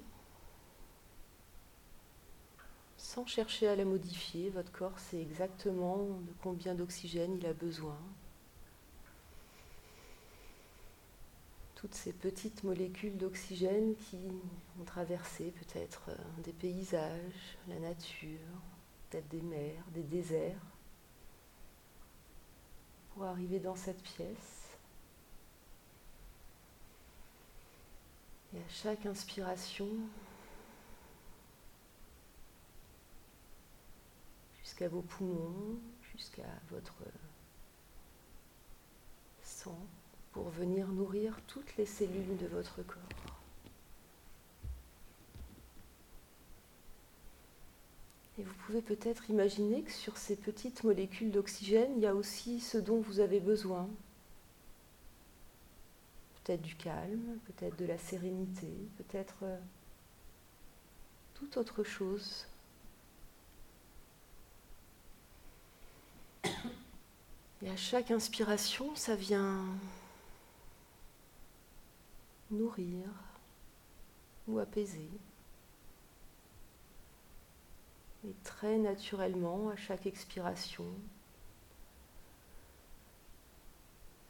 sans 2.97 3.25
chercher 3.25 3.67
à 3.67 3.75
la 3.75 3.83
modifier. 3.83 4.51
Votre 4.51 4.71
corps 4.71 4.99
sait 4.99 5.21
exactement 5.21 5.97
de 5.97 6.33
combien 6.41 6.75
d'oxygène 6.75 7.37
il 7.37 7.45
a 7.45 7.53
besoin. 7.53 7.97
Toutes 11.77 11.93
ces 11.93 12.11
petites 12.11 12.63
molécules 12.63 13.15
d'oxygène 13.17 13.95
qui 13.95 14.17
ont 14.79 14.83
traversé 14.83 15.51
peut-être 15.51 16.09
euh, 16.09 16.15
des 16.43 16.51
paysages, 16.51 17.57
la 17.67 17.77
nature, 17.77 18.39
peut-être 19.09 19.27
des 19.27 19.43
mers, 19.43 19.83
des 19.93 20.01
déserts, 20.01 20.59
pour 23.13 23.25
arriver 23.25 23.59
dans 23.59 23.75
cette 23.75 24.01
pièce. 24.01 24.75
Et 28.55 28.57
à 28.57 28.69
chaque 28.69 29.05
inspiration, 29.05 29.89
jusqu'à 34.63 34.89
vos 34.89 35.03
poumons, 35.03 35.79
jusqu'à 36.11 36.49
votre 36.71 37.03
sang, 39.43 39.77
pour 40.37 40.49
venir 40.49 40.87
nourrir 40.89 41.35
toutes 41.47 41.77
les 41.77 41.87
cellules 41.87 42.37
de 42.37 42.45
votre 42.45 42.83
corps. 42.83 43.41
Et 48.37 48.43
vous 48.43 48.53
pouvez 48.67 48.83
peut-être 48.83 49.31
imaginer 49.31 49.81
que 49.81 49.91
sur 49.91 50.15
ces 50.15 50.35
petites 50.35 50.83
molécules 50.83 51.31
d'oxygène, 51.31 51.91
il 51.95 52.03
y 52.03 52.05
a 52.05 52.13
aussi 52.13 52.59
ce 52.59 52.77
dont 52.77 52.99
vous 52.99 53.19
avez 53.19 53.39
besoin. 53.39 53.89
Peut-être 56.43 56.61
du 56.61 56.75
calme, 56.75 57.39
peut-être 57.47 57.75
de 57.75 57.85
la 57.85 57.97
sérénité, 57.97 58.71
peut-être 58.99 59.37
euh, 59.41 59.57
toute 61.33 61.57
autre 61.57 61.83
chose. 61.83 62.45
Et 67.63 67.71
à 67.71 67.75
chaque 67.75 68.11
inspiration, 68.11 68.95
ça 68.95 69.15
vient 69.15 69.65
nourrir 72.51 73.09
ou 74.47 74.59
apaiser. 74.59 75.09
Et 78.25 78.33
très 78.43 78.77
naturellement, 78.77 79.69
à 79.69 79.75
chaque 79.75 80.05
expiration, 80.05 80.85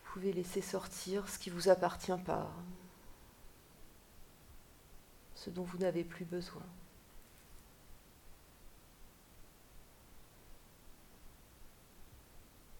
vous 0.03 0.13
pouvez 0.13 0.33
laisser 0.33 0.61
sortir 0.61 1.29
ce 1.29 1.39
qui 1.39 1.49
ne 1.49 1.55
vous 1.55 1.69
appartient 1.69 2.11
pas, 2.25 2.51
ce 5.35 5.49
dont 5.49 5.63
vous 5.63 5.77
n'avez 5.77 6.03
plus 6.03 6.25
besoin. 6.25 6.63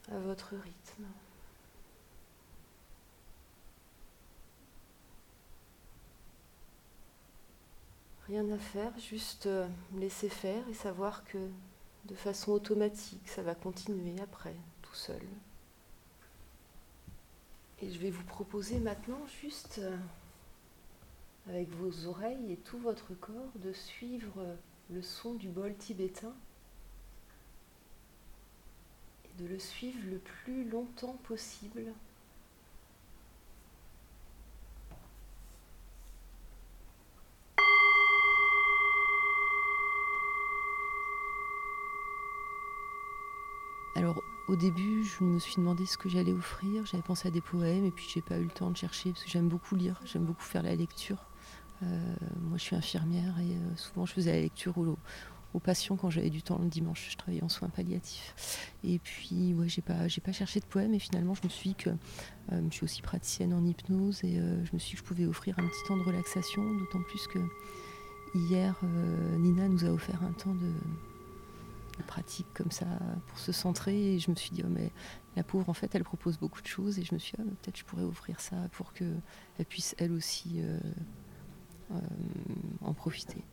À 0.09 0.19
votre 0.19 0.55
rythme. 0.55 1.05
Rien 8.27 8.49
à 8.51 8.57
faire, 8.57 8.91
juste 8.99 9.45
euh, 9.45 9.67
laisser 9.95 10.27
faire 10.27 10.67
et 10.69 10.73
savoir 10.73 11.23
que 11.23 11.37
de 12.05 12.15
façon 12.15 12.51
automatique, 12.51 13.25
ça 13.25 13.41
va 13.41 13.55
continuer 13.55 14.19
après, 14.21 14.55
tout 14.81 14.93
seul. 14.93 15.21
Et 17.81 17.89
je 17.89 17.99
vais 17.99 18.09
vous 18.09 18.23
proposer 18.23 18.79
maintenant 18.79 19.25
juste 19.41 19.79
euh, 19.79 19.95
avec 21.47 21.69
vos 21.69 22.07
oreilles 22.07 22.51
et 22.51 22.57
tout 22.57 22.79
votre 22.79 23.13
corps 23.13 23.51
de 23.63 23.71
suivre 23.71 24.57
le 24.89 25.01
son 25.01 25.35
du 25.35 25.47
bol 25.47 25.75
tibétain 25.75 26.33
et 29.25 29.41
de 29.41 29.47
le 29.47 29.59
suivre 29.59 29.99
le 30.09 30.17
plus 30.17 30.67
longtemps 30.67 31.17
possible. 31.23 31.93
Alors 43.97 44.21
au 44.47 44.55
début, 44.55 45.03
je 45.03 45.23
me 45.23 45.39
suis 45.39 45.55
demandé 45.55 45.87
ce 45.87 45.97
que 45.97 46.07
j'allais 46.07 46.31
offrir. 46.31 46.85
J'avais 46.85 47.01
pensé 47.01 47.29
à 47.29 47.31
des 47.31 47.41
poèmes 47.41 47.83
et 47.83 47.89
puis 47.89 48.05
j'ai 48.13 48.21
pas 48.21 48.37
eu 48.37 48.43
le 48.43 48.51
temps 48.51 48.69
de 48.69 48.77
chercher 48.77 49.09
parce 49.09 49.23
que 49.23 49.29
j'aime 49.29 49.49
beaucoup 49.49 49.75
lire, 49.75 49.99
j'aime 50.05 50.23
beaucoup 50.23 50.43
faire 50.43 50.61
la 50.61 50.75
lecture. 50.75 51.25
Euh, 51.81 52.15
moi, 52.41 52.59
je 52.59 52.63
suis 52.63 52.75
infirmière 52.75 53.39
et 53.39 53.55
euh, 53.55 53.75
souvent 53.75 54.05
je 54.05 54.13
faisais 54.13 54.33
la 54.33 54.41
lecture 54.41 54.77
aux, 54.77 55.59
patients 55.59 55.95
quand 55.95 56.11
j'avais 56.11 56.29
du 56.29 56.43
temps 56.43 56.59
le 56.61 56.69
dimanche. 56.69 57.07
Je 57.09 57.17
travaillais 57.17 57.41
en 57.41 57.49
soins 57.49 57.69
palliatifs. 57.69 58.71
Et 58.83 58.99
puis, 58.99 59.55
ouais, 59.55 59.67
j'ai 59.67 59.81
pas, 59.81 60.05
pas 60.23 60.31
cherché 60.31 60.59
de 60.59 60.65
poèmes 60.65 60.93
et 60.93 60.99
finalement, 60.99 61.33
je 61.33 61.41
me 61.43 61.49
suis 61.49 61.69
dit 61.69 61.75
que 61.75 61.89
euh, 61.89 62.61
je 62.69 62.75
suis 62.75 62.83
aussi 62.83 63.01
praticienne 63.01 63.51
en 63.51 63.65
hypnose 63.65 64.23
et 64.23 64.35
je 64.35 64.71
me 64.71 64.77
suis 64.77 64.91
dit 64.91 64.91
que 64.91 64.99
je 64.99 65.03
pouvais 65.03 65.25
offrir 65.25 65.57
un 65.57 65.67
petit 65.67 65.83
temps 65.87 65.97
de 65.97 66.03
relaxation, 66.03 66.61
d'autant 66.75 67.01
plus 67.01 67.25
que 67.25 67.39
hier, 68.35 68.75
Nina 69.39 69.67
nous 69.67 69.83
a 69.83 69.89
offert 69.89 70.21
un 70.21 70.33
temps 70.33 70.53
de 70.53 70.71
pratique 72.03 72.47
comme 72.53 72.71
ça 72.71 72.85
pour 73.27 73.39
se 73.39 73.51
centrer. 73.51 74.15
Et 74.15 74.19
je 74.19 74.29
me 74.31 74.35
suis 74.35 74.51
dit, 74.51 74.61
oh, 74.65 74.69
mais 74.69 74.91
la 75.35 75.43
pauvre, 75.43 75.69
en 75.69 75.73
fait, 75.73 75.93
elle 75.95 76.03
propose 76.03 76.37
beaucoup 76.37 76.61
de 76.61 76.67
choses. 76.67 76.99
Et 76.99 77.03
je 77.03 77.13
me 77.13 77.19
suis 77.19 77.35
dit, 77.37 77.43
oh, 77.45 77.49
peut-être 77.61 77.77
je 77.77 77.85
pourrais 77.85 78.03
offrir 78.03 78.39
ça 78.39 78.57
pour 78.71 78.93
qu'elle 78.93 79.21
puisse, 79.69 79.95
elle 79.97 80.11
aussi, 80.11 80.61
euh, 80.61 80.79
euh, 81.91 81.99
en 82.81 82.93
profiter. 82.93 83.43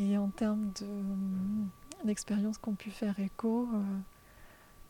Et 0.00 0.16
en 0.16 0.28
termes 0.28 0.70
de 0.80 0.86
d'expériences 2.04 2.58
qui 2.58 2.68
ont 2.68 2.74
pu 2.74 2.90
faire 2.90 3.18
écho. 3.20 3.68
Euh, 3.72 3.80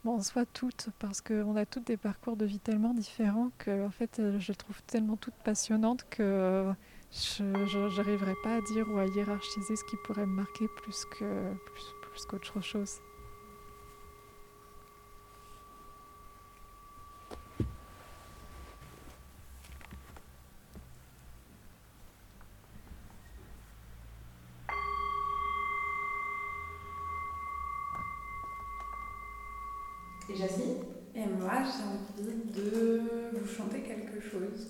bon, 0.05 0.21
soit 0.21 0.47
toutes, 0.47 0.89
parce 0.99 1.21
qu'on 1.21 1.57
a 1.57 1.67
toutes 1.67 1.87
des 1.87 1.97
parcours 1.97 2.37
de 2.37 2.45
vie 2.45 2.59
tellement 2.59 2.95
différents 2.95 3.51
que 3.59 3.87
en 3.87 3.91
fait, 3.91 4.19
euh, 4.19 4.39
je 4.39 4.53
trouve 4.53 4.83
tellement 4.83 5.17
toutes 5.17 5.39
passionnantes 5.45 6.05
que 6.11 6.73
je 7.11 7.97
n'arriverai 7.97 8.35
pas 8.43 8.57
à 8.57 8.61
dire 8.61 8.87
ou 8.91 8.99
à 8.99 9.07
hiérarchiser 9.07 9.77
ce 9.77 9.85
qui 9.85 9.97
pourrait 10.05 10.27
me 10.27 10.35
marquer 10.35 10.67
plus 10.83 11.05
que 11.19 11.53
plus, 11.67 11.85
plus 12.03 12.27
qu'autre 12.27 12.61
chose. 12.63 13.01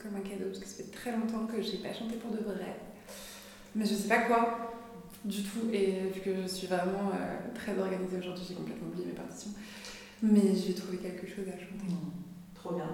Comme 0.02 0.16
un 0.16 0.20
cadeau 0.20 0.46
parce 0.46 0.58
que 0.58 0.66
ça 0.66 0.82
fait 0.82 0.90
très 0.90 1.12
longtemps 1.12 1.46
que 1.46 1.60
j'ai 1.60 1.78
pas 1.78 1.92
chanté 1.92 2.16
pour 2.16 2.30
de 2.30 2.42
vrai. 2.42 2.76
Mais 3.74 3.84
je 3.84 3.94
sais 3.94 4.08
pas 4.08 4.22
quoi 4.22 4.72
du 5.24 5.42
tout. 5.42 5.70
Et 5.72 6.10
vu 6.14 6.20
que 6.20 6.34
je 6.42 6.46
suis 6.46 6.66
vraiment 6.66 7.10
euh, 7.14 7.54
très 7.54 7.78
organisée 7.78 8.18
aujourd'hui, 8.18 8.44
j'ai 8.48 8.54
complètement 8.54 8.88
oublié 8.88 9.06
mes 9.06 9.12
partitions. 9.12 9.50
Mais 10.22 10.54
je 10.54 10.68
vais 10.68 10.74
trouver 10.74 10.98
quelque 10.98 11.26
chose 11.26 11.46
à 11.48 11.58
chanter. 11.58 11.86
Mmh. 11.88 12.54
Trop 12.54 12.74
bien. 12.74 12.88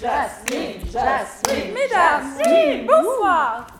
Jasmine, 0.00 0.80
Jasmine, 0.90 0.90
Jasmine, 0.92 1.74
Jasmine, 1.90 2.86
bonsoir. 2.86 3.77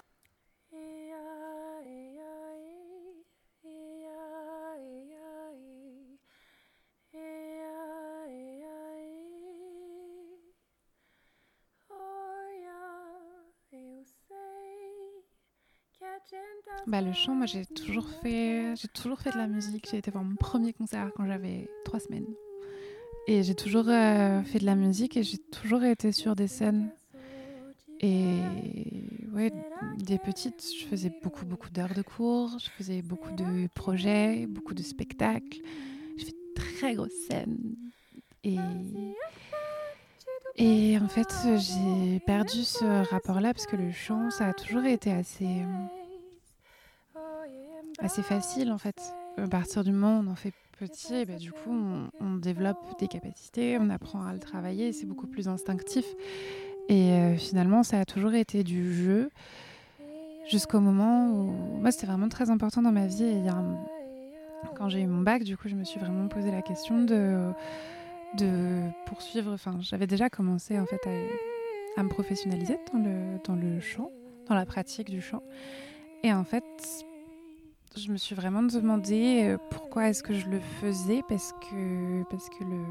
Bah, 16.87 17.03
le 17.03 17.13
chant, 17.13 17.35
moi 17.35 17.47
j'ai 17.47 17.67
toujours 17.67 18.09
fait, 18.23 18.75
j'ai 18.77 18.89
toujours 18.89 19.21
fait 19.21 19.31
de 19.31 19.37
la 19.37 19.47
musique. 19.47 19.87
J'ai 19.91 19.99
été 19.99 20.11
voir 20.11 20.25
mon 20.25 20.37
premier 20.37 20.73
concert 20.73 21.11
quand 21.15 21.27
j'avais 21.27 21.69
trois 21.85 22.01
semaines. 22.01 22.27
Et 23.27 23.43
j'ai 23.43 23.55
toujours 23.55 23.85
euh, 23.89 24.43
fait 24.43 24.59
de 24.59 24.65
la 24.65 24.75
musique 24.75 25.17
et 25.19 25.23
j'ai 25.23 25.37
toujours 25.37 25.85
été 25.85 26.13
sur 26.13 26.35
des 26.35 26.49
scènes. 26.49 26.91
Et 28.01 28.39
ouais, 29.35 29.53
des 29.99 30.19
petites, 30.19 30.65
je 30.81 30.87
faisais 30.87 31.13
beaucoup, 31.23 31.45
beaucoup 31.45 31.69
d'heures 31.69 31.95
de 31.95 32.01
cours, 32.01 32.57
je 32.59 32.71
faisais 32.71 33.03
beaucoup 33.03 33.33
de 33.33 33.69
projets, 33.75 34.47
beaucoup 34.47 34.73
de 34.73 34.83
spectacles. 34.83 35.59
Je 36.17 36.25
fais 36.25 36.31
de 36.31 36.55
très 36.55 36.95
grosses 36.95 37.13
scènes. 37.29 37.75
Et, 38.45 38.57
et 40.57 40.99
en 40.99 41.09
fait, 41.09 41.29
j'ai 41.59 42.21
perdu 42.21 42.65
ce 42.65 43.11
rapport-là 43.11 43.53
parce 43.53 43.67
que 43.67 43.77
le 43.77 43.93
chant, 43.93 44.31
ça 44.31 44.47
a 44.47 44.53
toujours 44.55 44.85
été 44.85 45.13
assez 45.13 45.65
assez 47.99 48.23
facile 48.23 48.71
en 48.73 48.79
fait. 48.79 48.97
À 49.37 49.47
partir 49.47 49.85
du 49.85 49.93
moment 49.93 50.19
où 50.19 50.25
on 50.25 50.33
en 50.33 50.35
fait 50.35 50.53
petit, 50.79 51.25
bah, 51.25 51.37
du 51.37 51.53
coup, 51.53 51.71
on, 52.21 52.37
développe 52.37 52.79
des 52.99 53.09
capacités, 53.09 53.79
on 53.81 53.91
apprend 53.91 54.25
à 54.25 54.33
le 54.33 54.39
travailler, 54.39 54.93
c'est 54.93 55.07
beaucoup 55.07 55.27
plus 55.27 55.49
instinctif. 55.49 56.05
Et 56.89 57.13
euh, 57.13 57.37
finalement, 57.37 57.83
ça 57.83 58.01
a 58.01 58.05
toujours 58.05 58.35
été 58.35 58.65
du 58.65 58.95
jeu 58.95 59.31
jusqu'au 60.49 60.81
moment 60.81 61.31
où. 61.31 61.81
Moi, 61.81 61.91
c'était 61.91 62.07
vraiment 62.07 62.29
très 62.29 62.51
important 62.51 62.83
dans 62.83 62.93
ma 62.93 63.07
vie. 63.07 63.45
Quand 64.77 64.89
j'ai 64.89 65.01
eu 65.01 65.07
mon 65.07 65.23
bac, 65.23 65.45
du 65.45 65.57
coup, 65.57 65.69
je 65.69 65.75
me 65.75 65.85
suis 65.85 66.01
vraiment 66.01 66.29
posé 66.29 66.51
la 66.51 66.63
question 66.63 67.05
de, 67.05 67.51
de 68.39 68.81
poursuivre. 69.07 69.53
Enfin, 69.53 69.77
j'avais 69.81 70.07
déjà 70.07 70.31
commencé 70.31 70.79
en 70.79 70.87
fait 70.87 71.01
à, 71.07 72.01
à 72.01 72.03
me 72.03 72.09
professionnaliser 72.09 72.79
dans 72.93 73.01
le, 73.01 73.39
dans 73.45 73.57
le 73.57 73.81
chant, 73.81 74.11
dans 74.49 74.55
la 74.55 74.65
pratique 74.65 75.11
du 75.11 75.21
chant. 75.21 75.43
Et 76.23 76.33
en 76.33 76.45
fait, 76.45 76.65
je 77.99 78.13
me 78.13 78.17
suis 78.17 78.35
vraiment 78.35 78.63
demandé 78.63 79.43
euh, 79.45 79.59
pourquoi 79.71 80.09
est-ce 80.09 80.23
que 80.23 80.35
je 80.35 80.49
le 80.49 80.61
faisais? 80.61 81.23
Parce 81.29 81.53
que 81.53 82.23
parce 82.31 82.49
que 82.49 82.65
le 82.65 82.85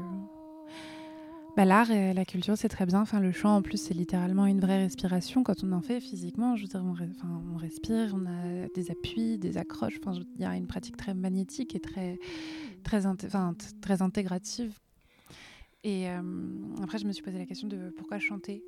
bah, 1.56 1.64
l'art 1.64 1.90
et 1.90 2.14
la 2.14 2.24
culture 2.24 2.56
c'est 2.56 2.68
très 2.68 2.86
bien. 2.86 3.00
Enfin 3.00 3.20
le 3.20 3.32
chant 3.32 3.56
en 3.56 3.62
plus 3.62 3.78
c'est 3.78 3.94
littéralement 3.94 4.46
une 4.46 4.60
vraie 4.60 4.78
respiration. 4.78 5.42
Quand 5.42 5.64
on 5.64 5.72
en 5.72 5.80
fait 5.80 6.00
physiquement 6.00 6.56
je 6.56 6.62
veux 6.62 6.68
dire 6.68 6.82
on, 6.84 6.92
enfin, 6.92 7.42
on 7.52 7.56
respire 7.56 8.14
on 8.14 8.26
a 8.26 8.68
des 8.74 8.90
appuis 8.90 9.38
des 9.38 9.56
accroches. 9.56 9.98
Enfin 10.04 10.20
il 10.36 10.42
y 10.42 10.44
a 10.44 10.56
une 10.56 10.66
pratique 10.66 10.96
très 10.96 11.14
magnétique 11.14 11.74
et 11.74 11.80
très 11.80 12.18
très 12.84 13.06
enfin, 13.06 13.54
très 13.80 14.02
intégrative. 14.02 14.78
Et 15.84 16.08
euh, 16.08 16.20
après 16.82 16.98
je 16.98 17.06
me 17.06 17.12
suis 17.12 17.22
posé 17.22 17.38
la 17.38 17.46
question 17.46 17.68
de 17.68 17.90
pourquoi 17.96 18.18
chanter? 18.18 18.62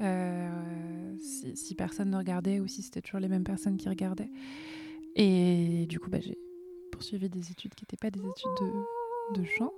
Euh, 0.00 1.16
si, 1.20 1.56
si, 1.56 1.74
personne 1.76 2.10
ne 2.10 2.16
regardait 2.16 2.58
ou 2.58 2.66
si 2.66 2.82
c'était 2.82 3.00
toujours 3.00 3.20
les 3.20 3.28
mêmes 3.28 3.44
personnes 3.44 3.76
qui 3.76 3.88
regardaient 3.88 4.30
et 5.16 5.86
du 5.86 5.98
coup, 5.98 6.10
bah, 6.10 6.20
j'ai 6.20 6.38
poursuivi 6.92 7.28
des 7.28 7.50
études 7.50 7.74
qui 7.74 7.84
n'étaient 7.84 7.96
pas 7.96 8.10
des 8.10 8.20
études 8.20 8.72
de, 9.34 9.44
chant, 9.44 9.72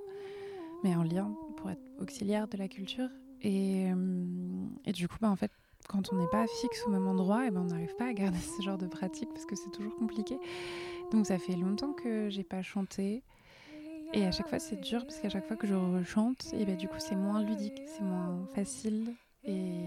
mais 0.83 0.95
en 0.95 1.03
lien 1.03 1.35
pour 1.57 1.71
être 1.71 1.83
auxiliaire 2.01 2.49
de 2.49 2.57
la 2.57 2.69
culture. 2.69 3.09
Et, 3.43 3.91
euh, 3.91 4.67
et 4.85 4.93
du 4.93 5.09
coup, 5.09 5.17
bah, 5.21 5.31
en 5.31 5.37
fait, 5.37 5.51
quand 5.89 6.13
on 6.13 6.17
n'est 6.17 6.29
pas 6.29 6.47
fixe 6.47 6.85
au 6.87 6.91
même 6.91 7.07
endroit, 7.07 7.45
et 7.45 7.49
eh 7.49 7.51
ben 7.51 7.61
on 7.61 7.67
n'arrive 7.67 7.95
pas 7.97 8.07
à 8.07 8.13
garder 8.13 8.39
ce 8.59 8.63
genre 8.63 8.79
de 8.79 8.87
pratique 8.87 9.29
parce 9.33 9.47
que 9.47 9.57
c'est 9.57 9.71
toujours 9.71 9.95
compliqué. 9.97 10.39
Donc 11.13 11.27
ça 11.27 11.39
fait 11.39 11.57
longtemps 11.57 11.93
que 11.93 12.29
j'ai 12.29 12.45
pas 12.45 12.63
chanté. 12.63 13.23
Et 14.13 14.25
à 14.25 14.31
chaque 14.31 14.49
fois, 14.49 14.61
c'est 14.61 14.81
dur 14.81 15.05
parce 15.05 15.19
qu'à 15.19 15.29
chaque 15.29 15.47
fois 15.47 15.57
que 15.57 15.67
je 15.67 15.75
rechante, 15.75 16.47
et 16.53 16.65
ben, 16.65 16.77
du 16.77 16.89
coup, 16.89 16.99
c'est 16.99 17.17
moins 17.17 17.43
ludique, 17.43 17.83
c'est 17.87 18.03
moins 18.03 18.47
facile. 18.55 19.15
Et 19.45 19.83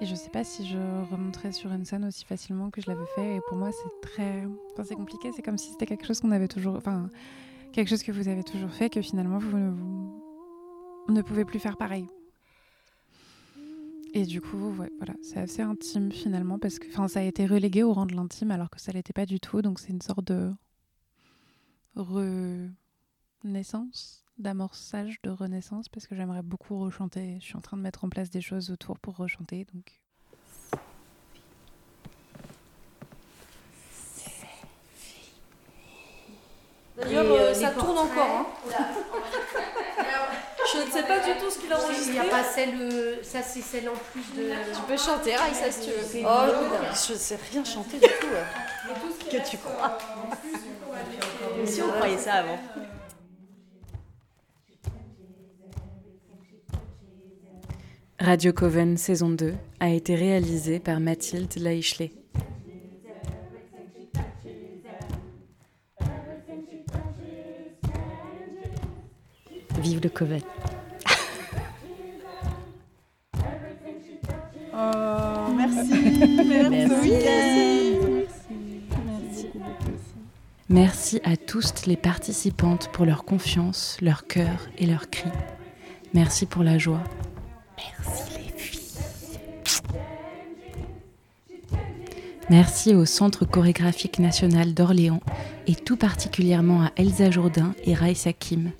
et 0.00 0.06
je 0.06 0.14
sais 0.14 0.30
pas 0.30 0.44
si 0.44 0.66
je 0.66 0.76
remonterais 1.10 1.52
sur 1.52 1.72
une 1.72 1.84
scène 1.84 2.04
aussi 2.04 2.24
facilement 2.24 2.70
que 2.70 2.80
je 2.80 2.90
l'avais 2.90 3.06
fait. 3.14 3.36
Et 3.36 3.40
pour 3.48 3.56
moi, 3.56 3.70
c'est 3.72 4.00
très. 4.02 4.44
Enfin, 4.72 4.84
c'est 4.84 4.96
compliqué. 4.96 5.30
C'est 5.34 5.42
comme 5.42 5.58
si 5.58 5.70
c'était 5.70 5.86
quelque 5.86 6.06
chose 6.06 6.20
qu'on 6.20 6.32
avait 6.32 6.48
toujours. 6.48 6.74
Enfin, 6.74 7.10
quelque 7.72 7.88
chose 7.88 8.02
que 8.02 8.12
vous 8.12 8.28
avez 8.28 8.42
toujours 8.42 8.70
fait, 8.70 8.90
que 8.90 9.00
finalement, 9.02 9.38
vous 9.38 9.56
ne, 9.56 9.72
ne 11.08 11.22
pouvez 11.22 11.44
plus 11.44 11.58
faire 11.60 11.76
pareil. 11.76 12.06
Et 14.14 14.24
du 14.24 14.40
coup, 14.40 14.70
voilà, 14.70 15.14
c'est 15.22 15.40
assez 15.40 15.62
intime 15.62 16.12
finalement 16.12 16.58
parce 16.58 16.78
que 16.78 16.86
ça 17.08 17.18
a 17.18 17.22
été 17.22 17.46
relégué 17.46 17.82
au 17.82 17.92
rang 17.92 18.06
de 18.06 18.14
l'intime 18.14 18.52
alors 18.52 18.70
que 18.70 18.80
ça 18.80 18.92
l'était 18.92 19.12
pas 19.12 19.26
du 19.26 19.40
tout. 19.40 19.60
Donc 19.60 19.80
c'est 19.80 19.90
une 19.90 20.02
sorte 20.02 20.24
de 20.24 20.52
renaissance 23.42 24.23
d'amorçage, 24.38 25.20
de 25.22 25.30
renaissance, 25.30 25.88
parce 25.88 26.06
que 26.06 26.14
j'aimerais 26.14 26.42
beaucoup 26.42 26.78
rechanter. 26.78 27.38
Je 27.40 27.44
suis 27.44 27.56
en 27.56 27.60
train 27.60 27.76
de 27.76 27.82
mettre 27.82 28.04
en 28.04 28.08
place 28.08 28.30
des 28.30 28.40
choses 28.40 28.70
autour 28.70 28.98
pour 28.98 29.16
rechanter, 29.16 29.66
donc 29.72 30.00
ça 37.54 37.70
tourne 37.70 37.98
encore. 37.98 38.26
Hein. 38.30 38.46
Je 40.72 40.78
ne 40.80 40.90
sais 40.90 41.02
pas 41.02 41.18
du 41.20 41.38
tout 41.38 41.50
ce 41.50 41.58
qu'il 41.58 41.72
a 41.72 41.78
enregistré. 41.78 42.06
Il 42.08 42.12
n'y 42.12 42.18
a 42.18 42.24
pas 42.24 42.42
celle, 42.42 42.74
euh, 42.80 43.22
ça 43.22 43.42
c'est 43.42 43.60
celle 43.60 43.88
en 43.88 43.94
plus 44.12 44.22
de. 44.34 44.50
Tu 44.74 44.80
peux 44.88 44.96
chanter, 44.96 45.36
Raïssa, 45.36 45.70
si 45.70 45.86
tu 45.86 45.90
veux. 45.90 46.26
Oh, 46.26 46.46
je 46.92 47.14
sais 47.14 47.38
rien 47.52 47.64
chanter 47.64 47.98
du 47.98 48.06
tout. 48.20 48.26
ouais. 48.26 49.30
Que 49.30 49.48
tu 49.48 49.58
crois. 49.58 49.98
Si 51.64 51.82
on 51.82 51.92
croyait 51.92 52.18
ça 52.18 52.34
avant. 52.34 52.58
Radio 58.24 58.54
Coven 58.54 58.96
saison 58.96 59.28
2 59.28 59.52
a 59.80 59.90
été 59.90 60.14
réalisée 60.14 60.78
par 60.78 60.98
Mathilde 60.98 61.52
Laichelet. 61.56 62.10
Vive 69.82 70.00
le 70.02 70.08
Coven. 70.08 70.40
Oh, 74.76 75.52
merci. 75.56 75.92
Merci. 76.70 77.12
Merci 80.68 81.20
à 81.22 81.36
tous 81.36 81.86
les 81.86 81.96
participantes 81.96 82.90
pour 82.90 83.04
leur 83.04 83.24
confiance, 83.24 83.98
leur 84.00 84.26
cœur 84.26 84.66
et 84.78 84.86
leurs 84.86 85.10
cris. 85.10 85.30
Merci 86.12 86.46
pour 86.46 86.64
la 86.64 86.78
joie. 86.78 87.04
Merci 87.98 88.32
les 88.36 88.58
filles. 88.58 88.80
Merci 92.50 92.94
au 92.94 93.04
Centre 93.04 93.44
chorégraphique 93.44 94.18
national 94.18 94.74
d'Orléans 94.74 95.20
et 95.66 95.74
tout 95.74 95.96
particulièrement 95.96 96.82
à 96.82 96.92
Elsa 96.96 97.30
Jourdain 97.30 97.74
et 97.84 97.94
Raïs 97.94 98.26
Hakim. 98.26 98.70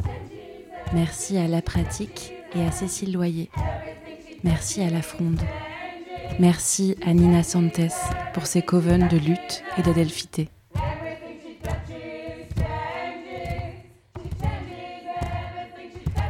Merci 0.92 1.38
à 1.38 1.48
La 1.48 1.62
Pratique 1.62 2.32
et 2.54 2.62
à 2.62 2.70
Cécile 2.70 3.12
Loyer. 3.12 3.50
Merci 4.42 4.82
à 4.82 4.90
La 4.90 5.02
Fronde. 5.02 5.40
Merci 6.38 6.96
à 7.06 7.14
Nina 7.14 7.42
Santes 7.42 7.80
pour 8.32 8.46
ses 8.46 8.62
covens 8.62 9.08
de 9.08 9.16
lutte 9.16 9.62
et 9.78 9.82
d'adelphité. 9.82 10.48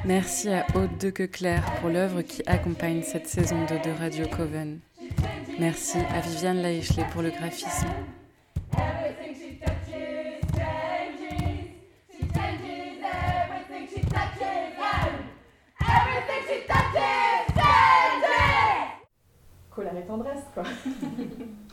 Merci 0.07 0.50
à 0.50 0.66
Aude 0.74 0.98
de 0.98 1.09
Queclair 1.09 1.64
pour 1.80 1.88
l'œuvre 1.88 2.20
qui 2.20 2.42
accompagne 2.46 3.02
cette 3.02 3.26
saison 3.26 3.64
2 3.64 3.90
de 3.90 3.98
Radio 3.98 4.26
Coven. 4.28 4.80
Merci 5.59 5.96
à 5.96 6.20
Viviane 6.20 6.61
Laichelet 6.61 7.07
pour 7.11 7.22
le 7.22 7.30
graphisme. 7.30 7.88
Colère 19.70 19.96
et 19.96 20.07
tendresse, 20.07 20.44
quoi. 20.52 20.64